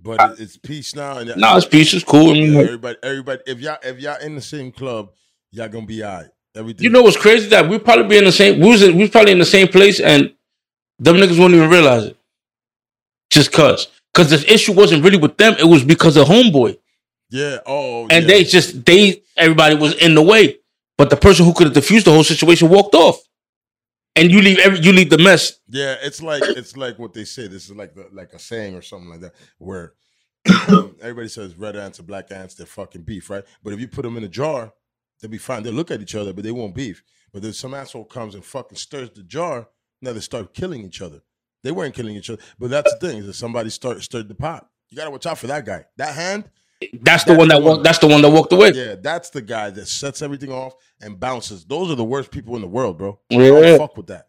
[0.00, 1.18] But it- it's peace now.
[1.18, 1.92] And Nah, it's peace.
[1.92, 2.36] It's cool.
[2.36, 3.42] Yeah, everybody, everybody.
[3.46, 5.10] If y'all if y'all in the same club,
[5.50, 6.28] y'all gonna be alright.
[6.54, 6.84] Everything.
[6.84, 7.48] you know what's crazy?
[7.48, 8.60] That we probably be in the same.
[8.60, 10.32] We was, in- we was probably in the same place, and
[10.98, 12.16] them niggas won't even realize it.
[13.30, 15.54] Just cause, cause the issue wasn't really with them.
[15.58, 16.78] It was because of homeboy,
[17.30, 17.58] Yeah.
[17.66, 18.02] Oh.
[18.10, 18.28] and yeah.
[18.28, 20.58] they just they everybody was in the way.
[20.98, 23.18] But the person who could have diffused the whole situation walked off,
[24.14, 25.58] and you leave every you leave the mess.
[25.68, 27.48] Yeah, it's like it's like what they say.
[27.48, 29.94] This is like the, like a saying or something like that, where
[30.68, 33.44] everybody says red ants and black ants, they're fucking beef, right?
[33.62, 34.72] But if you put them in a jar,
[35.20, 35.62] they'll be fine.
[35.62, 37.02] They'll look at each other, but they won't beef.
[37.32, 39.68] But then some asshole comes and fucking stirs the jar.
[40.02, 41.22] Now they start killing each other.
[41.62, 44.34] They weren't killing each other, but that's the thing is that somebody start stirred the
[44.34, 44.68] pot.
[44.88, 45.84] You gotta watch out for that guy.
[45.96, 46.50] That hand,
[47.00, 47.84] That's the one that walked.
[47.84, 48.72] That's the one that walked away.
[48.72, 51.64] yeah, that's the guy that sets everything off and bounces.
[51.64, 53.18] Those are the worst people in the world, bro.
[53.30, 54.26] I don't fuck with that.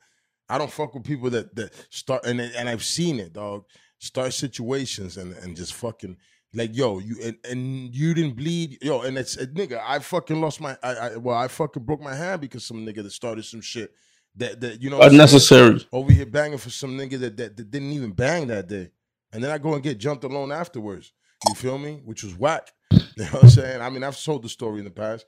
[0.49, 3.65] I don't fuck with people that that start and and I've seen it, dog.
[3.99, 6.17] Start situations and and just fucking
[6.53, 9.81] like yo, you and, and you didn't bleed, yo, and it's a nigga.
[9.83, 13.01] I fucking lost my, I, I well, I fucking broke my hand because some nigga
[13.03, 13.91] that started some shit
[14.35, 15.21] that that you know what I'm saying?
[15.21, 15.87] Unnecessary.
[15.91, 18.89] over here banging for some nigga that, that that didn't even bang that day,
[19.31, 21.11] and then I go and get jumped alone afterwards.
[21.47, 22.01] You feel me?
[22.05, 22.71] Which was whack.
[23.15, 23.79] You know what I'm saying?
[23.79, 25.27] I mean, I've told the story in the past,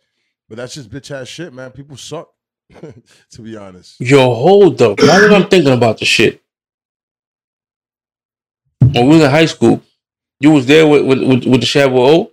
[0.50, 1.70] but that's just bitch ass shit, man.
[1.70, 2.30] People suck,
[3.32, 4.02] to be honest.
[4.02, 4.98] Yo, hold up.
[4.98, 6.42] Now that I'm thinking about the shit.
[8.80, 9.84] When we was in high school,
[10.40, 12.32] you was there with with, with, with the Chadwell O.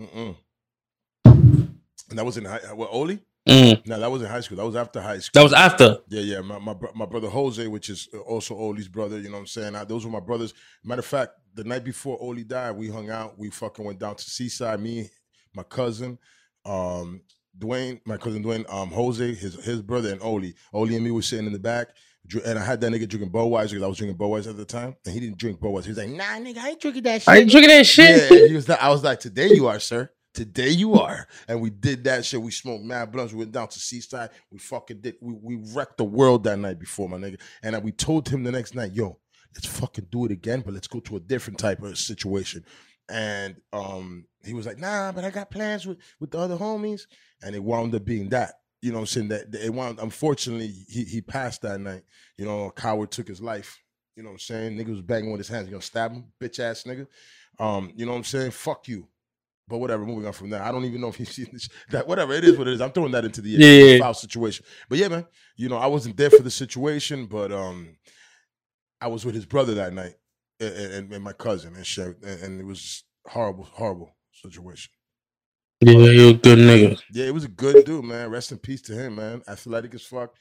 [0.00, 0.36] Mm-mm.
[1.24, 2.60] And that was in high.
[2.72, 3.18] What Oli?
[3.48, 4.56] Mm, No, that was in high school.
[4.56, 5.32] That was after high school.
[5.34, 5.98] that was after.
[6.08, 6.40] Yeah, yeah.
[6.42, 9.74] My my, my brother Jose, which is also Oli's brother, you know what I'm saying?
[9.74, 10.54] I, those were my brothers.
[10.84, 13.38] Matter of fact, the night before Oli died, we hung out.
[13.38, 14.80] We fucking went down to Seaside.
[14.80, 15.10] Me,
[15.54, 16.18] my cousin,
[16.64, 17.20] um,
[17.58, 20.54] Dwayne, my cousin Dwayne, um, Jose, his his brother, and Oli.
[20.72, 21.88] Oli and me were sitting in the back.
[22.46, 24.94] And I had that nigga drinking Budweiser because I was drinking Budweiser at the time,
[25.04, 25.82] and he didn't drink Budweiser.
[25.86, 28.30] He was like, "Nah, nigga, I ain't drinking that shit." I ain't drinking that shit.
[28.30, 30.08] Yeah, he was like, I was like, today you are, sir.
[30.34, 31.26] Today you are.
[31.46, 32.40] And we did that shit.
[32.40, 33.32] We smoked mad blunts.
[33.32, 34.30] We went down to Seaside.
[34.50, 35.16] We fucking did.
[35.20, 37.40] We, we wrecked the world that night before, my nigga.
[37.62, 39.18] And we told him the next night, yo,
[39.54, 42.64] let's fucking do it again, but let's go to a different type of situation.
[43.08, 47.02] And um, he was like, nah, but I got plans with, with the other homies.
[47.42, 48.54] And it wound up being that.
[48.80, 49.28] You know I'm saying?
[49.28, 52.02] That that it wound unfortunately he he passed that night.
[52.36, 53.80] You know, a coward took his life.
[54.16, 54.76] You know what I'm saying?
[54.76, 55.66] Nigga was banging with his hands.
[55.66, 57.06] You gonna stab him, bitch ass nigga.
[57.60, 58.50] Um, you know what I'm saying?
[58.50, 59.06] Fuck you.
[59.72, 60.62] But whatever, moving on from there.
[60.62, 61.66] I don't even know if he's seen this.
[61.88, 62.82] That whatever it is, what it is.
[62.82, 63.98] I'm throwing that into the Yeah.
[64.00, 64.66] foul situation.
[64.90, 65.26] But yeah, man.
[65.56, 67.96] You know, I wasn't there for the situation, but um,
[69.00, 70.12] I was with his brother that night
[70.60, 74.92] and, and, and my cousin and shit, and, and it was horrible, horrible situation.
[75.80, 77.00] Yeah, you a good nigga.
[77.10, 78.28] Yeah, it was a good dude, man.
[78.28, 79.42] Rest in peace to him, man.
[79.48, 80.34] Athletic as fuck,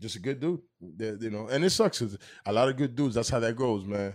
[0.00, 0.60] just a good dude.
[0.98, 2.02] You know, and it sucks.
[2.46, 3.16] a lot of good dudes.
[3.16, 4.14] That's how that goes, man.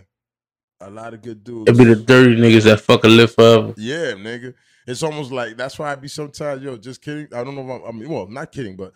[0.80, 1.68] A lot of good dudes.
[1.68, 3.74] It'd be the dirty niggas that fucking live forever.
[3.76, 4.54] Yeah, nigga.
[4.86, 7.28] It's almost like that's why I be sometimes, yo, just kidding.
[7.34, 8.92] I don't know if I'm, I mean, well, not kidding, but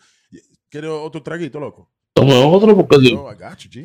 [0.71, 1.87] get otro traguito, loco.
[2.15, 3.83] Toma otro I got you, G.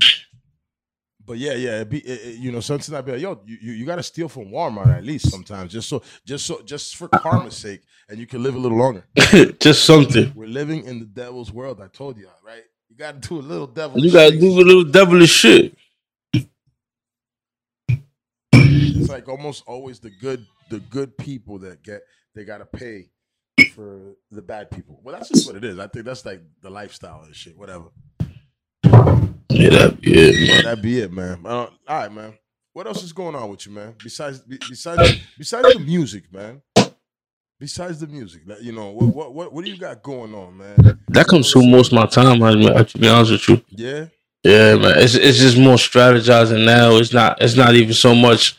[1.24, 3.72] But yeah, yeah, be it, it- you know sometimes I be like, yo, you, you,
[3.72, 7.08] you got to steal from Walmart at least sometimes, just so just so just for
[7.08, 9.04] karma's sake, and you can live a little longer.
[9.60, 10.32] Just something.
[10.34, 11.82] We're living in the devil's world.
[11.82, 12.62] I told you, right?
[12.88, 14.00] You got to do a little devil.
[14.02, 15.76] You gotta do a little devilish shit.
[19.08, 22.02] It's like almost always the good the good people that get
[22.34, 23.08] they got to pay
[23.74, 25.00] for the bad people.
[25.02, 25.78] Well, that's just what it is.
[25.78, 27.56] I think that's like the lifestyle and shit.
[27.56, 27.86] Whatever.
[28.84, 30.64] Yeah, that be it, man.
[30.64, 31.40] That'd be it, man.
[31.42, 32.34] Uh, all right, man.
[32.74, 33.94] What else is going on with you, man?
[34.04, 36.60] Besides, be- besides, besides the music, man.
[37.58, 40.58] Besides the music, that you know, what, what, what, what do you got going on,
[40.58, 41.00] man?
[41.08, 42.84] That comes through most of my time, man.
[42.84, 43.64] To be honest with you.
[43.70, 44.06] Yeah,
[44.44, 44.98] Yeah, man.
[44.98, 46.96] It's it's just more strategizing now.
[46.96, 48.54] It's not it's not even so much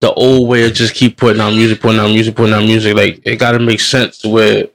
[0.00, 2.96] the old way of just keep putting out music, putting out music, putting out music.
[2.96, 4.68] Like it gotta make sense to where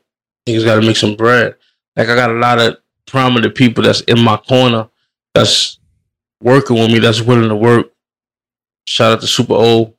[0.48, 1.56] niggas gotta make some bread.
[1.96, 2.78] Like I got a lot of
[3.08, 4.88] prominent people that's in my corner
[5.34, 5.80] that's
[6.42, 7.88] working with me, that's willing to work.
[8.88, 9.96] Shout out to Super O.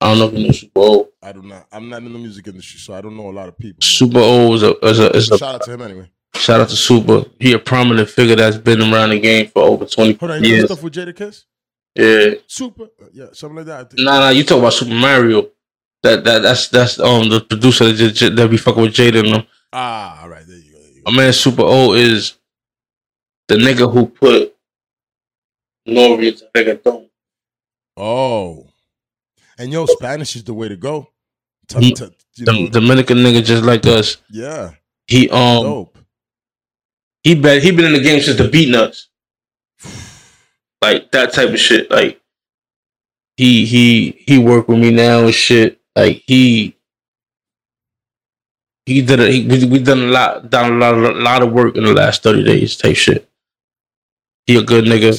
[0.00, 1.08] I don't know if you know Super O.
[1.22, 1.66] I do not.
[1.72, 3.82] I'm not in the music industry, so I don't know a lot of people.
[3.82, 6.10] Super O is a is a, is a Shout out to him anyway.
[6.34, 7.24] shout out to Super.
[7.40, 10.50] He a prominent figure that's been around the game for over twenty Hold on, you
[10.50, 10.66] years.
[10.66, 11.44] stuff with Jadakiss?
[11.96, 12.34] Yeah.
[12.46, 13.92] Super, yeah, something like that.
[13.98, 15.48] Nah, nah, you talk about Super Mario.
[16.02, 19.34] That that that's that's um the producer that, just, that be fucking with Jada and
[19.34, 19.46] them.
[19.72, 20.78] Ah, all right, there you go.
[20.78, 21.10] There you go.
[21.10, 22.34] My man Super O is
[23.48, 24.54] the nigga who put
[25.86, 26.28] N.O.R.E.
[26.28, 27.08] into reggaeton.
[27.96, 28.66] Oh,
[29.58, 31.08] and yo, Spanish is the way to go.
[31.68, 32.04] T- He- t-
[32.36, 34.18] you The know, Dominican nigga just like us.
[34.30, 34.72] yeah,
[35.06, 35.98] He um dope.
[37.22, 39.05] he bet he been in the game since the Beatnuts.
[40.86, 41.90] Like that type of shit.
[41.90, 42.20] Like
[43.36, 45.80] he he he work with me now and shit.
[45.96, 46.76] Like he
[48.84, 51.50] he did a, he, we, we done a lot done a lot, a lot of
[51.52, 53.28] work in the last 30 days type shit.
[54.46, 55.10] He a good nigga.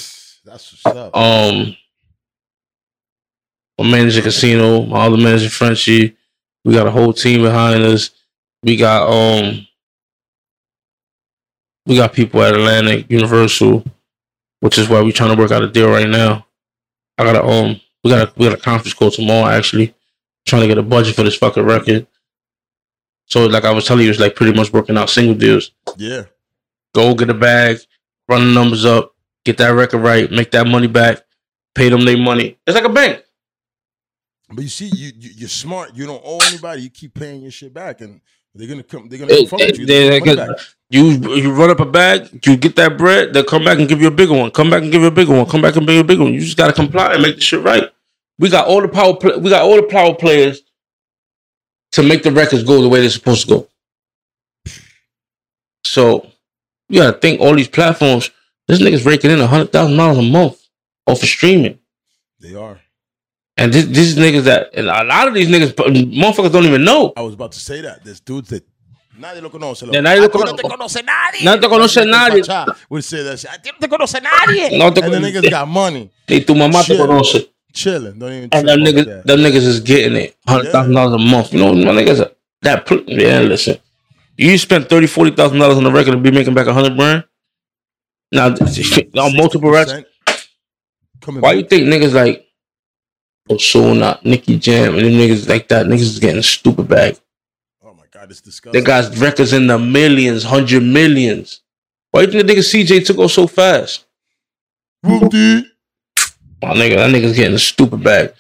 [0.46, 1.14] That's what's up.
[1.14, 1.76] Um
[3.78, 6.16] my manager casino, my other manager Frenchie.
[6.64, 8.12] We got a whole team behind us.
[8.64, 9.68] We got um
[11.86, 13.84] we got people at Atlantic Universal,
[14.60, 16.46] which is why we're trying to work out a deal right now.
[17.18, 19.94] I got a um we got a we got a conference call tomorrow actually,
[20.46, 22.08] trying to get a budget for this fucking record.
[23.26, 25.72] So like I was telling you, it's like pretty much working out single deals.
[25.98, 26.24] yeah,
[26.96, 27.80] Go get a bag,
[28.30, 29.14] run the numbers up,
[29.44, 31.22] get that record right, make that money back,
[31.76, 32.58] pay them their money.
[32.66, 33.24] It's like a bank.
[34.50, 35.94] but you see, you, you you're smart.
[35.96, 36.84] You don't owe anybody.
[36.84, 38.22] You keep paying your shit back, and
[38.56, 39.10] they're gonna come.
[39.10, 39.86] They're gonna It- fuck with you.
[39.86, 40.66] They're they- gonna they- money back.
[40.90, 41.04] You
[41.36, 44.08] you run up a bag, you get that bread, they'll come back and give you
[44.08, 44.52] a bigger one.
[44.52, 45.46] Come back and give you a bigger one.
[45.46, 46.34] Come back and give you a bigger one.
[46.34, 47.92] You just gotta comply and make the shit right.
[48.40, 49.16] We got all the power.
[49.16, 50.62] Pl- we got all the power players
[51.92, 53.68] to make the records go the way they're supposed to
[54.66, 54.74] go.
[55.84, 56.28] So
[56.88, 58.32] you gotta think all these platforms.
[58.68, 60.62] This nigga's raking in a hundred thousand dollars a month
[61.06, 61.80] off of streaming.
[62.40, 62.80] They are.
[63.58, 67.12] And this, these niggas that, and a lot of these niggas, motherfuckers don't even know.
[67.18, 68.04] I was about to say that.
[68.06, 68.64] There's dudes that
[69.18, 69.86] nadie lo conoce.
[69.92, 70.62] Ya nadie lo ti no conoce.
[70.64, 71.44] te conoce nadie.
[71.44, 72.44] No te conoce nadie.
[72.90, 73.50] Would say that shit.
[73.52, 74.78] A ti no te conoce nadie.
[74.78, 75.16] No te conoce.
[75.16, 75.42] and the conoce.
[75.42, 77.00] niggas got money, Ni tu mamá te Shit.
[77.00, 77.50] conoce.
[77.74, 78.18] chilling.
[78.20, 78.50] Don't even.
[78.52, 79.28] And them niggas, that.
[79.28, 80.36] them niggas is getting it.
[80.48, 81.54] Hundred thousand dollars a month.
[81.54, 82.32] You know, my niggas.
[82.62, 82.86] That.
[82.86, 83.78] Pl- yeah, listen.
[84.38, 86.96] You spend thirty, forty thousand dollars on the record to be making back a hundred
[86.98, 87.24] grand.
[88.32, 90.06] Now on multiple records.
[90.28, 90.48] 60%
[91.22, 91.58] Coming Why back.
[91.64, 92.46] you think niggas like
[93.50, 95.86] Ozuna, Nicky Jam, and them niggas like that?
[95.86, 97.18] Niggas is getting stupid bag.
[98.28, 101.62] My god, it's They got records in the millions, hundred millions.
[102.12, 104.06] Why you think the nigga CJ took off so fast?
[105.06, 105.66] Whoopty.
[106.62, 108.34] My nigga, that nigga's getting a stupid bag.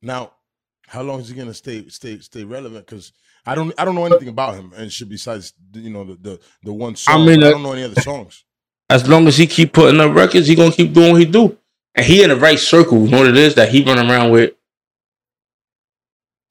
[0.00, 0.32] Now,
[0.86, 2.86] how long is he gonna stay stay stay relevant?
[2.86, 3.12] Because
[3.46, 6.40] I don't I don't know anything about him, and shit besides you know the the,
[6.62, 7.22] the one song.
[7.22, 8.44] I mean, I uh, don't know any other songs.
[8.90, 11.56] As long as he keep putting up records, he gonna keep doing what he do.
[11.94, 13.04] And he in the right circle.
[13.04, 14.54] You know what it is that he run around with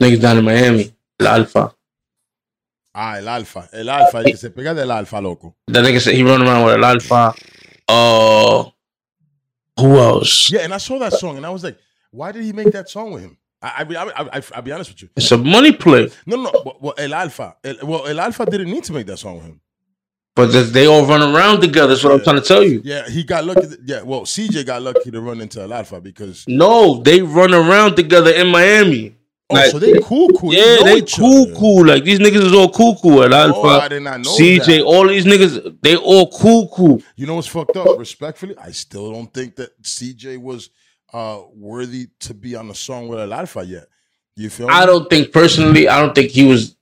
[0.02, 0.92] niggas down in Miami.
[1.20, 1.73] El Alfa.
[2.96, 5.56] Ah, el alfa, el alfa, el que se pega del alfa, loco.
[5.68, 7.34] That nigga said he run around with El Alfa.
[7.88, 8.70] Uh
[9.80, 10.52] who else?
[10.52, 11.78] Yeah, and I saw that song, and I was like,
[12.12, 13.38] why did he make that song with him?
[13.62, 15.10] I, I, I, I, I'll be honest with you.
[15.16, 16.12] It's a money play.
[16.28, 19.18] No, no, well, well, El Alfa, El, well, El Alfa didn't need to make that
[19.18, 19.62] song with him.
[20.36, 21.88] But they all run around together.
[21.90, 22.82] That's what I'm trying to tell you.
[22.84, 23.68] Yeah, he got lucky.
[23.86, 27.96] Yeah, well, CJ got lucky to run into El Alfa because No, they run around
[27.96, 29.16] together in Miami.
[29.54, 30.54] Oh, Like- so they cool, cool.
[30.54, 31.56] Yeah, they each cool, other.
[31.56, 31.86] cool.
[31.86, 33.24] Like these niggas is all cool, cool.
[33.34, 34.82] Alfa, Oh, I did not know CJ, that.
[34.84, 37.02] all these niggas, they all cool, cool.
[37.16, 37.98] You know what's fucked up?
[37.98, 40.70] Respectfully, I still don't think that CJ was
[41.14, 43.88] uh worthy to be on the song with El yet.
[44.36, 44.74] You feel me?
[44.74, 46.76] I don't think personally, I don't think he was.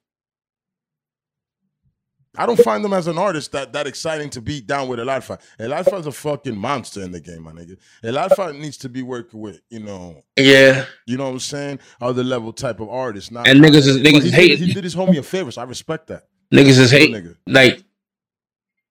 [2.38, 5.10] I don't find them as an artist that that exciting to be down with El
[5.10, 5.38] Alfa.
[5.60, 7.78] El Alfa is a fucking monster in the game, my nigga.
[8.04, 11.80] El Alfa needs to be working with, you know, Yeah, you know what I'm saying,
[12.00, 13.32] other level type of artists.
[13.32, 14.58] Not, and niggas is niggas he, is hating.
[14.68, 16.24] he did his homie a favor, so I respect that.
[16.54, 17.16] Niggas is hating.
[17.16, 17.36] nigga.
[17.48, 17.84] Like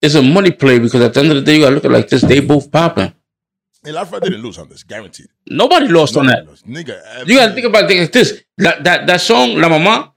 [0.01, 1.91] it's a money play because at the end of the day, you gotta look at
[1.91, 2.21] like this.
[2.21, 3.13] They both popping.
[3.83, 5.27] El Alfa didn't lose on this, guaranteed.
[5.47, 6.45] Nobody lost on that.
[6.67, 8.43] Nigga, You gotta think about it like this.
[8.59, 10.10] That that that song, La Mama.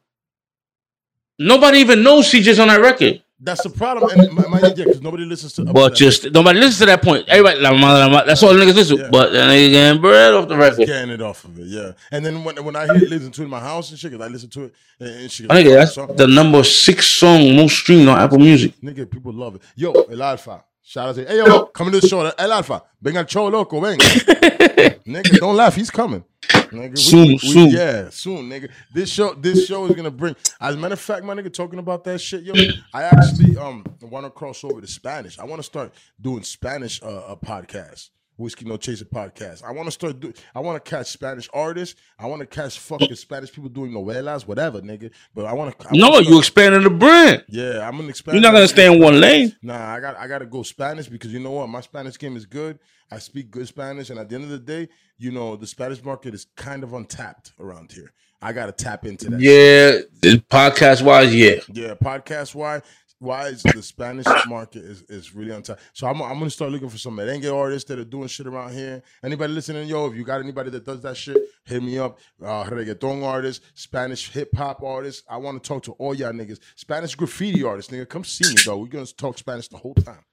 [1.39, 3.23] Nobody even knows CJ's on that record.
[3.41, 5.65] That's the problem, and my, my, yeah, because nobody listens to.
[5.65, 5.97] But that.
[5.97, 7.29] just nobody listens to that point.
[7.29, 8.23] Everybody, La Mama, La Mama.
[8.25, 8.97] That's all the niggas listen.
[8.97, 9.03] to.
[9.03, 9.09] Yeah.
[9.11, 10.87] But then they getting bread off the record.
[10.87, 11.93] getting it off of it, yeah.
[12.13, 14.13] And then when when I hear it, listen to it in my house and shit,
[14.13, 15.51] 'cause I listen to it and, shit.
[15.51, 18.73] I think that's the number six song most streamed on Apple Music.
[18.81, 19.63] Nigga, people love it.
[19.75, 20.65] Yo, El Alfa.
[20.87, 22.31] Shout out to Hey yo, coming to the show.
[22.39, 22.83] El Alfa.
[23.01, 24.05] Venga show loco, venga.
[24.05, 26.23] nigga, don't laugh, he's coming.
[26.43, 27.71] Nigga, we- Soon, we- soon.
[27.71, 28.71] Yeah, soon, nigga.
[28.93, 30.37] This show, this show is gonna bring.
[30.61, 32.53] As a matter of fact, my nigga, talking about that shit, yo,
[32.93, 35.39] I actually um want to cross over to Spanish.
[35.39, 38.11] I want to start doing Spanish uh, uh podcasts.
[38.37, 39.63] Whiskey No Chaser podcast.
[39.63, 40.33] I want to start do.
[40.55, 42.01] I want to catch Spanish artists.
[42.19, 45.11] I want to catch fucking Spanish people doing novelas, whatever, nigga.
[45.35, 45.97] But I want to.
[45.97, 47.45] No, you expanding the brand.
[47.49, 48.35] Yeah, I'm gonna expand.
[48.35, 49.55] You're not gonna stay in one lane.
[49.63, 52.37] Nah, I got I got to go Spanish because you know what, my Spanish game
[52.37, 52.79] is good.
[53.11, 54.89] I speak good Spanish, and at the end of the day,
[55.19, 58.13] you know the Spanish market is kind of untapped around here.
[58.45, 59.41] I got to tap into that.
[59.41, 61.61] Yeah, podcast wise, yeah.
[61.73, 61.95] yeah.
[61.95, 62.83] Podcast wise,
[63.25, 65.81] wise the Spanish market is is really untapped.
[65.93, 68.73] So I'm I'm gonna start looking for some merengue artists that are doing shit around
[68.75, 69.03] here.
[69.25, 72.19] Anybody listening, yo, if you got anybody that does that shit, hit me up.
[72.43, 75.23] Uh, reggaeton artists, Spanish hip hop artists.
[75.29, 76.61] I want to talk to all y'all niggas.
[76.77, 78.79] Spanish graffiti artists, nigga, come see me, though.
[78.79, 80.25] We're gonna talk Spanish the whole time.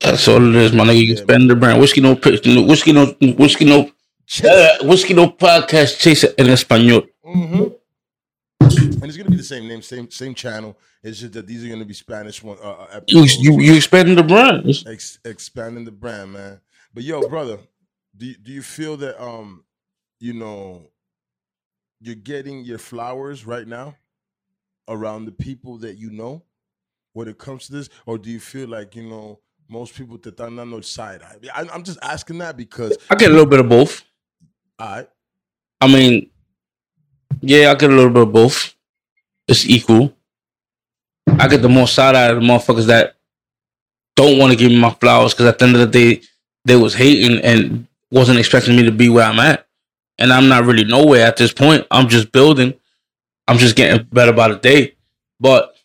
[0.00, 0.96] That's all it is, my nigga.
[0.98, 1.80] You Yeah, expanding the brand.
[1.80, 3.06] Whiskey no, whiskey no,
[3.36, 3.90] whiskey no,
[4.44, 7.08] uh, whiskey no podcast chaser en español.
[7.24, 7.64] hmm
[8.60, 10.76] And it's gonna be the same name, same same channel.
[11.02, 14.16] It's just that these are gonna be Spanish one uh, uh, You you you expanding
[14.16, 14.66] the brand.
[14.86, 16.60] Ex- expanding the brand, man.
[16.92, 17.58] But yo, brother,
[18.16, 19.64] do you, do you feel that um,
[20.18, 20.90] you know,
[22.00, 23.96] you're getting your flowers right now
[24.88, 26.42] around the people that you know
[27.12, 30.40] when it comes to this, or do you feel like you know most people that
[30.40, 31.36] are not no side eye?
[31.54, 34.02] I, I'm just asking that because I get a little bit of both.
[34.78, 35.06] I
[35.80, 36.30] I mean,
[37.40, 38.74] yeah, I get a little bit of both.
[39.46, 40.14] It's equal.
[41.38, 43.16] I get the more side eye of the motherfuckers that
[44.16, 46.22] don't want to give me my flowers because at the end of the day,
[46.64, 49.66] they was hating and wasn't expecting me to be where I'm at.
[50.18, 51.86] And I'm not really nowhere at this point.
[51.90, 52.74] I'm just building.
[53.46, 54.94] I'm just getting better by the day.
[55.38, 55.76] But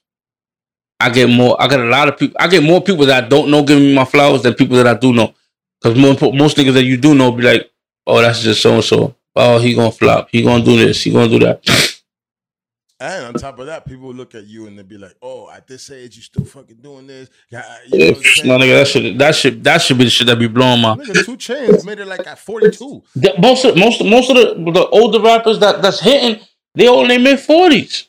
[0.99, 1.61] I get more.
[1.61, 2.35] I get a lot of people.
[2.39, 4.95] I get more people that don't know giving me my flowers than people that I
[4.95, 5.35] do know.
[5.79, 7.69] Because most most niggas that you do know be like,
[8.07, 9.15] oh, that's just so and so.
[9.35, 10.29] Oh, he gonna flop.
[10.31, 11.03] He gonna do this.
[11.03, 11.63] He gonna do that.
[12.99, 15.67] And on top of that, people look at you and they'll be like, "Oh, at
[15.67, 17.99] this age, you still fucking doing this." Yeah, you
[18.45, 20.79] know no, nigga, that should that should that should be the shit that be blowing
[20.79, 20.95] my.
[20.95, 23.03] Nigga, 2 Chainz made it like at 42.
[23.39, 26.39] Most of most most of the the older rappers that that's hitting,
[26.75, 28.07] they all in their mid forties.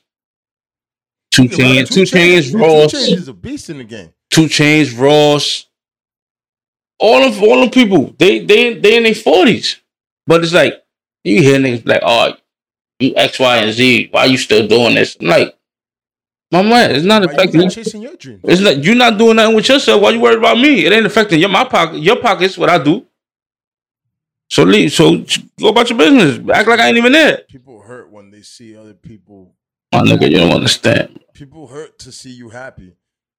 [1.33, 4.13] 2 Chainz, 2 Chainz, Two Ross, chains is a beast in the game.
[4.31, 5.67] 2 Chainz, Ross.
[7.01, 9.81] All of all them people, they they they in their forties,
[10.29, 10.84] but it's like
[11.25, 12.35] you hear niggas like, oh,
[13.01, 14.09] you X, Y, and Z.
[14.11, 15.17] Why you still doing this?
[15.21, 15.57] I'm like,
[16.53, 17.71] my man, it's not Why affecting you.
[17.71, 18.41] chasing your dreams?
[18.45, 20.01] It's not you're not doing nothing with yourself.
[20.01, 20.85] Why you worried about me?
[20.87, 22.01] It ain't affecting your my pocket.
[22.01, 23.07] Your pocket's what I do.
[24.51, 24.93] So leave.
[24.93, 25.25] So
[25.59, 26.39] go about your business.
[26.53, 27.39] Act like I ain't even there.
[27.49, 29.55] People hurt when they see other people.
[29.93, 31.21] My nigga, you don't understand.
[31.33, 32.93] People hurt to see you happy.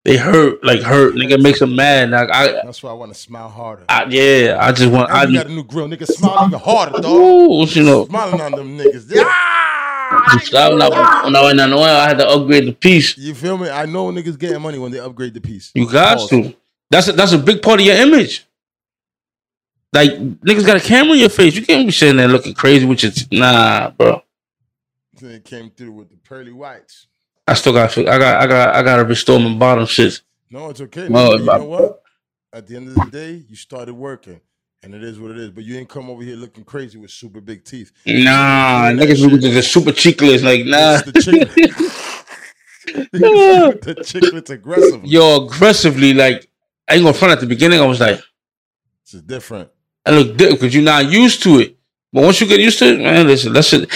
[0.05, 1.15] They hurt, like hurt.
[1.15, 2.11] Nigga makes them mad.
[2.11, 3.85] Like I, That's why I want to smile harder.
[3.89, 4.59] I yeah.
[4.61, 5.09] I just want.
[5.09, 6.05] I you got a new grill, nigga.
[6.05, 7.05] Smile even harder, dog.
[7.05, 8.05] Ooh, you know.
[8.05, 9.11] Smiling on them niggas.
[9.17, 9.65] Ah!
[10.53, 12.01] Una, una vaina nueva.
[12.03, 13.17] I had to upgrade the piece.
[13.17, 13.67] You feel me?
[13.67, 15.71] I know niggas getting money when they upgrade the piece.
[15.73, 16.29] You got Pause.
[16.29, 16.55] to.
[16.91, 18.45] That's a, that's a big part of your image.
[19.91, 21.55] Like niggas got a camera in your face.
[21.55, 24.21] You can't be sitting there looking crazy with your t- nah, bro.
[25.19, 27.07] Then it came through with the pearly whites.
[27.47, 30.21] I still got I got I got I got to restore my bottom shit.
[30.49, 31.09] No, it's okay.
[31.09, 32.01] Well, you know what?
[32.53, 34.41] At the end of the day, you started working.
[34.83, 35.49] And it is what it is.
[35.49, 37.91] But you ain't come over here looking crazy with super big teeth.
[38.05, 41.01] Nah, niggas with the super chiclets like nah.
[41.03, 41.55] It's the chick-
[43.11, 45.03] the chiclet's aggressive.
[45.03, 46.47] Yo, aggressively like
[46.87, 47.79] I ain't gonna front at the beginning.
[47.79, 48.21] I was like,
[49.03, 49.69] It's different.
[50.05, 51.77] I look different because you're not used to it.
[52.13, 53.89] But once you get used to it, man, listen, that's it.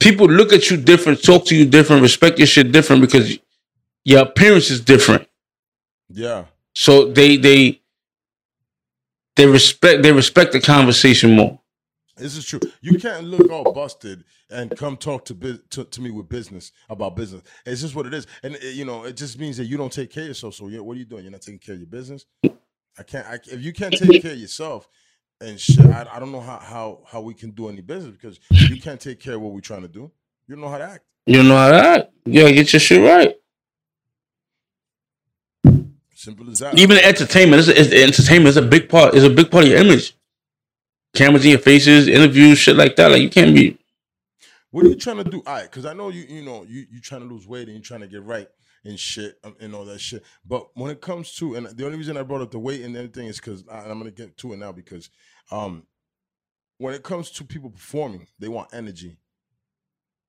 [0.00, 3.38] People look at you different, talk to you different, respect your shit different because
[4.04, 5.26] your appearance is different.
[6.08, 6.44] Yeah.
[6.74, 7.80] So they they
[9.36, 11.60] they respect they respect the conversation more.
[12.16, 12.60] This is true.
[12.80, 17.16] You can't look all busted and come talk to, to to me with business about
[17.16, 17.42] business.
[17.64, 19.92] It's just what it is, and uh, you know, it just means that you don't
[19.92, 20.54] take care of yourself.
[20.54, 21.24] So, yeah, what are you doing?
[21.24, 22.24] You're not taking care of your business.
[22.98, 23.26] I can't.
[23.26, 24.88] I, if you can't take care of yourself
[25.40, 28.40] and shit, I, I don't know how how how we can do any business because
[28.50, 30.10] you can't take care of what we're trying to do.
[30.48, 31.04] You don't know how to act.
[31.26, 32.12] You know how to act.
[32.24, 33.34] You gotta get your shit right.
[36.14, 36.78] Simple as that.
[36.78, 39.14] Even entertainment, entertainment is a big part.
[39.14, 40.16] Is a big part of your image.
[41.14, 43.10] Cameras in your faces, interviews, shit like that.
[43.10, 43.78] Like you can't be.
[44.70, 45.42] What are you trying to do?
[45.46, 47.76] All right, because I know you, you know, you you trying to lose weight and
[47.76, 48.48] you're trying to get right
[48.86, 50.22] and shit um, and all that shit.
[50.44, 52.96] But when it comes to, and the only reason I brought up the weight and
[52.96, 55.10] everything is because I'm gonna get to it now because,
[55.50, 55.84] um,
[56.78, 59.18] when it comes to people performing, they want energy.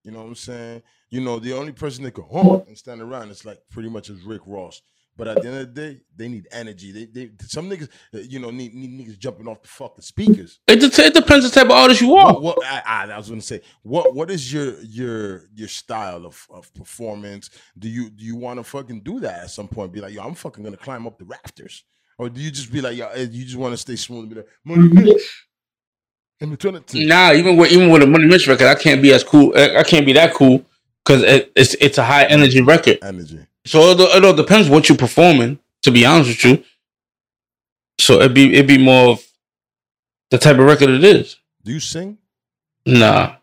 [0.03, 0.83] You know what I'm saying?
[1.09, 4.09] You know, the only person that can honk and stand around is like pretty much
[4.09, 4.81] is Rick Ross.
[5.17, 6.91] But at the end of the day, they need energy.
[6.91, 10.59] They, they some niggas, uh, you know, need, need niggas jumping off the fucking speakers.
[10.67, 12.33] It, det- it depends on the type of artist you are.
[12.33, 16.25] What, what I, I, I was gonna say, what what is your your your style
[16.25, 17.49] of, of performance?
[17.77, 19.91] Do you do you want to fucking do that at some point?
[19.91, 21.83] Be like, yo, I'm fucking gonna climb up the rafters,
[22.19, 24.29] or do you just be like, yo, eh, you just want to stay smooth and
[24.29, 25.45] be like, money Mitch,
[26.39, 27.05] in eternity?
[27.07, 29.51] Nah, even with even with a Money Mitch record, I can't be as cool.
[29.57, 30.63] I I can't be that cool
[31.03, 32.99] because it, it's it's a high energy record.
[33.01, 33.39] Energy.
[33.67, 35.59] So it, it all depends what you're performing.
[35.83, 36.63] To be honest with you,
[37.99, 39.25] so it be it be more of
[40.31, 41.37] the type of record it is.
[41.63, 42.17] Do you sing?
[42.85, 43.35] Nah,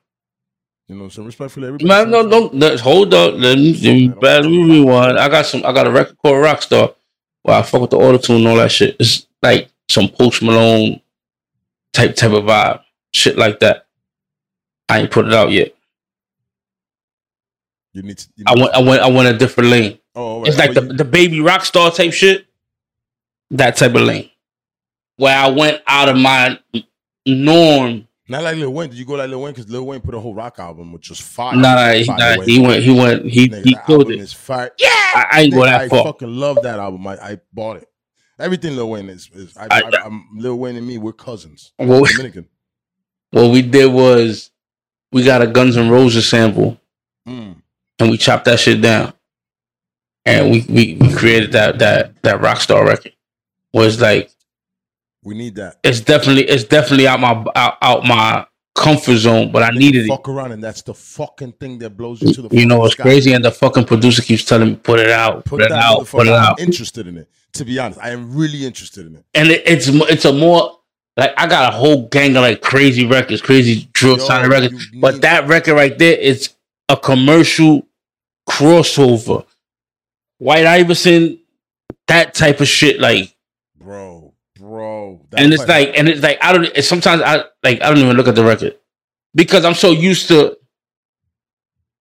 [0.89, 1.87] You know, some respect for everybody.
[1.87, 3.35] man, no, don't let's hold up.
[3.35, 3.73] Let me,
[4.21, 5.19] let me, rewind.
[5.19, 5.65] I got some.
[5.65, 6.95] I got a record called Rockstar
[7.43, 8.97] where I fuck with the auto tune and all that shit.
[8.99, 11.01] It's like some Post Malone
[11.93, 12.83] type type of vibe,
[13.13, 13.87] shit like that.
[14.89, 15.75] I ain't put it out yet.
[17.93, 18.29] You need to.
[18.37, 19.99] You I need went, to- I went, I went a different lane.
[20.15, 20.49] Oh, right.
[20.49, 22.47] It's like the, the baby rock star type shit.
[23.51, 24.31] That type of lane.
[25.16, 26.59] Where I went out of my
[27.27, 28.09] norm.
[28.28, 28.91] not like Lil Wayne.
[28.91, 29.53] Did you go like Lil Wayne?
[29.55, 31.55] Because Lil Wayne put a whole rock album, which was fire.
[31.57, 34.19] Nah, he, nah, he went, he went, he, Nigga, he killed it.
[34.20, 34.70] is fire.
[34.81, 36.05] I, I ain't go Nigga, that I far.
[36.05, 37.07] fucking love that album.
[37.07, 37.89] I, I bought it.
[38.39, 39.31] Everything Lil Wayne is.
[39.32, 41.73] is I, I- I, am Lil Wayne and me, we're cousins.
[41.78, 42.49] Well, Dominican.
[43.31, 44.51] what we did was
[45.12, 46.81] we got a Guns N' Roses sample
[47.27, 47.57] Mm.
[48.01, 49.14] and we chopped that shit down,
[50.27, 53.13] and we we, we created that that that rock star record.
[53.73, 54.31] Was like
[55.23, 55.79] We need that.
[55.83, 60.09] it's definitely it's definitely out my out, out my comfort zone, but I needed it.
[60.09, 62.57] Fuck around, and that's the fucking thing that blows you to the.
[62.57, 63.03] You know what's sky.
[63.05, 63.33] crazy?
[63.33, 66.27] And the fucking producer keeps telling me, "Put it out, put, Put it out, put
[66.27, 67.29] it I'm out." interested in it.
[67.55, 69.25] To be honest, I am really interested in it.
[69.35, 70.79] And it, it's it's a more
[71.17, 75.21] like I got a whole gang of like crazy records, crazy drill sounding records, but
[75.23, 76.51] that record right there is
[76.89, 77.87] a commercial
[78.49, 79.45] crossover.
[80.39, 81.40] White Iverson,
[82.09, 83.35] that type of shit, like,
[83.77, 85.20] bro, bro.
[85.36, 86.77] and it's like, and it's like I don't.
[86.85, 88.77] Sometimes I like I don't even look at the record
[89.35, 90.56] because I'm so used to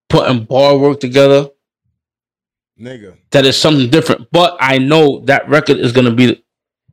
[0.10, 1.50] putting bar work together
[2.80, 3.18] nigga.
[3.32, 4.30] that is something different.
[4.32, 6.44] But I know that record is gonna be the,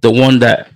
[0.02, 0.70] the one that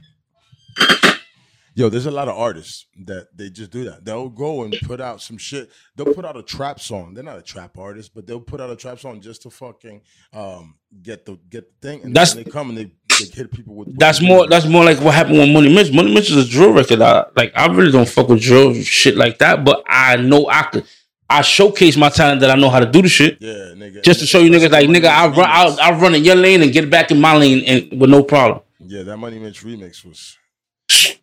[1.76, 4.04] Yo, there's a lot of artists that they just do that.
[4.04, 5.70] They'll go and put out some shit.
[5.96, 7.14] They'll put out a trap song.
[7.14, 10.00] They're not a trap artist, but they'll put out a trap song just to fucking
[10.32, 12.02] um get the get the thing.
[12.04, 13.98] And That's- then they come and they, they hit people with.
[13.98, 14.46] That's more.
[14.46, 15.92] That's more like what happened with Money Mitch.
[15.92, 17.02] Money Mitch is a drill record.
[17.02, 19.64] I, like I really don't fuck with drill shit like that.
[19.64, 20.84] But I know I could.
[21.28, 23.38] I showcase my talent that I know how to do the shit.
[23.40, 24.02] yeah, nigga.
[24.04, 26.62] Just to show you niggas like nigga, I run, I'll, I'll run in your lane
[26.62, 28.60] and get back in my lane and with no problem.
[28.78, 30.36] Yeah, that Money Mitch remix was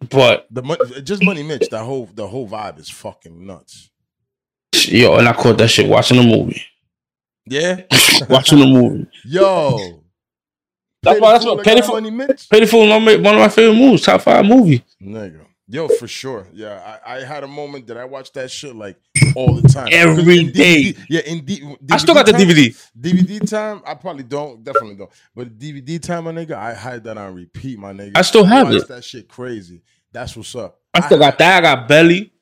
[0.10, 1.69] But the Mon- just Money Mitch.
[1.69, 3.89] That whole the whole vibe is fucking nuts.
[4.73, 6.61] yo, and I caught that shit watching the movie.
[7.48, 7.81] Yeah,
[8.30, 9.07] Watching the movie.
[9.26, 10.03] yo.
[11.03, 11.31] That's why.
[11.34, 12.48] That's what Like Petty that for Money Mitch.
[12.49, 12.88] Paid in Full.
[12.88, 14.03] One of my one of my favorite movies.
[14.03, 14.84] Top five movie.
[15.02, 15.45] Nigga.
[15.68, 16.48] Yo, for sure.
[16.53, 18.98] Yeah, I, I had a moment that I watched that shit like
[19.35, 19.89] all the time.
[19.91, 20.93] Every day.
[20.93, 21.60] DVD yeah, indeed.
[21.61, 22.89] D- I still got the time- DVD.
[22.99, 25.11] DVD time, I probably don't, definitely don't.
[25.35, 28.14] But DVD time, my nigga, I had that on repeat, my nigga.
[28.15, 28.88] I still have it.
[28.88, 29.81] That shit crazy.
[30.11, 30.80] That's what's up.
[30.93, 31.57] I still got that.
[31.60, 32.34] I got Belly.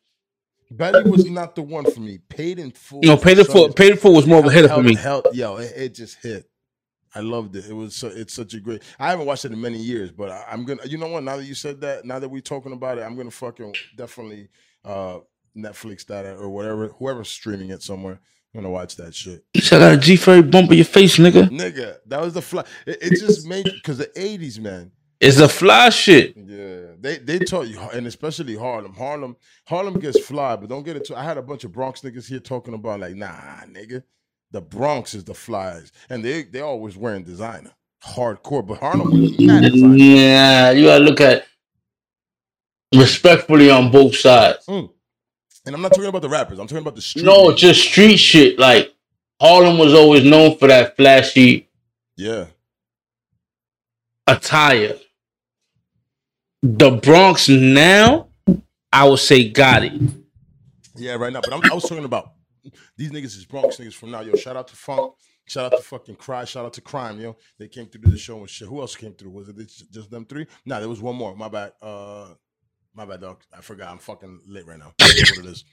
[0.72, 2.20] Belly was not the one for me.
[2.30, 3.00] Paid in full.
[3.02, 3.74] You know, Paid in for Full.
[3.74, 4.96] Paid in Full was more of a hitter for me.
[4.96, 6.48] held- yo, it, it just hit.
[7.16, 7.66] I loved it.
[7.68, 8.84] It was so, it's such a great.
[9.00, 10.86] I haven't watched it in many years, but I, I'm gonna.
[10.86, 11.24] You know what?
[11.24, 14.50] Now that you said that, now that we're talking about it, I'm gonna fucking definitely
[14.86, 15.18] uh
[15.56, 18.20] Netflix that or whatever, whoever's streaming it somewhere.
[18.54, 19.44] I'm gonna watch that shit.
[19.54, 21.50] You said I got a G Ferry bump in your face, nigga.
[21.50, 22.64] Nigga, that was the fly.
[22.88, 24.92] It, it just made because the '80s, man.
[25.20, 26.36] It's a fly shit.
[26.36, 28.94] Yeah, they they taught you, and especially Harlem.
[28.94, 29.36] Harlem,
[29.68, 31.06] Harlem gets fly, but don't get it.
[31.06, 34.02] Too, I had a bunch of Bronx niggas here talking about like, nah, nigga,
[34.52, 37.74] the Bronx is the flies, and they they always wearing designer,
[38.04, 38.66] hardcore.
[38.66, 39.96] But Harlem was mad designer.
[39.96, 41.46] Yeah, you gotta look at
[42.96, 44.66] respectfully on both sides.
[44.68, 44.90] Mm.
[45.70, 46.58] And I'm not talking about the rappers.
[46.58, 47.26] I'm talking about the street.
[47.26, 48.58] No, just street shit.
[48.58, 48.92] Like
[49.40, 51.70] Harlem was always known for that flashy
[52.18, 52.46] yeah.
[54.26, 54.96] attire.
[56.64, 58.30] The Bronx now,
[58.92, 59.94] I would say got it.
[60.96, 61.42] Yeah, right now.
[61.42, 62.32] But I'm, I was talking about
[62.98, 64.22] these niggas is Bronx niggas from now.
[64.22, 65.14] Yo, shout out to Funk.
[65.46, 66.46] Shout out to fucking Cry.
[66.46, 67.20] Shout out to Crime.
[67.20, 68.68] Yo, they came through to the show and shit.
[68.68, 69.30] Who else came through?
[69.30, 70.48] Was it just just them three?
[70.66, 71.36] Nah, there was one more.
[71.36, 71.74] My bad.
[71.80, 72.30] Uh,
[73.00, 73.38] my bad, dog.
[73.58, 73.90] I forgot.
[73.92, 74.94] I'm fucking lit right now.
[75.00, 75.64] What it is.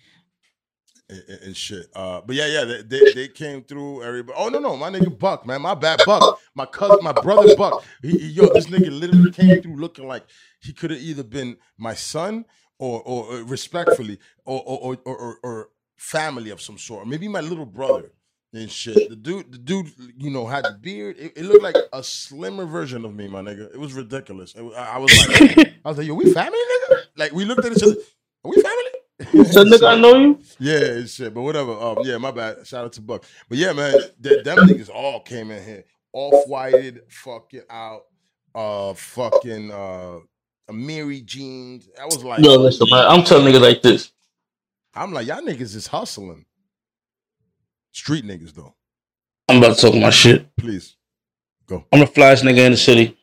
[1.09, 1.87] And, and- shit.
[1.95, 4.03] Uh, but yeah, yeah, they, they, they came through.
[4.03, 4.39] Everybody.
[4.39, 5.63] Oh no, no, my nigga Buck, man.
[5.63, 6.39] My bad, Buck.
[6.55, 7.85] My cousin, my brother Buck.
[8.03, 10.25] He, he- yo, this nigga literally came through looking like
[10.61, 12.45] he could have either been my son
[12.79, 17.27] or, or, or respectfully, or or, or, or or family of some sort, or maybe
[17.29, 18.13] my little brother
[18.53, 19.09] and shit.
[19.09, 21.17] The dude, the dude, you know, had the beard.
[21.19, 23.73] It, it looked like a slimmer version of me, my nigga.
[23.73, 24.55] It was ridiculous.
[24.55, 26.86] It I, I was like, I was like, yo, we family, nigga.
[27.17, 27.97] Like we looked at each other.
[28.45, 28.83] Are we family?
[29.51, 30.41] So I know you.
[30.59, 31.33] Yeah, shit.
[31.33, 31.73] But whatever.
[31.73, 32.67] Um, yeah, my bad.
[32.67, 33.25] Shout out to Buck.
[33.49, 38.03] But yeah, man, th- them niggas all came in here off whited, fucking out,
[38.55, 40.19] uh, fucking uh,
[40.71, 41.89] Amiri jeans.
[42.01, 43.07] I was like, Yo, listen, man.
[43.07, 44.13] I'm telling niggas like this.
[44.95, 46.45] I'm like, y'all niggas is hustling.
[47.93, 48.75] Street niggas though.
[49.49, 50.55] I'm about to talk my shit.
[50.57, 50.97] Please.
[51.67, 51.85] Go.
[51.93, 53.17] I'm the flyest nigga in the city.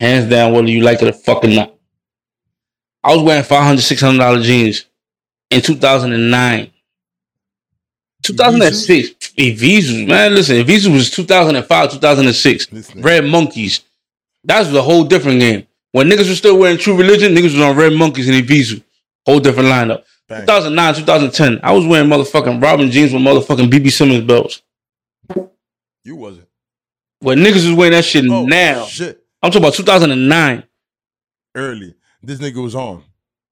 [0.00, 1.77] Hands down, whether you like it or fucking not.
[3.08, 4.84] I was wearing 500 $600 jeans
[5.50, 6.70] in 2009.
[8.22, 9.32] 2006.
[9.38, 10.34] Evisus, man.
[10.34, 12.70] Listen, Evisus was 2005, 2006.
[12.72, 13.00] Listen.
[13.00, 13.80] Red Monkeys.
[14.44, 15.66] That was a whole different game.
[15.92, 18.82] When niggas were still wearing True Religion, niggas was on Red Monkeys and Evisu.
[19.24, 20.04] Whole different lineup.
[20.28, 20.42] Bang.
[20.42, 21.60] 2009, 2010.
[21.62, 24.60] I was wearing motherfucking Robin jeans with motherfucking BB Simon belts.
[26.04, 26.46] You wasn't.
[27.20, 28.84] When niggas was wearing that shit Oh, now.
[28.84, 29.24] Shit.
[29.42, 30.64] I'm talking about 2009,
[31.54, 31.94] Early.
[32.22, 33.04] This nigga was on.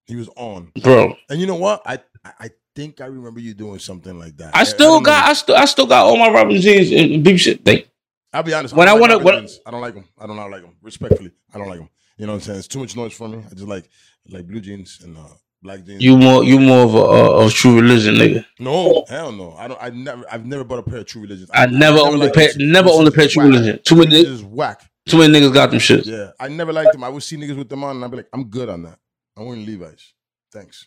[0.07, 0.73] He was on.
[0.83, 1.15] bro.
[1.31, 1.83] And you know what?
[1.87, 4.55] I I, I think I remember you doing something like that.
[4.55, 5.05] I still know.
[5.05, 7.65] got, I still, I still got all my Robin jeans and BB shit.
[7.65, 7.87] They,
[8.33, 8.75] I'll be honest.
[8.75, 10.05] When I like wanna- Robin when- I don't like them.
[10.19, 10.77] I don't like them.
[10.83, 11.89] Respectfully, I don't like them.
[12.19, 12.59] You know what I'm saying?
[12.61, 13.39] It's too much noise for me.
[13.51, 13.89] I just like
[14.29, 15.23] like blue jeans and uh,
[15.63, 16.03] black jeans.
[16.03, 18.45] you more, you more of a, uh, of True Religion nigga.
[18.59, 19.55] no, hell no.
[19.57, 19.83] I don't.
[19.83, 20.25] I never.
[20.31, 21.51] I've never bought a pair of True Religions.
[21.55, 23.43] I never owned a pair, never owned a pair of True.
[23.45, 23.81] Religion.
[23.85, 24.83] Too many, This is whack.
[25.07, 26.07] Too many niggas got them shit.
[26.07, 27.05] Yeah, I never liked them.
[27.05, 28.99] I would see niggas with them on, and I'd be like, I'm good on that.
[29.37, 30.13] I'm wearing Levi's.
[30.53, 30.87] Thanks.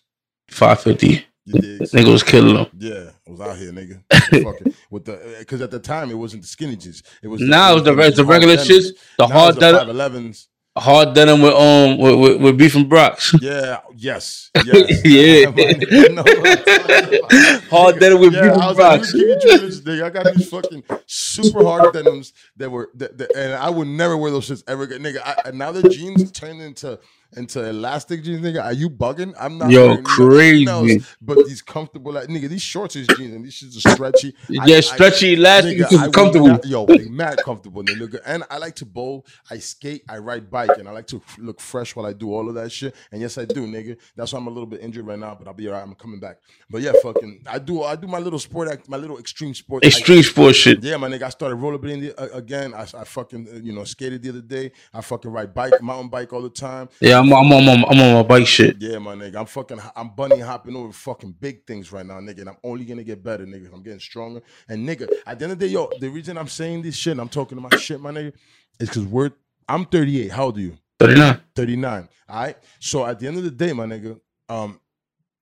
[0.49, 1.25] 550.
[1.45, 1.79] You?
[1.79, 2.67] Nigga was killing them.
[2.77, 4.03] Yeah, I was out here, nigga.
[4.43, 7.01] Fucking with the because at the time it wasn't the skinny jeans.
[7.23, 9.73] It was Now it's the, it was the hard regular shits, the hard it's the
[9.73, 10.47] 511s.
[10.79, 13.33] Hard denim with um with, with, with beef and brocks.
[13.41, 13.79] Yeah.
[13.95, 14.49] Yes.
[14.65, 15.01] Yes.
[15.05, 15.49] Yeah.
[15.57, 17.63] I know what I'm talking about.
[17.69, 20.03] Hard denim with Yeah, beef and was like, give me two minutes, nigga.
[20.03, 24.17] I got these fucking super hard denims that were, that, that- and I would never
[24.17, 25.21] wear those shits ever again, nigga.
[25.45, 26.99] I, now the jeans turned into
[27.35, 28.63] into elastic jeans, nigga.
[28.63, 29.33] Are you bugging?
[29.39, 29.69] I'm not.
[29.69, 30.67] Yo, crazy.
[30.67, 34.33] else But these comfortable, like nigga, these shorts is jeans and these shits are stretchy.
[34.49, 36.47] Yeah, I- stretchy, elastic, Nigga, I comfortable.
[36.47, 37.83] not- yo, they mad comfortable.
[37.83, 38.21] Good.
[38.25, 39.25] And I like to bowl.
[39.49, 40.03] I skate.
[40.09, 42.71] I ride bike, and I like to look fresh while I do all of that
[42.71, 42.95] shit.
[43.11, 43.97] And yes, I do, nigga.
[44.15, 45.83] That's why I'm a little bit injured right now, but I'll be alright.
[45.83, 46.37] I'm coming back.
[46.69, 47.83] But yeah, fucking, I do.
[47.83, 49.85] I do my little sport act, my little extreme sport.
[49.85, 50.83] Extreme sport shit.
[50.83, 51.23] Yeah, my nigga.
[51.23, 52.73] I started rollerblading the, uh, again.
[52.73, 54.71] I, I fucking, uh, you know, skated the other day.
[54.93, 56.89] I fucking ride bike, mountain bike all the time.
[57.01, 58.77] Yeah, I'm, I'm, on, I'm on my bike shit.
[58.79, 59.35] Yeah, my nigga.
[59.35, 62.39] I'm fucking I'm bunny hopping over fucking big things right now, nigga.
[62.39, 63.73] And I'm only gonna get better, nigga.
[63.73, 64.41] I'm getting stronger.
[64.67, 67.11] And nigga, at the end of the day, yo, the reason I'm saying this shit
[67.11, 68.33] and I'm talking to my shit, my nigga,
[68.79, 69.31] is because we're
[69.67, 70.31] I'm 38.
[70.31, 70.77] How old are you?
[70.99, 71.41] 39.
[71.55, 72.09] 39.
[72.27, 72.57] All right.
[72.79, 74.19] So at the end of the day, my nigga,
[74.49, 74.79] um,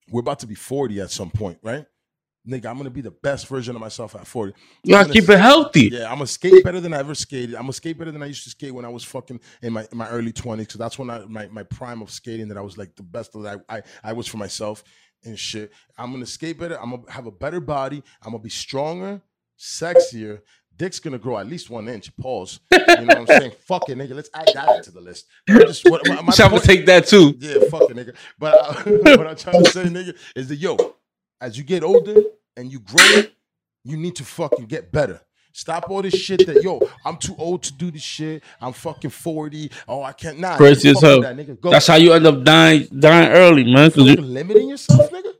[0.09, 1.85] we're about to be 40 at some point, right?
[2.47, 4.53] Nigga, I'm gonna be the best version of myself at 40.
[4.83, 5.89] You gotta keep it healthy.
[5.91, 7.55] Yeah, I'm gonna skate better than I ever skated.
[7.55, 9.85] I'm gonna skate better than I used to skate when I was fucking in my
[9.91, 10.59] in my early 20s.
[10.59, 13.35] Because that's when I my, my prime of skating that I was like the best
[13.35, 14.83] of that I, I I was for myself
[15.25, 15.71] and shit.
[15.97, 16.81] I'm gonna skate better.
[16.81, 18.01] I'm gonna have a better body.
[18.21, 19.21] I'm gonna be stronger,
[19.59, 20.41] sexier.
[20.75, 22.15] Dick's gonna grow at least one inch.
[22.17, 22.59] Pause.
[22.97, 23.51] You know what I'm saying?
[23.59, 24.15] Fuck it, nigga.
[24.15, 25.27] Let's add that into the list.
[25.47, 27.35] I'm just, what, my, my So I'm gonna take that too.
[27.37, 28.15] yeah, fuck it, nigga.
[28.39, 28.73] But uh,
[29.17, 30.77] what I'm trying to say, nigga, is that yo,
[31.39, 32.15] as you get older
[32.57, 33.21] and you grow,
[33.83, 35.21] you need to fucking get better.
[35.53, 38.43] Stop all this shit that yo, I'm too old to do this shit.
[38.61, 39.71] I'm fucking 40.
[39.87, 40.55] Oh, I can't nah.
[40.57, 41.21] Crazy as hell.
[41.21, 43.89] That, That's how you end up dying dying early, man.
[43.89, 45.33] 'cause you- fucking limiting yourself, nigga.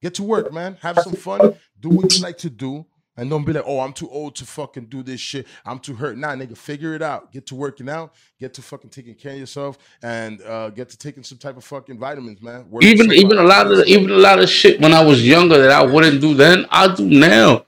[0.00, 0.78] Get to work, man.
[0.80, 1.54] Have some fun.
[1.80, 2.86] Do what you like to do.
[3.18, 5.46] And don't be like, oh, I'm too old to fucking do this shit.
[5.66, 6.16] I'm too hurt.
[6.16, 7.32] Nah, nigga, figure it out.
[7.32, 8.14] Get to working out.
[8.38, 11.64] Get to fucking taking care of yourself, and uh, get to taking some type of
[11.64, 12.70] fucking vitamins, man.
[12.70, 13.44] Work even even out.
[13.44, 16.20] a lot of even a lot of shit when I was younger that I wouldn't
[16.20, 17.66] do then, I do now.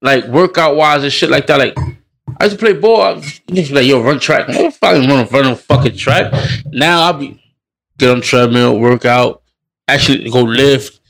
[0.00, 1.58] Like workout wise and shit like that.
[1.58, 1.76] Like
[2.38, 3.02] I used to play ball.
[3.02, 4.48] I used to be like, yo, run track.
[4.48, 6.32] I fucking to run no fucking track.
[6.66, 7.42] Now I'll be
[7.98, 9.42] get on treadmill, workout,
[9.88, 11.00] actually go lift,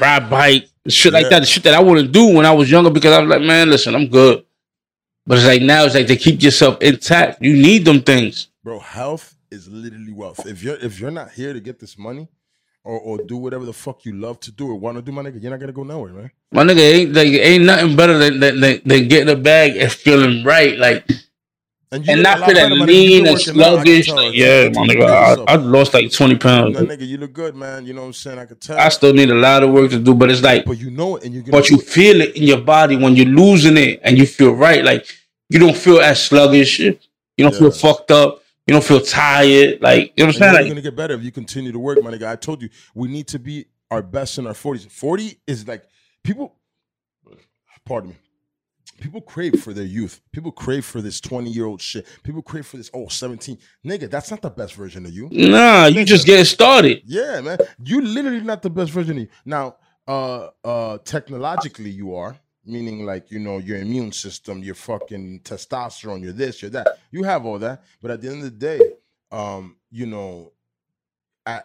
[0.00, 1.30] ride bike, shit like Yeah.
[1.30, 1.40] that.
[1.40, 3.68] The shit that I wouldn't do when I was younger because I was like, man,
[3.70, 4.44] listen, I'm good.
[5.26, 7.42] But it's like now it's like to keep yourself intact.
[7.42, 8.48] You need them things.
[8.64, 8.78] bro.
[8.78, 10.46] Health is literally wealth.
[10.46, 12.28] If you're if you're not here to get this money,
[12.84, 15.22] or or do whatever the fuck you love to do or want to do, my
[15.22, 16.30] nigga, you're not gonna go nowhere, man.
[16.52, 19.92] My nigga ain't like ain't nothing better than than, than, than getting a bag and
[19.92, 20.78] feeling right.
[20.78, 21.06] Like
[21.92, 22.94] And, and not feeling better, my nigga.
[22.94, 24.08] You lean and working out, I can sluggish.
[24.10, 25.52] Like, yeah, my nigga, I.
[25.54, 26.76] I lost like 20 pounds.
[26.76, 27.84] Nigga, you look good, man.
[27.84, 28.38] You know what I'm saying?
[28.38, 28.78] I could tell.
[28.78, 31.16] I still need a lot of work to do, but it's like, but you know
[31.16, 31.50] it, and gonna.
[31.50, 31.84] but you it.
[31.84, 34.84] feel it in your body when you're losing it and you feel right.
[34.84, 35.06] Like
[35.48, 36.78] you don't feel as sluggish.
[36.78, 36.98] You
[37.38, 38.42] don't feel fucked up.
[38.68, 39.80] You don't feel tired.
[39.82, 41.78] Like you know what I'm And you're Like, gonna get better if you continue to
[41.80, 42.28] work, my nigga.
[42.28, 44.88] I told you we need to be our best in our 40s.
[44.88, 45.84] 40 is like
[46.22, 46.54] people.
[47.84, 48.16] Pardon me.
[49.00, 50.20] People crave for their youth.
[50.32, 52.06] People crave for this 20 year old shit.
[52.22, 53.58] People crave for this, oh, 17.
[53.84, 55.28] Nigga, that's not the best version of you.
[55.32, 57.02] nah, you just getting started.
[57.04, 57.58] Yeah, man.
[57.82, 59.28] You literally not the best version of you.
[59.44, 65.40] Now, uh uh technologically you are, meaning like, you know, your immune system, your fucking
[65.40, 66.98] testosterone, you're this, you're that.
[67.10, 67.82] You have all that.
[68.00, 68.80] But at the end of the day,
[69.32, 70.52] um, you know,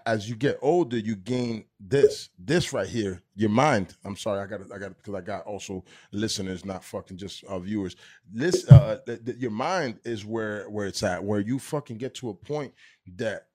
[0.06, 3.96] as you get older, you gain this, this right here, your mind.
[4.06, 7.18] I'm sorry, I got it, I got it because I got also listeners, not fucking
[7.18, 7.96] just uh, viewers.
[8.32, 12.14] This, uh, th- th- your mind is where where it's at, where you fucking get
[12.16, 12.74] to a point
[13.18, 13.48] that,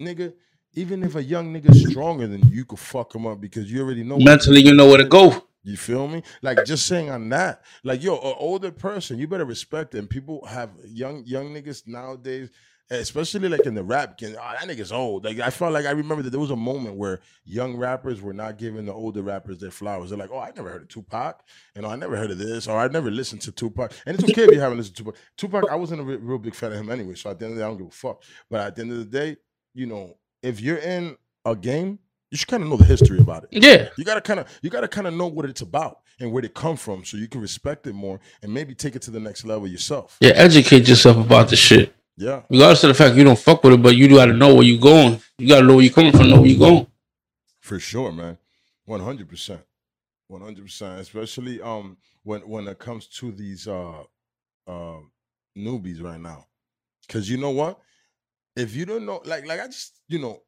[0.00, 0.32] nigga,
[0.74, 3.82] even if a young nigga's stronger than you, you could fuck him up because you
[3.82, 4.18] already know.
[4.18, 5.42] Mentally, you know where to go.
[5.64, 6.22] you feel me?
[6.42, 10.06] Like just saying on that, like yo, an older person, you better respect them.
[10.06, 12.50] People have young young niggas nowadays,
[12.90, 14.36] especially like in the rap game.
[14.38, 15.24] Oh, that nigga's old.
[15.24, 18.32] Like I felt like I remember that there was a moment where young rappers were
[18.32, 20.10] not giving the older rappers their flowers.
[20.10, 21.42] They're like, oh, I never heard of Tupac,
[21.74, 23.92] you oh, know, I never heard of this, or I never listened to Tupac.
[24.06, 25.20] And it's okay if you haven't listened to Tupac.
[25.36, 27.14] Tupac, I wasn't a re- real big fan of him anyway.
[27.14, 28.22] So at the end of the day, I don't give a fuck.
[28.50, 29.36] But at the end of the day,
[29.74, 31.98] you know, if you're in a game,
[32.30, 33.50] you should kind of know the history about it.
[33.52, 33.88] Yeah.
[33.96, 36.48] You gotta kind of you gotta kind of know what it's about and where they
[36.48, 39.44] come from, so you can respect it more and maybe take it to the next
[39.44, 40.16] level yourself.
[40.20, 41.94] Yeah, educate yourself about the shit.
[42.18, 44.54] Yeah, Regardless of the fact you don't fuck with it, but you do gotta know
[44.54, 45.20] where you're going.
[45.38, 46.86] You gotta know where you're coming from, know where you're going.
[47.60, 48.38] for sure, man.
[48.86, 49.60] One hundred percent,
[50.28, 51.00] one hundred percent.
[51.00, 54.02] Especially um when when it comes to these uh
[54.66, 54.98] uh
[55.58, 56.46] newbies right now,
[57.06, 57.78] because you know what?
[58.54, 60.40] If you don't know, like like I just you know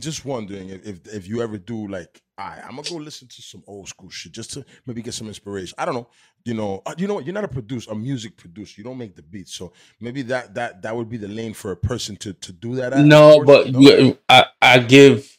[0.00, 2.20] just wondering if if, if you ever do like.
[2.36, 5.14] All right, I'm gonna go listen to some old school shit just to maybe get
[5.14, 5.74] some inspiration.
[5.78, 6.08] I don't know,
[6.44, 7.24] you know, uh, you know what?
[7.24, 8.74] You're not a producer, a music producer.
[8.78, 11.70] You don't make the beats, so maybe that that that would be the lane for
[11.70, 12.92] a person to to do that.
[12.92, 15.38] at, No, or- but you- I, I give,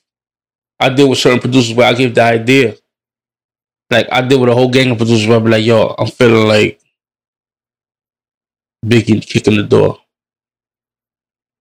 [0.80, 2.76] I deal with certain producers where I give the idea.
[3.91, 6.07] Like I deal with a whole gang of producers where I be like, yo, I'm
[6.07, 6.80] feeling like
[8.86, 9.99] Biggie kicking the door.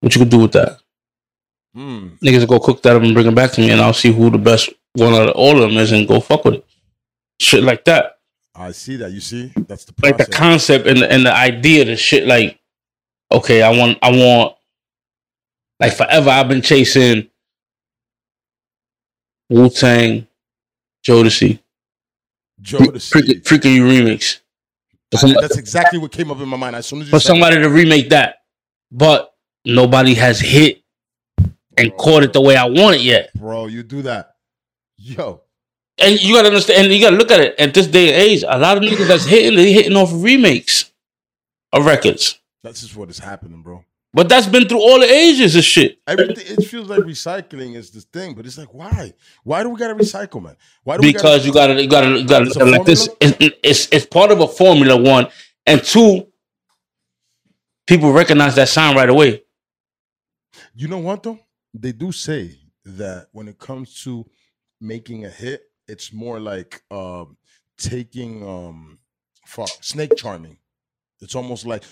[0.00, 0.78] What you could do with that?
[1.76, 4.12] Mm, Niggas go cook that up and bring it back to me, and I'll see
[4.12, 6.66] who the best one out of all of them is, and go fuck with it.
[7.40, 8.18] Shit like that,
[8.55, 9.10] I see that.
[9.10, 12.28] You see, that's the like the concept and the, and the idea, the shit.
[12.28, 12.60] Like,
[13.32, 14.56] okay, I want, I want,
[15.80, 16.30] like forever.
[16.30, 17.28] I've been chasing
[19.51, 20.28] Wu Tang,
[21.05, 21.59] Jodeci,
[22.59, 22.78] the
[23.42, 24.40] freaking, remix.
[25.10, 27.68] That's exactly what came up in my mind as soon as you for somebody to
[27.68, 28.42] remake that,
[28.92, 29.34] but
[29.64, 30.84] nobody has hit
[31.78, 31.98] and Bro.
[31.98, 33.30] caught it the way I want it yet.
[33.34, 33.66] bro.
[33.66, 34.36] You do that,
[34.96, 35.42] yo.
[35.98, 38.42] And you gotta understand, and you gotta look at it at this day and age.
[38.46, 40.90] A lot of niggas that's hitting, they hitting off remakes
[41.72, 42.40] of records.
[42.62, 43.84] That's just what is happening, bro.
[44.12, 45.98] But that's been through all the ages of shit.
[46.06, 49.12] Everything it feels like recycling is this thing, but it's like why?
[49.42, 50.56] Why do we gotta recycle, man?
[50.84, 52.86] Why do Because we you gotta, you gotta, you gotta It's look a at like
[52.86, 53.09] this.
[53.20, 54.96] It's, it's it's part of a formula.
[55.01, 55.28] One
[55.66, 56.28] and two.
[57.86, 59.42] People recognize that sound right away.
[60.74, 61.38] You know what though?
[61.74, 64.24] They do say that when it comes to
[64.80, 67.36] making a hit, it's more like um
[67.76, 68.98] taking um
[69.46, 70.59] fuck snake charming.
[71.20, 71.82] It's almost like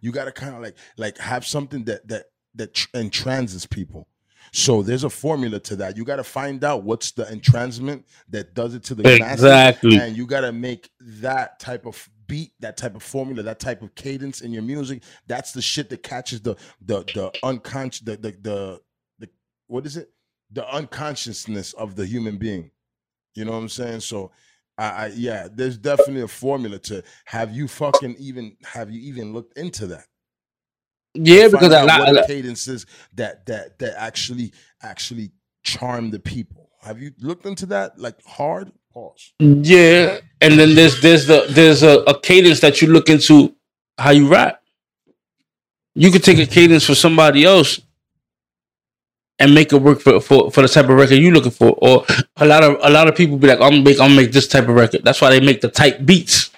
[0.00, 4.08] you gotta kind of like like have something that that that tr- entrances people.
[4.52, 5.96] So there's a formula to that.
[5.98, 9.98] You got to find out what's the entrancement that does it to the masses Exactly.
[9.98, 13.82] and you got to make that type of beat that type of formula that type
[13.82, 18.16] of cadence in your music that's the shit that catches the the the unconscious the
[18.16, 18.80] the the,
[19.18, 19.28] the
[19.66, 20.10] what is it?
[20.52, 22.70] The unconsciousness of the human being.
[23.34, 24.00] You know what i'm saying?
[24.00, 24.30] So
[24.78, 29.32] I, I yeah there's definitely a formula to have you fucking even have you even
[29.32, 30.06] looked into that?
[31.14, 35.32] Yeah, because a lot, a cadences that that that actually actually
[35.64, 36.70] charm the people.
[36.82, 41.82] Have you looked into that like hard pause yeah, and then there's there's the there's
[41.82, 43.54] a, a cadence that you look into
[43.98, 44.62] how you rap.
[45.94, 47.80] You could take a cadence for somebody else
[49.38, 51.76] and make it work for, for for the type of record you're looking for.
[51.82, 52.04] Or
[52.36, 54.32] a lot of a lot of people be like, I'm gonna make I'm gonna make
[54.32, 55.02] this type of record.
[55.04, 56.50] That's why they make the type beats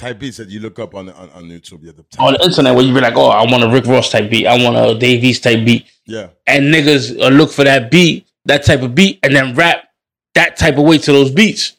[0.00, 1.80] Type beats that you look up on the, on, on YouTube.
[1.82, 4.10] Yeah, the on the internet where you be like, oh, I want a Rick Ross
[4.10, 6.28] type beat, I want a Dave East type beat, yeah.
[6.46, 9.89] and niggas uh, look for that beat, that type of beat, and then rap
[10.34, 11.76] that type of way to those beats.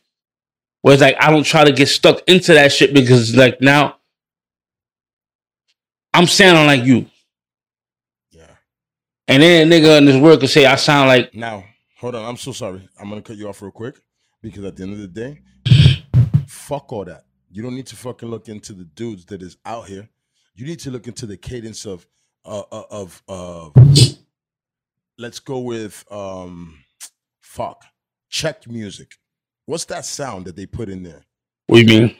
[0.82, 3.98] Whereas like I don't try to get stuck into that shit because like now
[6.14, 7.06] I'm sounding like you.
[8.32, 8.48] Yeah.
[9.28, 11.64] And then a nigga in this world could say I sound like Now,
[12.00, 12.26] hold on.
[12.26, 12.88] I'm so sorry.
[13.00, 13.96] I'm gonna cut you off real quick
[14.42, 15.42] because at the end of the day,
[16.48, 17.26] fuck all that.
[17.52, 20.10] You don't need to fucking look into the dudes that is out here.
[20.56, 22.08] You need to look into the cadence of
[22.44, 23.70] uh, uh, of uh,
[25.18, 26.80] let's go with um
[27.40, 27.84] fuck
[28.32, 29.12] check music.
[29.68, 31.24] What's that sound that they put in there?
[31.68, 32.16] what do you mean?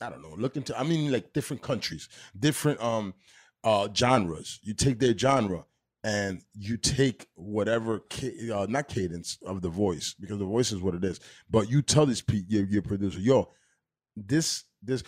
[0.00, 0.34] I don't know.
[0.36, 2.08] Look into I mean like different countries,
[2.38, 3.14] different um
[3.62, 4.58] uh genres.
[4.62, 5.64] You take their genre
[6.04, 8.02] and you take whatever
[8.52, 11.20] uh, not cadence of the voice because the voice is what it is.
[11.48, 13.52] But you tell this pe- your, your producer, yo,
[14.16, 15.02] this this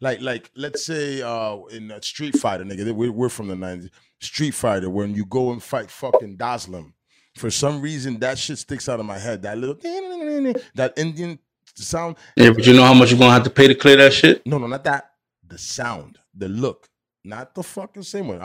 [0.00, 3.90] like like let's say uh in Street Fighter, nigga, we're, we're from the nineties.
[4.20, 6.92] Street Fighter, when you go and fight fucking Dhalsim,
[7.36, 9.42] for some reason that shit sticks out of my head.
[9.42, 9.76] That little
[10.74, 11.38] that Indian
[11.74, 12.16] sound.
[12.36, 14.46] Yeah, but you know how much you're gonna have to pay to clear that shit?
[14.46, 15.10] No, no, not that.
[15.46, 16.88] The sound, the look,
[17.24, 18.38] not the fucking same one.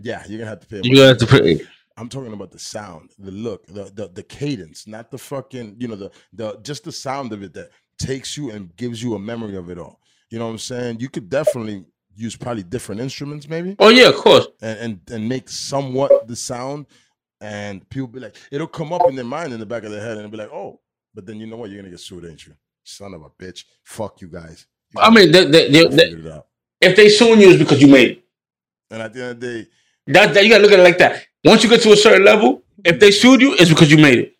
[0.00, 0.80] Yeah, you're gonna have to pay.
[0.82, 1.60] You gonna have to pay.
[1.96, 5.86] I'm talking about the sound, the look, the, the the cadence, not the fucking, you
[5.88, 9.18] know, the the just the sound of it that takes you and gives you a
[9.18, 10.00] memory of it all.
[10.30, 11.00] You know what I'm saying?
[11.00, 11.84] You could definitely
[12.16, 14.46] use probably different instruments, maybe, Oh yeah, of course.
[14.62, 16.86] and and, and make somewhat the sound.
[17.40, 20.00] And people be like, it'll come up in their mind in the back of their
[20.02, 20.80] head, and be like, oh,
[21.14, 21.70] but then you know what?
[21.70, 22.54] You're gonna get sued, ain't you?
[22.84, 23.64] Son of a bitch.
[23.84, 24.66] Fuck you guys.
[24.94, 26.46] You I mean, they, they, they, they- figured it out.
[26.80, 28.24] if they suing you, it's because you made it.
[28.90, 29.70] And at the end of the day,
[30.08, 31.24] That, that you gotta look at it like that.
[31.44, 34.18] Once you get to a certain level, if they sued you, it's because you made
[34.18, 34.34] it.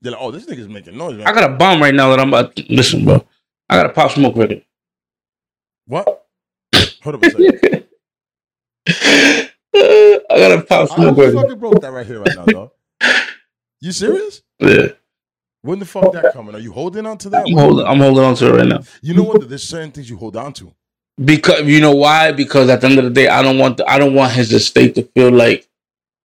[0.00, 1.18] they're like, oh, this nigga's making noise.
[1.18, 1.26] Man.
[1.26, 2.56] I got a bomb right now that I'm about.
[2.56, 3.24] To, listen, bro.
[3.68, 4.64] I got a pop smoke record.
[5.86, 6.26] What?
[7.02, 7.86] Hold up a second.
[9.74, 11.34] I got a pop I smoke record.
[11.34, 12.70] fucking broke that right here, right now, dog.
[13.82, 14.42] You serious?
[14.58, 14.88] Yeah,
[15.62, 16.54] When the fuck that coming?
[16.54, 17.46] Are you holding on to that?
[17.46, 17.86] I'm holding.
[17.86, 18.80] I'm holding on to it right now.
[19.00, 19.48] You know what?
[19.48, 20.74] There's certain things you hold on to.
[21.24, 22.32] Because you know why?
[22.32, 24.52] Because at the end of the day, I don't want the, I don't want his
[24.52, 25.66] estate to feel like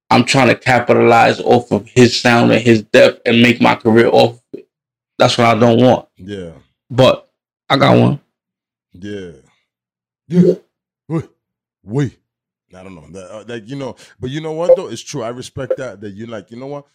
[0.10, 4.08] I'm trying to capitalize off of his sound and his depth and make my career
[4.08, 4.68] off of it.
[5.18, 6.10] That's what I don't want.
[6.18, 6.52] Yeah,
[6.90, 7.30] But
[7.70, 8.20] I got one.
[8.92, 9.32] yeah,
[10.28, 10.56] yeah.
[11.08, 11.30] Wait,
[11.86, 12.18] wait.
[12.76, 13.08] I don't know.
[13.12, 14.88] That, uh, like you know, but you know what though?
[14.88, 15.24] It's true.
[15.24, 16.02] I respect that.
[16.02, 16.86] That you're like, you know what?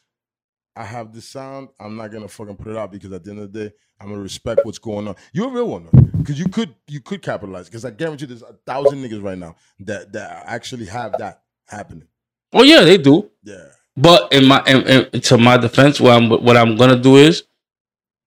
[0.77, 1.69] I have this sound.
[1.79, 4.09] I'm not gonna fucking put it out because at the end of the day, I'm
[4.09, 5.17] gonna respect what's going on.
[5.33, 7.67] You're a real one though, because you could you could capitalize.
[7.67, 12.07] Because I guarantee there's a thousand niggas right now that that actually have that happening.
[12.53, 13.31] Oh yeah, they do.
[13.43, 13.67] Yeah.
[13.97, 17.43] But in my in, in, to my defense, what I'm what I'm gonna do is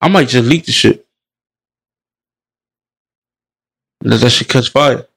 [0.02, 1.08] I might just leak the shit.
[4.04, 5.08] Let that shit catch fire.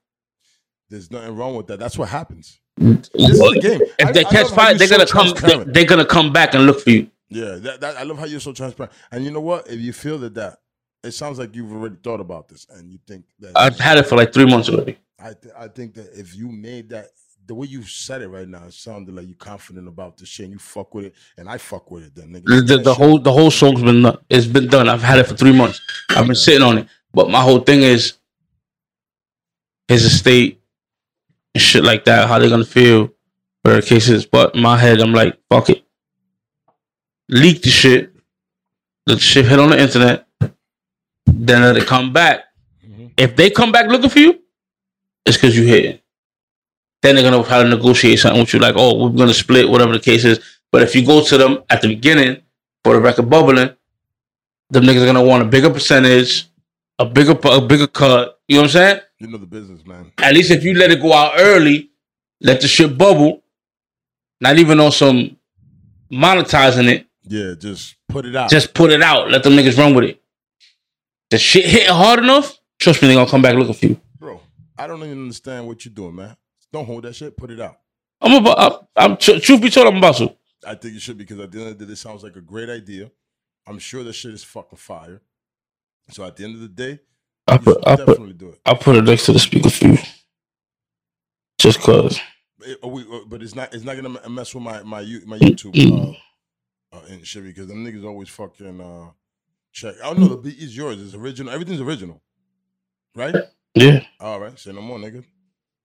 [0.88, 1.78] There's nothing wrong with that.
[1.78, 2.60] That's what happens.
[2.78, 3.80] This is the game.
[3.98, 5.26] If I- they I catch fire, they're so gonna come.
[5.34, 5.74] transparent.
[5.74, 7.10] They're gonna come back and look for you.
[7.28, 8.92] Yeah, that, that I love how you're so transparent.
[9.10, 9.68] And you know what?
[9.68, 10.58] If you feel that that
[11.02, 14.04] it sounds like you've already thought about this, and you think that I've had it
[14.06, 14.98] for like three months already.
[15.18, 17.06] I th- I think that if you made that
[17.46, 20.44] the way you said it right now, it sounded like you're confident about the shit.
[20.44, 22.14] And you fuck with it, and I fuck with it.
[22.14, 24.18] Then nigga, The, the, the whole the whole song's been done.
[24.28, 24.88] It's been done.
[24.88, 25.80] I've had it for three months.
[26.10, 26.88] I've been sitting on it.
[27.14, 28.14] But my whole thing is
[29.88, 30.60] his estate
[31.58, 32.28] shit like that.
[32.28, 33.10] How they gonna feel?
[33.62, 34.26] Whatever the case is.
[34.26, 35.84] But in my head, I'm like, fuck it.
[37.28, 38.12] Leak the shit.
[39.06, 40.26] Let the shit hit on the internet.
[41.26, 42.44] Then let it come back.
[42.86, 43.10] Mhm.
[43.16, 44.40] If they come back looking for you,
[45.24, 46.02] it's because you hit.
[47.02, 49.92] Then they're gonna try to negotiate something with you, like, oh, we're gonna split, whatever
[49.92, 50.40] the case is.
[50.72, 52.42] But if you go to them at the beginning
[52.82, 53.70] for the record bubbling,
[54.70, 56.46] them niggas are gonna want a bigger percentage,
[56.98, 58.40] a bigger a bigger cut.
[58.48, 59.00] You know what I'm saying?
[59.18, 60.12] you know the business, man.
[60.18, 61.90] At least if you let it go out early,
[62.40, 63.42] let the shit bubble,
[64.40, 65.36] not even on some
[66.12, 68.50] monetizing it, Yeah, just put it out.
[68.50, 69.30] just put it out.
[69.30, 70.22] Let them niggas run with it.
[71.30, 74.00] The shit hitting hard enough, trust me, they gonna come back looking for you.
[74.18, 74.40] bro.
[74.78, 76.36] I don't even understand what you're doing, man.
[76.72, 77.36] Don't hold that shit.
[77.36, 77.78] Put it out.
[78.20, 78.88] I'm about.
[78.96, 80.34] I'm, I'm truth be told, I'm about to.
[80.66, 82.40] I think you should because at the end of the day, this sounds like a
[82.40, 83.10] great idea.
[83.66, 85.20] I'm sure that shit is fucking fire.
[86.10, 87.00] So at the end of the day,
[87.46, 87.78] I put.
[87.86, 88.06] I put.
[88.06, 88.60] definitely do it.
[88.64, 89.98] I put it next to the speaker for you.
[91.58, 92.20] Just cause.
[92.60, 93.74] It- we- oh, but it's not.
[93.74, 96.16] It's not gonna mess with my my my YouTube
[96.92, 99.10] uh, uh, and shit because them niggas always fucking uh,
[99.72, 99.94] check.
[100.02, 100.28] I don't know.
[100.28, 101.00] The beat is yours.
[101.00, 101.52] It's original.
[101.52, 102.20] Everything's original,
[103.14, 103.34] right?
[103.74, 104.04] Yeah.
[104.20, 104.58] All right.
[104.58, 105.24] Say no more, nigga.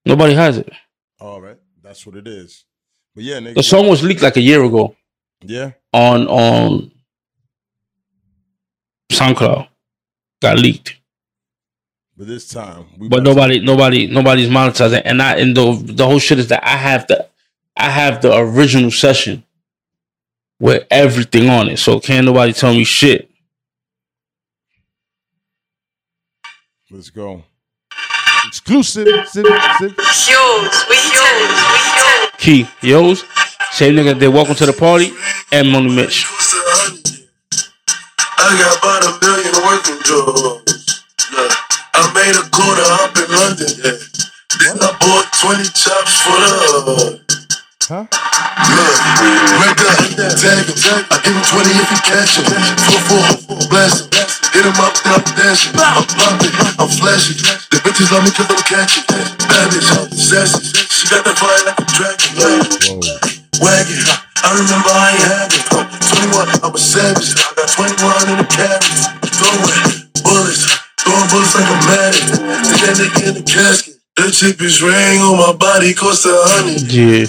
[0.05, 0.71] Nobody has it.
[1.19, 1.57] All right.
[1.83, 2.65] That's what it is.
[3.13, 3.55] But yeah, nigga.
[3.55, 4.95] The song was leaked like a year ago
[5.43, 5.71] yeah.
[5.93, 6.91] on on
[9.11, 9.67] SoundCloud.
[10.41, 10.95] Got leaked.
[12.17, 15.01] But this time, we but about to- nobody, nobody, nobody's monetizing.
[15.05, 17.27] And I, and the the whole shit is that I have the,
[17.77, 19.43] I have the original session
[20.59, 21.77] with everything on it.
[21.77, 23.29] So can't nobody tell me shit.
[26.91, 27.43] Let's go.
[28.47, 29.07] Exclusive.
[29.27, 29.45] Sip, sip.
[29.45, 32.31] Hughes, we Hughes, we Hughes.
[32.37, 33.23] Key, yo's,
[33.71, 34.19] same nigga.
[34.19, 35.11] They welcome to the party
[35.51, 36.25] and Money Mitch.
[38.51, 41.07] I got about a million working jobs.
[41.31, 41.51] Look,
[41.95, 43.95] I made a quarter up in London, yeah.
[44.59, 46.51] Then I bought 20 chops for the
[46.83, 47.15] hood.
[47.87, 48.03] Huh?
[48.11, 48.95] Look,
[49.55, 49.79] rent
[50.19, 50.75] that, tag him.
[50.75, 52.51] I give him 20 if he cash him.
[53.07, 54.27] Four, four, blast him.
[54.51, 55.71] Hit him up, then I'm dashing.
[55.79, 57.39] I'm popping, I'm flashing.
[57.71, 59.07] The bitches love me cause I'm catching.
[59.07, 60.75] Bitch, sassy.
[60.91, 62.99] She got that fire like a dragon.
[62.99, 63.40] Whoa.
[63.61, 64.01] Wagon,
[64.41, 65.61] I remember I ain't had it.
[65.69, 67.37] 21, I'm a savage.
[67.37, 68.81] I got 21 in the carry.
[69.37, 70.65] Throwing bullets,
[70.97, 72.25] throwing bullets like a medic.
[72.41, 74.01] Then that nigga in the casket.
[74.17, 76.91] The cheapest ring on my body cost a hundred.
[76.91, 77.25] Yeah.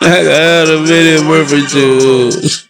[0.00, 2.68] I got a minute worth of juice.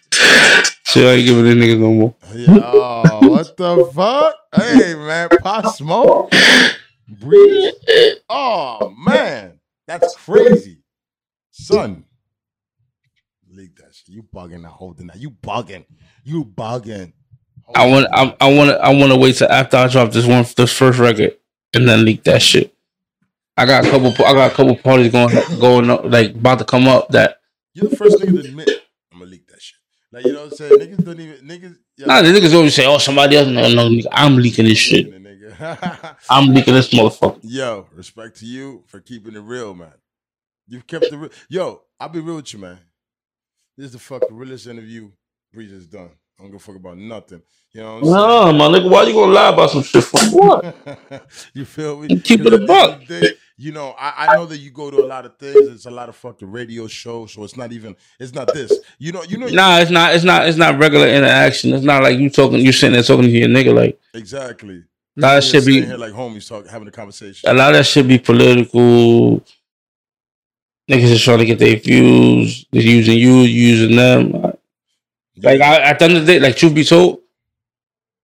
[0.84, 2.14] So I ain't giving the nigga no more.
[2.34, 4.34] Yo, what the fuck?
[4.54, 6.30] Hey, man, Pop Smoke.
[7.10, 7.72] Breez.
[8.28, 9.60] Oh, man.
[9.86, 10.82] That's crazy.
[11.50, 12.04] Son.
[14.12, 14.16] That.
[14.16, 15.10] You bugging that whole thing.
[15.16, 15.84] You bugging.
[16.24, 17.12] You bugging.
[17.74, 20.26] I want, I, I want to, I want to wait till after I drop this
[20.26, 21.36] one, this first record,
[21.72, 22.74] and then leak that shit.
[23.56, 26.64] I got a couple, I got a couple parties going, going up, like about to
[26.64, 27.38] come up that.
[27.74, 28.68] You're the first nigga to admit
[29.12, 29.78] I'm gonna leak that shit.
[30.10, 30.72] Like, you know what I'm saying?
[30.72, 31.76] Niggas don't even, niggas.
[31.96, 34.78] Yeah, Nah, the niggas always say, "Oh, somebody else." No, no, nigga, I'm leaking this
[34.78, 35.06] shit.
[36.28, 37.40] I'm leaking this motherfucker.
[37.42, 39.92] Yo, respect to you for keeping it real, man.
[40.66, 41.30] You've kept it real.
[41.48, 42.78] Yo, I'll be real with you, man.
[43.76, 45.10] This is the fucking realest interview
[45.54, 46.10] Breez has done.
[46.38, 47.42] I don't give a fuck about nothing.
[47.72, 50.76] You know what No, my nigga, why you gonna lie about some shit for what?
[51.54, 52.08] You feel me?
[52.10, 52.92] You keep it a the buck.
[52.94, 55.24] end of the day, You know, I, I know that you go to a lot
[55.26, 55.56] of things.
[55.68, 57.94] It's a lot of fucking radio shows, so it's not even.
[58.18, 58.72] It's not this.
[58.98, 59.22] You know.
[59.22, 59.46] You know.
[59.48, 60.14] Nah, it's not.
[60.14, 60.48] It's not.
[60.48, 61.72] It's not regular interaction.
[61.74, 62.60] It's not like you talking.
[62.60, 63.74] You sitting there talking to your nigga.
[63.74, 64.82] Like Exactly.
[65.18, 65.84] a lot of shit be.
[65.84, 67.48] here like homies talk, having a conversation.
[67.48, 69.44] A lot of that shit be political.
[70.90, 72.66] Niggas is trying to get their views.
[72.72, 74.32] They're using you, using them.
[75.42, 77.20] Like I, at the end of the day, like truth be told,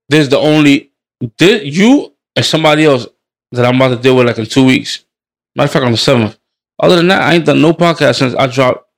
[0.08, 0.92] there's the only
[1.38, 3.06] this, you and somebody else
[3.52, 5.04] that I'm about to deal with like in two weeks.
[5.54, 6.38] Matter of fact, on the seventh.
[6.80, 8.88] Other than that, I ain't done no podcast since I dropped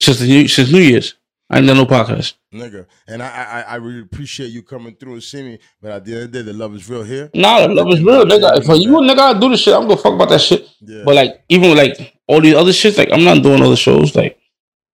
[0.00, 1.14] since the new, since New Year's.
[1.50, 2.34] I ain't done no podcast.
[2.52, 2.86] nigga.
[3.06, 5.58] And I, I, I really appreciate you coming through and seeing me.
[5.80, 7.30] But at the end of the day, the love is real here.
[7.34, 8.64] Nah, the love is real, nigga.
[8.64, 9.74] For you nigga, I do this shit.
[9.74, 10.68] I'm gonna fuck about that shit.
[10.80, 11.02] Yeah.
[11.04, 14.14] But like, even like all these other shits, like I'm not doing other shows.
[14.16, 14.38] Like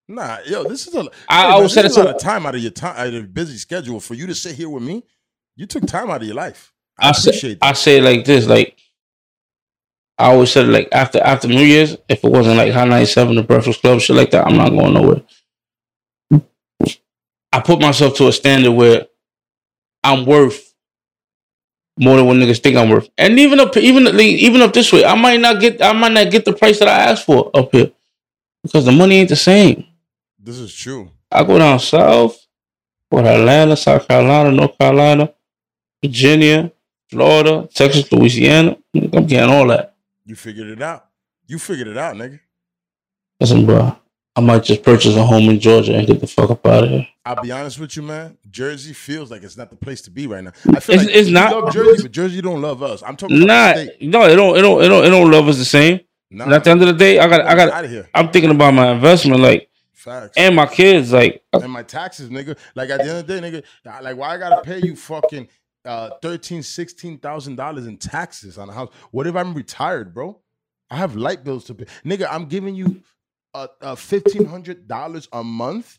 [0.09, 1.09] Nah, yo, this is a.
[1.29, 3.07] I- hey, I say this is a lot of time out of your time, out
[3.07, 5.05] of your busy schedule for you to sit here with me.
[5.57, 6.73] You took time out of your life.
[6.99, 8.77] I, I say, appreciate I say it like this, like
[10.19, 13.37] I always said, it like after after New Year's, if it wasn't like Hot 97,
[13.37, 15.23] the Breakfast Club, shit like that, I'm not going nowhere.
[17.53, 19.07] I put myself to a standard where
[20.05, 20.70] I'm worth
[22.01, 25.05] more than what niggas think I'm worth, and even up, even even up this way,
[25.05, 27.71] I might not get, I might not get the price that I asked for up
[27.73, 27.93] here
[28.63, 29.85] because the money ain't the same.
[30.39, 31.11] This is true.
[31.31, 32.47] I go down south,
[33.13, 35.33] go to Atlanta, South Carolina, North Carolina,
[36.03, 36.73] Virginia,
[37.09, 38.79] Florida, Texas, Louisiana.
[38.95, 39.95] I'm getting all that.
[40.25, 41.07] You figured it out.
[41.47, 42.41] You figured it out, nigga.
[43.41, 43.97] Listen, bro,
[44.37, 46.91] I might just purchase a home in Georgia and get the fuck up out of
[46.91, 47.09] here.
[47.37, 48.37] I'll be honest with you, man.
[48.51, 50.53] Jersey feels like it's not the place to be right now.
[50.75, 51.53] I feel It's- like it's not.
[51.53, 53.03] love Jersey, but Jersey don't love us.
[53.07, 54.03] I'm talking about Nah, the state.
[54.09, 56.01] no, it don't, it don't, it don't, it don't love us the same.
[56.31, 58.09] Nah, And at the end of the day, I got, I got, out of here.
[58.15, 60.33] I'm thinking about my investment, like, Facts.
[60.37, 62.57] and my kids, like, and my taxes, nigga.
[62.75, 65.47] Like at the end of the day, nigga, like why I gotta pay you fucking
[65.85, 68.91] uh thirteen, sixteen thousand dollars in taxes on a house?
[69.11, 70.41] What if I'm retired, bro?
[70.91, 71.85] I have light bills to pay.
[72.05, 73.03] Nigga, I'm giving you
[73.55, 75.99] uh, uh fifteen hundred dollars a month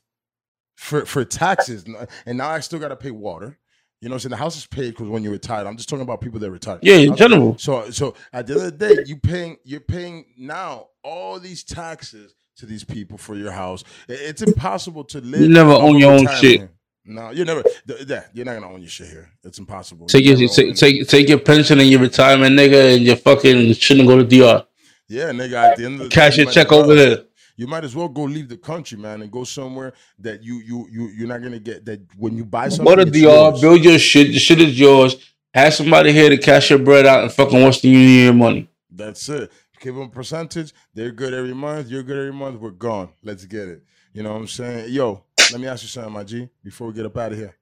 [0.81, 1.85] for for taxes.
[2.25, 3.57] And now I still gotta pay water.
[4.01, 4.29] You know what I'm saying?
[4.31, 5.67] The house is paid because when you're retired.
[5.67, 6.79] I'm just talking about people that are retired.
[6.81, 7.55] yeah, in general.
[7.59, 11.63] so so at the end of the day, you paying you're paying now all these
[11.63, 13.83] taxes to these people for your house.
[14.09, 15.41] It's impossible to live.
[15.41, 16.67] You never own your own shit.
[17.05, 17.63] No, you never.
[17.63, 19.29] th- Yeah, you're not gonna own your shit here.
[19.43, 20.07] It's impossible.
[20.07, 23.73] Take You your, take, take, take your pension and your retirement, nigga, and your fucking
[23.73, 24.65] shouldn't go to DR.
[25.07, 25.53] Yeah, nigga.
[25.53, 27.23] At the end of the Cash day, your check over there.
[27.61, 30.87] You might as well go leave the country, man, and go somewhere that you you
[30.89, 32.85] you you're not gonna get that when you buy something.
[32.85, 34.29] Go to it's DR, build your shit.
[34.29, 35.35] The shit is yours.
[35.53, 38.67] Have somebody here to cash your bread out and fucking Western Union your money.
[38.89, 39.51] That's it.
[39.79, 40.73] give them a percentage.
[40.95, 41.87] They're good every month.
[41.87, 42.59] You're good every month.
[42.59, 43.09] We're gone.
[43.21, 43.83] Let's get it.
[44.11, 44.91] You know what I'm saying?
[44.91, 47.55] Yo, let me ask you something, my G, before we get up out of here.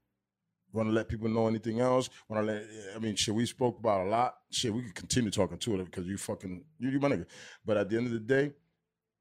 [0.71, 2.09] Want to let people know anything else?
[2.29, 2.63] Want to let?
[2.95, 3.35] I mean, shit.
[3.35, 4.37] We spoke about a lot.
[4.49, 7.25] Shit, we could continue talking to it because you fucking you, you my nigga.
[7.65, 8.53] But at the end of the day,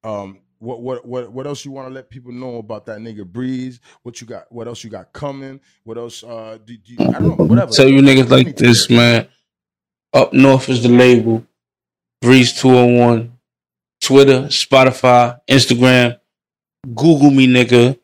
[0.04, 3.24] um, what what what what else you want to let people know about that nigga
[3.24, 3.78] Breez?
[4.02, 4.50] What you got?
[4.50, 5.60] What else you got coming?
[5.84, 6.24] What else?
[6.24, 7.44] Uh, do, do you, I don't know.
[7.44, 7.72] Whatever.
[7.72, 9.28] Tell you niggas like this, man.
[10.12, 11.44] Up north is the label.
[12.22, 13.32] Breez 201.
[14.00, 16.18] Twitter, Spotify, Instagram.
[16.94, 17.98] Google me, nigga.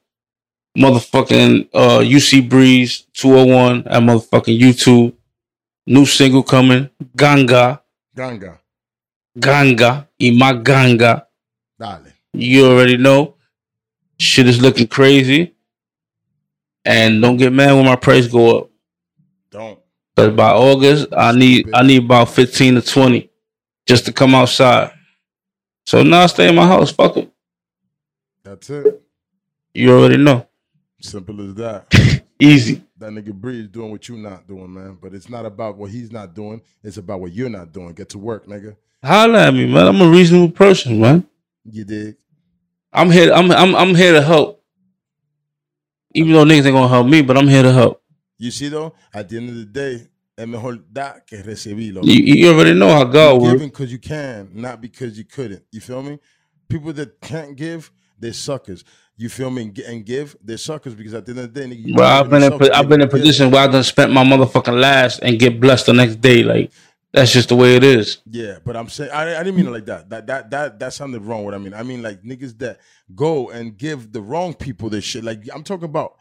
[0.76, 5.14] Motherfucking uh UC Breez 201 at motherfucking YouTube.
[5.86, 6.88] New single coming.
[7.16, 7.82] Ganga.
[8.16, 8.60] Ganga,
[9.38, 10.08] Ganga.
[10.18, 11.26] Ima Ganga.
[11.78, 12.13] dale.
[12.34, 13.36] You already know.
[14.18, 15.54] Shit is looking crazy.
[16.84, 18.70] And don't get mad when my price go up.
[19.50, 19.78] Don't.
[20.14, 23.30] But by August, I need I need about fifteen to twenty
[23.86, 24.92] just to come outside.
[25.86, 26.90] So now I stay in my house.
[26.92, 27.32] Fuck it.
[28.42, 29.02] That's it.
[29.72, 30.46] You already know.
[31.00, 32.22] Simple as that.
[32.40, 32.82] Easy.
[32.98, 34.98] that nigga Breez doing what you not doing, man.
[35.00, 36.60] But it's not about what he's not doing.
[36.82, 37.92] It's about what you're not doing.
[37.94, 38.76] Get to work, nigga.
[39.02, 39.86] Holla at me, man.
[39.86, 41.26] I'm a reasonable person, man.
[41.64, 42.16] You dig?
[42.94, 43.32] I'm here.
[43.32, 44.62] I'm I'm I'm here to help.
[46.14, 48.02] Even though niggas ain't gonna help me, but I'm here to help.
[48.38, 52.02] You see though, at the end of the day, es mejor da que recibirlo.
[52.04, 53.52] You, you already know how God works.
[53.54, 55.64] giving because you can, not because you couldn't.
[55.72, 56.18] You feel me?
[56.68, 58.84] People that can't give, they're suckers.
[59.16, 59.72] You feel me?
[59.86, 62.30] And give, they're suckers because at the end of the day, nigga, you Bro, I've
[62.30, 65.60] been in I've been in position where I done spent my motherfucking last and get
[65.60, 66.42] blessed the next day.
[66.42, 66.72] Like
[67.14, 68.18] that's just the way it is.
[68.26, 70.10] Yeah, but I'm saying I, I didn't mean it like that.
[70.10, 71.44] That that that that sounded wrong.
[71.44, 72.80] What I mean, I mean like niggas that
[73.14, 75.22] go and give the wrong people this shit.
[75.22, 76.16] Like I'm talking about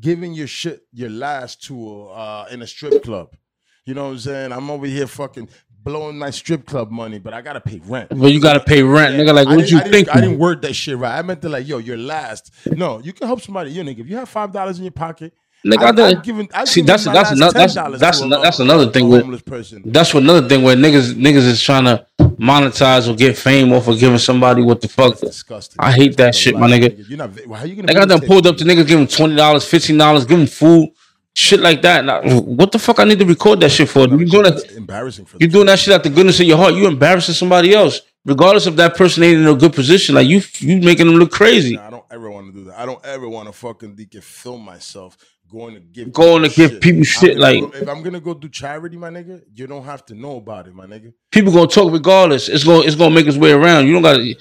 [0.00, 3.36] giving your shit your last to uh in a strip club.
[3.84, 4.52] You know what I'm saying?
[4.52, 8.08] I'm over here fucking blowing my strip club money, but I gotta pay rent.
[8.08, 9.34] But you gotta pay rent, Yeah, nigga.
[9.34, 10.08] Like what you I think?
[10.08, 11.18] I didn't word that shit right.
[11.18, 12.54] I meant to like, yo, you're last.
[12.66, 13.70] No, you can help somebody.
[13.70, 15.34] Yo, nigga, if you have five dollars in your pocket,
[15.66, 16.48] Nigga, I done- I've given.
[16.54, 19.42] I've See, that's- that's last ano- that's- that's to a, ano- that's another thing with-.
[19.86, 22.06] That's another thing where niggas niggas is trying to
[22.38, 25.18] monetize or get fame off of giving somebody what the fuck.
[25.18, 25.76] disgusting.
[25.80, 27.08] I hate that That's shit, my nigga.
[27.08, 27.30] You're not.
[27.58, 27.88] How you gonna?
[27.92, 30.38] Like I done videotape pulled up to niggas, give them twenty dollars, fifteen dollars, give
[30.38, 30.90] them food,
[31.34, 32.04] shit like that.
[32.04, 34.02] Now, what the fuck I need to record that shit for?
[34.06, 34.76] You doing That's that?
[34.76, 36.74] embarrassing for You doing that shit out the goodness of your heart?
[36.74, 40.14] You embarrassing somebody else, regardless of that person ain't in a good position.
[40.14, 41.74] Like you, you making them look crazy.
[41.74, 42.78] Nah, I don't ever want to do that.
[42.78, 45.16] I don't ever want to fucking de- film myself
[45.48, 48.20] going to give Going to people give people I'm shit, like- go- if I'm gonna
[48.20, 51.12] go do charity, my nigga, you don't have to know about it, my nigga.
[51.32, 52.48] People gonna talk regardless.
[52.48, 53.86] It's gonna it's gonna make its way around.
[53.86, 54.34] You don't gotta.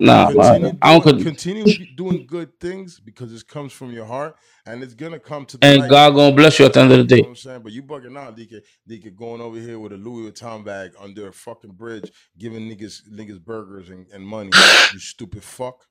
[0.00, 0.72] Nah, Continue.
[0.82, 1.04] I don't.
[1.04, 4.34] doing, continue doing good things because it comes from your heart
[4.66, 5.88] and it's gonna come to the and.
[5.88, 7.16] God gonna bless you at the end of the day.
[7.18, 7.60] You know I'm saying?
[7.62, 8.62] But you bugging out, DK.
[8.88, 13.02] DK going over here with a Louis Vuitton bag under a fucking bridge, giving niggas
[13.12, 14.50] niggas burgers and, and money.
[14.92, 15.84] you stupid fuck.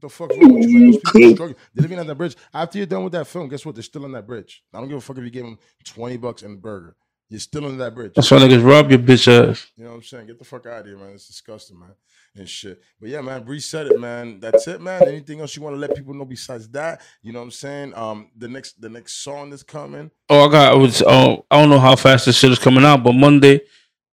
[0.00, 0.90] The fuck wrong with you, man?
[0.90, 1.56] Those people are struggling.
[1.74, 2.36] They're living on that bridge.
[2.52, 3.74] After you're done with that film, guess what?
[3.74, 4.62] They're still on that bridge.
[4.72, 6.96] I don't give a fuck if you gave them 20 bucks and a burger.
[7.28, 8.12] You're still on that bridge.
[8.14, 9.66] That's why niggas rob your bitch ass.
[9.76, 10.28] You know what I'm saying?
[10.28, 11.10] Get the fuck out of here, man.
[11.10, 11.90] It's disgusting, man.
[12.36, 12.80] And shit.
[13.00, 14.38] But yeah, man, reset it, man.
[14.38, 15.02] That's it, man.
[15.08, 17.00] Anything else you want to let people know besides that?
[17.22, 17.94] You know what I'm saying?
[17.94, 20.10] Um, the next the next song that's coming.
[20.28, 20.74] Oh, I got.
[20.74, 21.02] I was.
[21.02, 23.62] Um, I don't know how fast this shit is coming out, but Monday,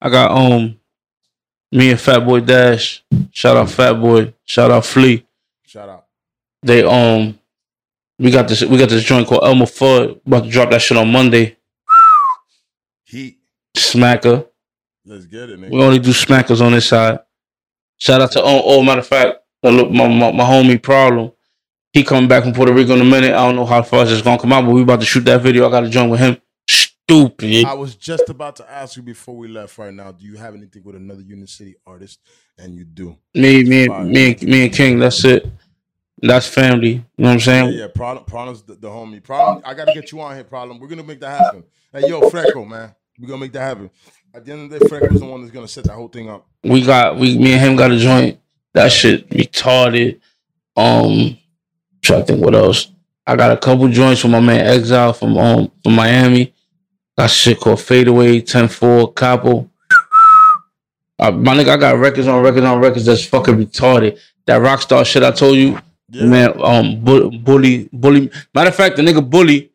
[0.01, 0.79] I got um,
[1.71, 3.03] me and Fat Boy Dash.
[3.31, 4.33] Shout out Fat Boy.
[4.43, 5.23] Shout out Flea.
[5.73, 6.05] Shout out.
[6.61, 7.39] They um,
[8.19, 8.63] we got this.
[8.63, 10.21] We got this joint called Elmer Fudd.
[10.23, 11.57] About to drop that shit on Monday.
[13.05, 13.39] Heat.
[13.75, 14.47] Smacker.
[15.03, 15.71] Let's get it, nigga.
[15.71, 17.21] We only do smackers on this side.
[17.97, 21.31] Shout out to oh, oh matter of fact, look, my, my my homie Problem.
[21.91, 23.31] He coming back from Puerto Rico in a minute.
[23.31, 25.41] I don't know how fast it's gonna come out, but we about to shoot that
[25.41, 25.67] video.
[25.67, 26.37] I got to join with him.
[26.69, 27.65] Stupid.
[27.65, 30.11] I was just about to ask you before we left right now.
[30.11, 32.19] Do you have anything with another Union City artist?
[32.57, 33.17] And you do.
[33.33, 34.99] Me, me, me, me and King.
[34.99, 35.45] That's it.
[36.25, 36.87] That's family.
[36.87, 37.73] You know what I'm saying?
[37.73, 37.87] yeah.
[37.93, 39.21] Problem, problem's the, the homie.
[39.21, 39.61] Problem.
[39.65, 40.45] I gotta get you on here.
[40.45, 40.79] Problem.
[40.79, 41.65] We're gonna make that happen.
[41.91, 42.95] Hey, yo, Freckle, man.
[43.19, 43.89] We're gonna make that happen.
[44.33, 46.29] At the end of the day, Freckle's the one that's gonna set that whole thing
[46.29, 46.47] up.
[46.63, 48.39] We got we, me and him got a joint.
[48.73, 50.21] That shit retarded.
[50.77, 51.37] Um,
[52.01, 52.89] trying to think what else.
[53.27, 56.53] I got a couple joints from my man Exile from um from Miami.
[57.17, 59.69] Got shit called Fadeaway, 10-4, Capo.
[61.19, 64.19] Uh, my nigga, I got records on records on records that's fucking retarded.
[64.47, 65.77] That rockstar shit I told you,
[66.13, 66.25] Yeah.
[66.25, 66.53] man.
[66.63, 68.29] Um, bu- bully, bully.
[68.53, 69.71] Matter of fact, the nigga bully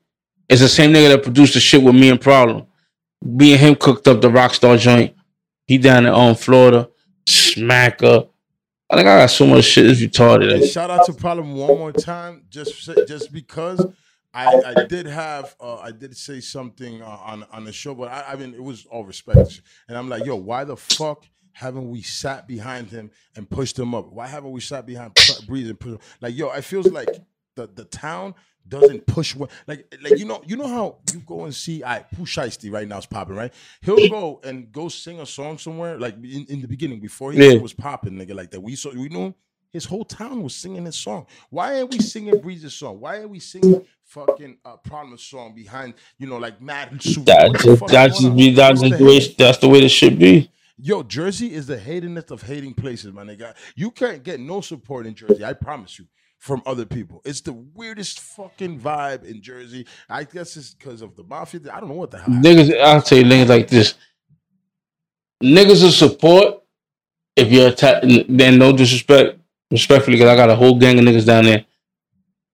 [0.49, 2.67] is the same nigga that produced the shit with me and Problem.
[3.23, 5.15] Me and him cooked up the rockstar joint.
[5.67, 6.89] He down in um Florida,
[7.27, 8.29] smacker.
[8.91, 9.87] I think I got so much shit.
[9.87, 10.55] It's retarded.
[10.55, 13.85] And shout out to Problem one more time, just just because
[14.33, 14.47] I,
[14.77, 18.33] I did have uh, I did say something uh, on on the show, but I,
[18.33, 21.25] I mean it was all respect, and I'm like, yo, why the fuck
[21.59, 24.13] haven't we sat behind him and pushed him up?
[24.13, 26.01] Why haven't we sat behind Breez and pushed him?
[26.21, 27.21] Like, yo, it feels like
[27.57, 28.35] the the town
[28.69, 32.05] doesn't push one like like you know you know how you go and see I
[32.23, 36.15] Shiesty right now is popping right he'll go and go sing a song somewhere like
[36.23, 37.59] in, in the beginning before he Yeah.
[37.61, 39.35] was popping nigga like that we saw we knew him
[39.73, 43.29] his whole town was singing his song why ain't we singing Breez's song why are
[43.29, 47.81] we singing fucking uh Problem's song behind you know like Mad Suit That What just
[47.81, 48.37] fuck that going just on?
[48.37, 50.51] be that's the way that's the way it should be.
[50.81, 53.55] Yo, Jersey is the hatingest of hating places, my nigga.
[53.75, 55.45] You can't get no support in Jersey.
[55.45, 56.07] I promise you.
[56.39, 59.89] From other people, it's the weirdest fucking vibe in Jersey.
[60.09, 61.63] I guess it's because of the mafia.
[61.73, 62.29] I don't know what the hell.
[62.29, 63.95] Niggas, I'll tell you niggas like this.
[65.43, 66.63] Niggas will support
[67.35, 68.07] if you're attacked.
[68.29, 69.41] Then no disrespect,
[69.73, 71.67] respectfully, because I got a whole gang of niggas down there.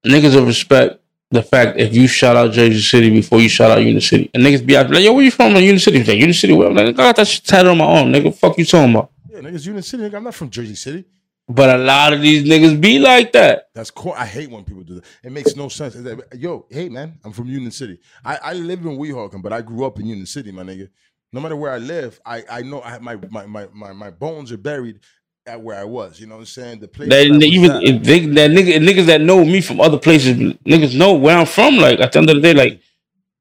[0.06, 1.03] Niggas will respect
[1.35, 4.31] the fact if you shout out Jersey City before you shout out Unit City.
[4.32, 5.55] And niggas be out like, yo, where you from?
[5.56, 5.98] Unit City.
[5.98, 6.52] He's Like, Unit City.
[6.52, 6.69] Where?
[6.69, 8.35] I'm like, I got that shit tatted on my arm, nigga.
[8.35, 9.11] Fuck you talking about?
[9.28, 10.05] Yeah, niggas, Union City.
[10.05, 11.05] Nigga, I'm not from Jersey City.
[11.47, 13.69] But a lot of these niggas be like that.
[13.74, 14.12] That's cool.
[14.12, 15.05] I hate when people do that.
[15.23, 15.94] It makes no sense.
[15.97, 17.98] Like, Yo, hey man, I'm from Union City.
[18.24, 20.89] I, I live in Weehawken, but I grew up in Union City, my nigga.
[21.35, 24.56] No matter where I live, I, I know I my my my my bones are
[24.56, 25.01] buried
[25.46, 26.20] at where I was.
[26.20, 26.80] You know what I'm saying?
[26.80, 27.84] The place That, that even at.
[28.04, 31.76] they, that nigga, niggas that know me from other places, niggas know where I'm from.
[31.76, 32.80] Like at the end of the day, like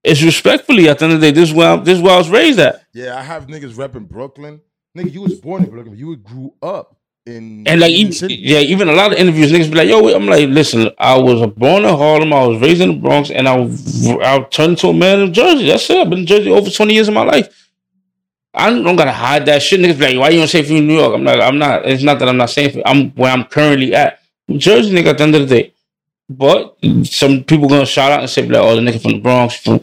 [0.04, 0.90] it's respectfully.
[0.90, 2.30] At the end of the day, this is where I'm, this is where I was
[2.30, 2.82] raised at.
[2.94, 4.62] Yeah, I have niggas repping Brooklyn.
[4.98, 5.98] Nigga, you was born in Brooklyn.
[5.98, 9.72] You grew up in And like Union even yeah, even a lot of interviews, niggas
[9.72, 12.34] be like, "Yo," I'm like, "Listen, I was born in Harlem.
[12.34, 13.56] I was raised in the Bronx, and I
[14.22, 15.68] I turned to a man in Jersey.
[15.68, 15.98] That's it.
[15.98, 17.63] I've been in Jersey over 20 years of my life.
[18.54, 19.80] I don't gotta hide that shit.
[19.80, 21.86] Niggas be like, "Why you don't say from New York?" I'm like, "I'm not.
[21.86, 22.72] It's not that I'm not saying.
[22.72, 24.20] For, I'm where I'm currently at,
[24.58, 25.08] Jersey, nigga.
[25.08, 25.74] At the end of the day,
[26.30, 29.56] but some people gonna shout out and say like, "Oh, the nigga from the Bronx."
[29.56, 29.82] From,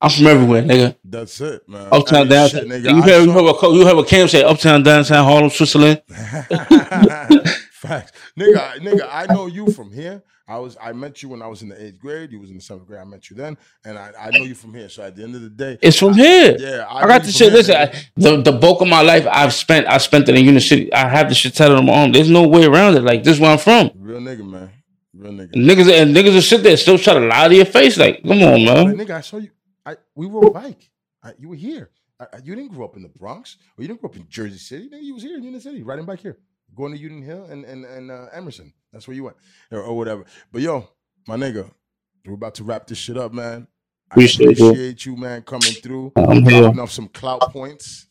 [0.00, 0.94] I'm from everywhere, nigga.
[1.04, 1.88] That's it, man.
[1.90, 2.60] Uptown, Hey, downtown.
[2.60, 4.42] shit, nigga, you I heard, you saw- heard what you heard what Cam say?
[4.44, 6.02] Uptown, downtown, Harlem, Switzerland.
[7.88, 8.56] Facts, nigga.
[8.58, 10.22] I- Nigga, I know you from here.
[10.46, 12.30] I was I met you when I was in the eighth grade.
[12.30, 13.00] You was in the seventh grade.
[13.00, 14.88] I met you then, and I, I know you from here.
[14.90, 16.54] So at the end of the day, It's from here.
[16.58, 17.48] yeah, I know got the shit.
[17.48, 17.76] here, Listen.
[17.76, 20.92] I, the the bulk of my life I've spent I spent it in Unit City.
[20.92, 22.12] I have the shit tatted on my arm.
[22.12, 23.02] There's no way around it.
[23.04, 23.90] Like this is where I'm from.
[23.96, 24.70] real nigga, man,
[25.14, 25.54] real nigga.
[25.54, 27.96] Niggas and niggas will sit there still try to lie to your face.
[27.96, 28.96] Like, come on, man.
[28.98, 29.50] nigga, I saw you.
[29.86, 30.90] I we rode a bike.
[31.22, 31.88] I, you were here.
[32.20, 34.26] I, I- you didn't grow up in the Bronx, or you didn't grow up in
[34.28, 34.90] Jersey City.
[34.90, 36.36] Nigga, you was here in Union City, riding bike here,
[36.74, 38.72] going to Union Hill and and and uh, Emerson.
[38.92, 39.36] That's where you went,
[39.70, 40.24] or, or whatever.
[40.52, 40.88] But yo,
[41.26, 41.70] my nigga,
[42.26, 43.66] we're about to wrap this shit up, man.
[44.10, 44.68] I Appreciate you.
[44.68, 46.68] appreciate you, man, coming through, I'm here.
[46.80, 48.06] off some clout points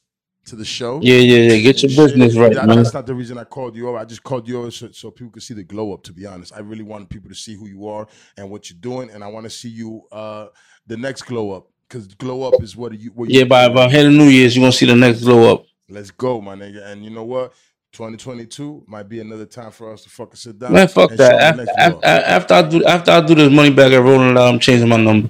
[0.45, 0.99] to the show.
[1.01, 1.57] Yeah, yeah, yeah.
[1.61, 1.97] Get your shit.
[1.97, 2.77] business right, That- man.
[2.77, 3.97] That's not the reason I called you over.
[3.97, 6.03] I just called you over so, so people could see the glow up.
[6.03, 8.07] To be honest, I really wanted people to see who you are
[8.37, 10.47] and what you're doing, and I want to see you uh
[10.87, 13.11] the next glow up because glow up is what you.
[13.11, 15.53] What you Yeah, by by head of New Year's, you gonna see the next glow
[15.53, 15.65] up.
[15.87, 16.85] Let's go, my nigga.
[16.87, 17.53] And you know what?
[17.93, 20.73] 2022 might be another time for us to fucking sit down.
[20.73, 21.33] Man, fuck that.
[21.41, 24.59] After, after, after I do after I do this money back at Rolling Loud, I'm
[24.59, 25.29] changing my number.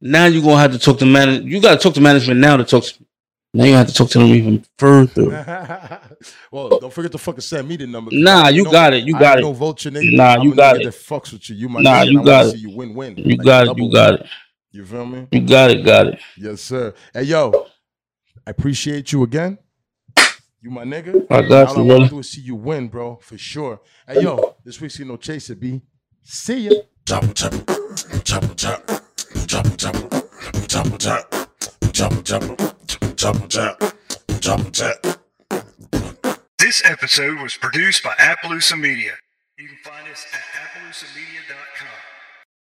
[0.00, 1.46] Now you're gonna have to talk to man.
[1.46, 3.06] You gotta talk to management now to talk to me.
[3.52, 6.00] Now you have to talk to them even further.
[6.52, 8.10] well, don't forget to fucking send me the number.
[8.12, 9.02] Nah, you know- got it.
[9.04, 9.42] You got ain't it.
[9.42, 10.16] No vulture nigga.
[10.16, 10.84] Nah, I'm you got it.
[10.84, 11.56] That fucks with you.
[11.56, 12.50] You my Nah, nigga, you I got it.
[12.52, 13.16] See you win win.
[13.16, 13.78] You got it.
[13.78, 14.26] You got it.
[14.70, 15.26] You feel me?
[15.32, 15.84] You got it.
[15.84, 16.20] Got it.
[16.36, 16.94] Yes, sir.
[17.12, 17.66] Hey, yo,
[18.46, 19.58] I appreciate you again.
[20.62, 21.26] You my nigga.
[21.30, 22.04] I got All I want brother.
[22.04, 23.80] to do is see you win, bro, for sure.
[24.06, 25.80] Hey, yo, this week's See No Chaser, B.
[26.22, 26.72] See ya.
[36.58, 39.12] This episode was produced by Appaloosa Media.
[39.58, 41.99] You can find us at appaloosamedia.com.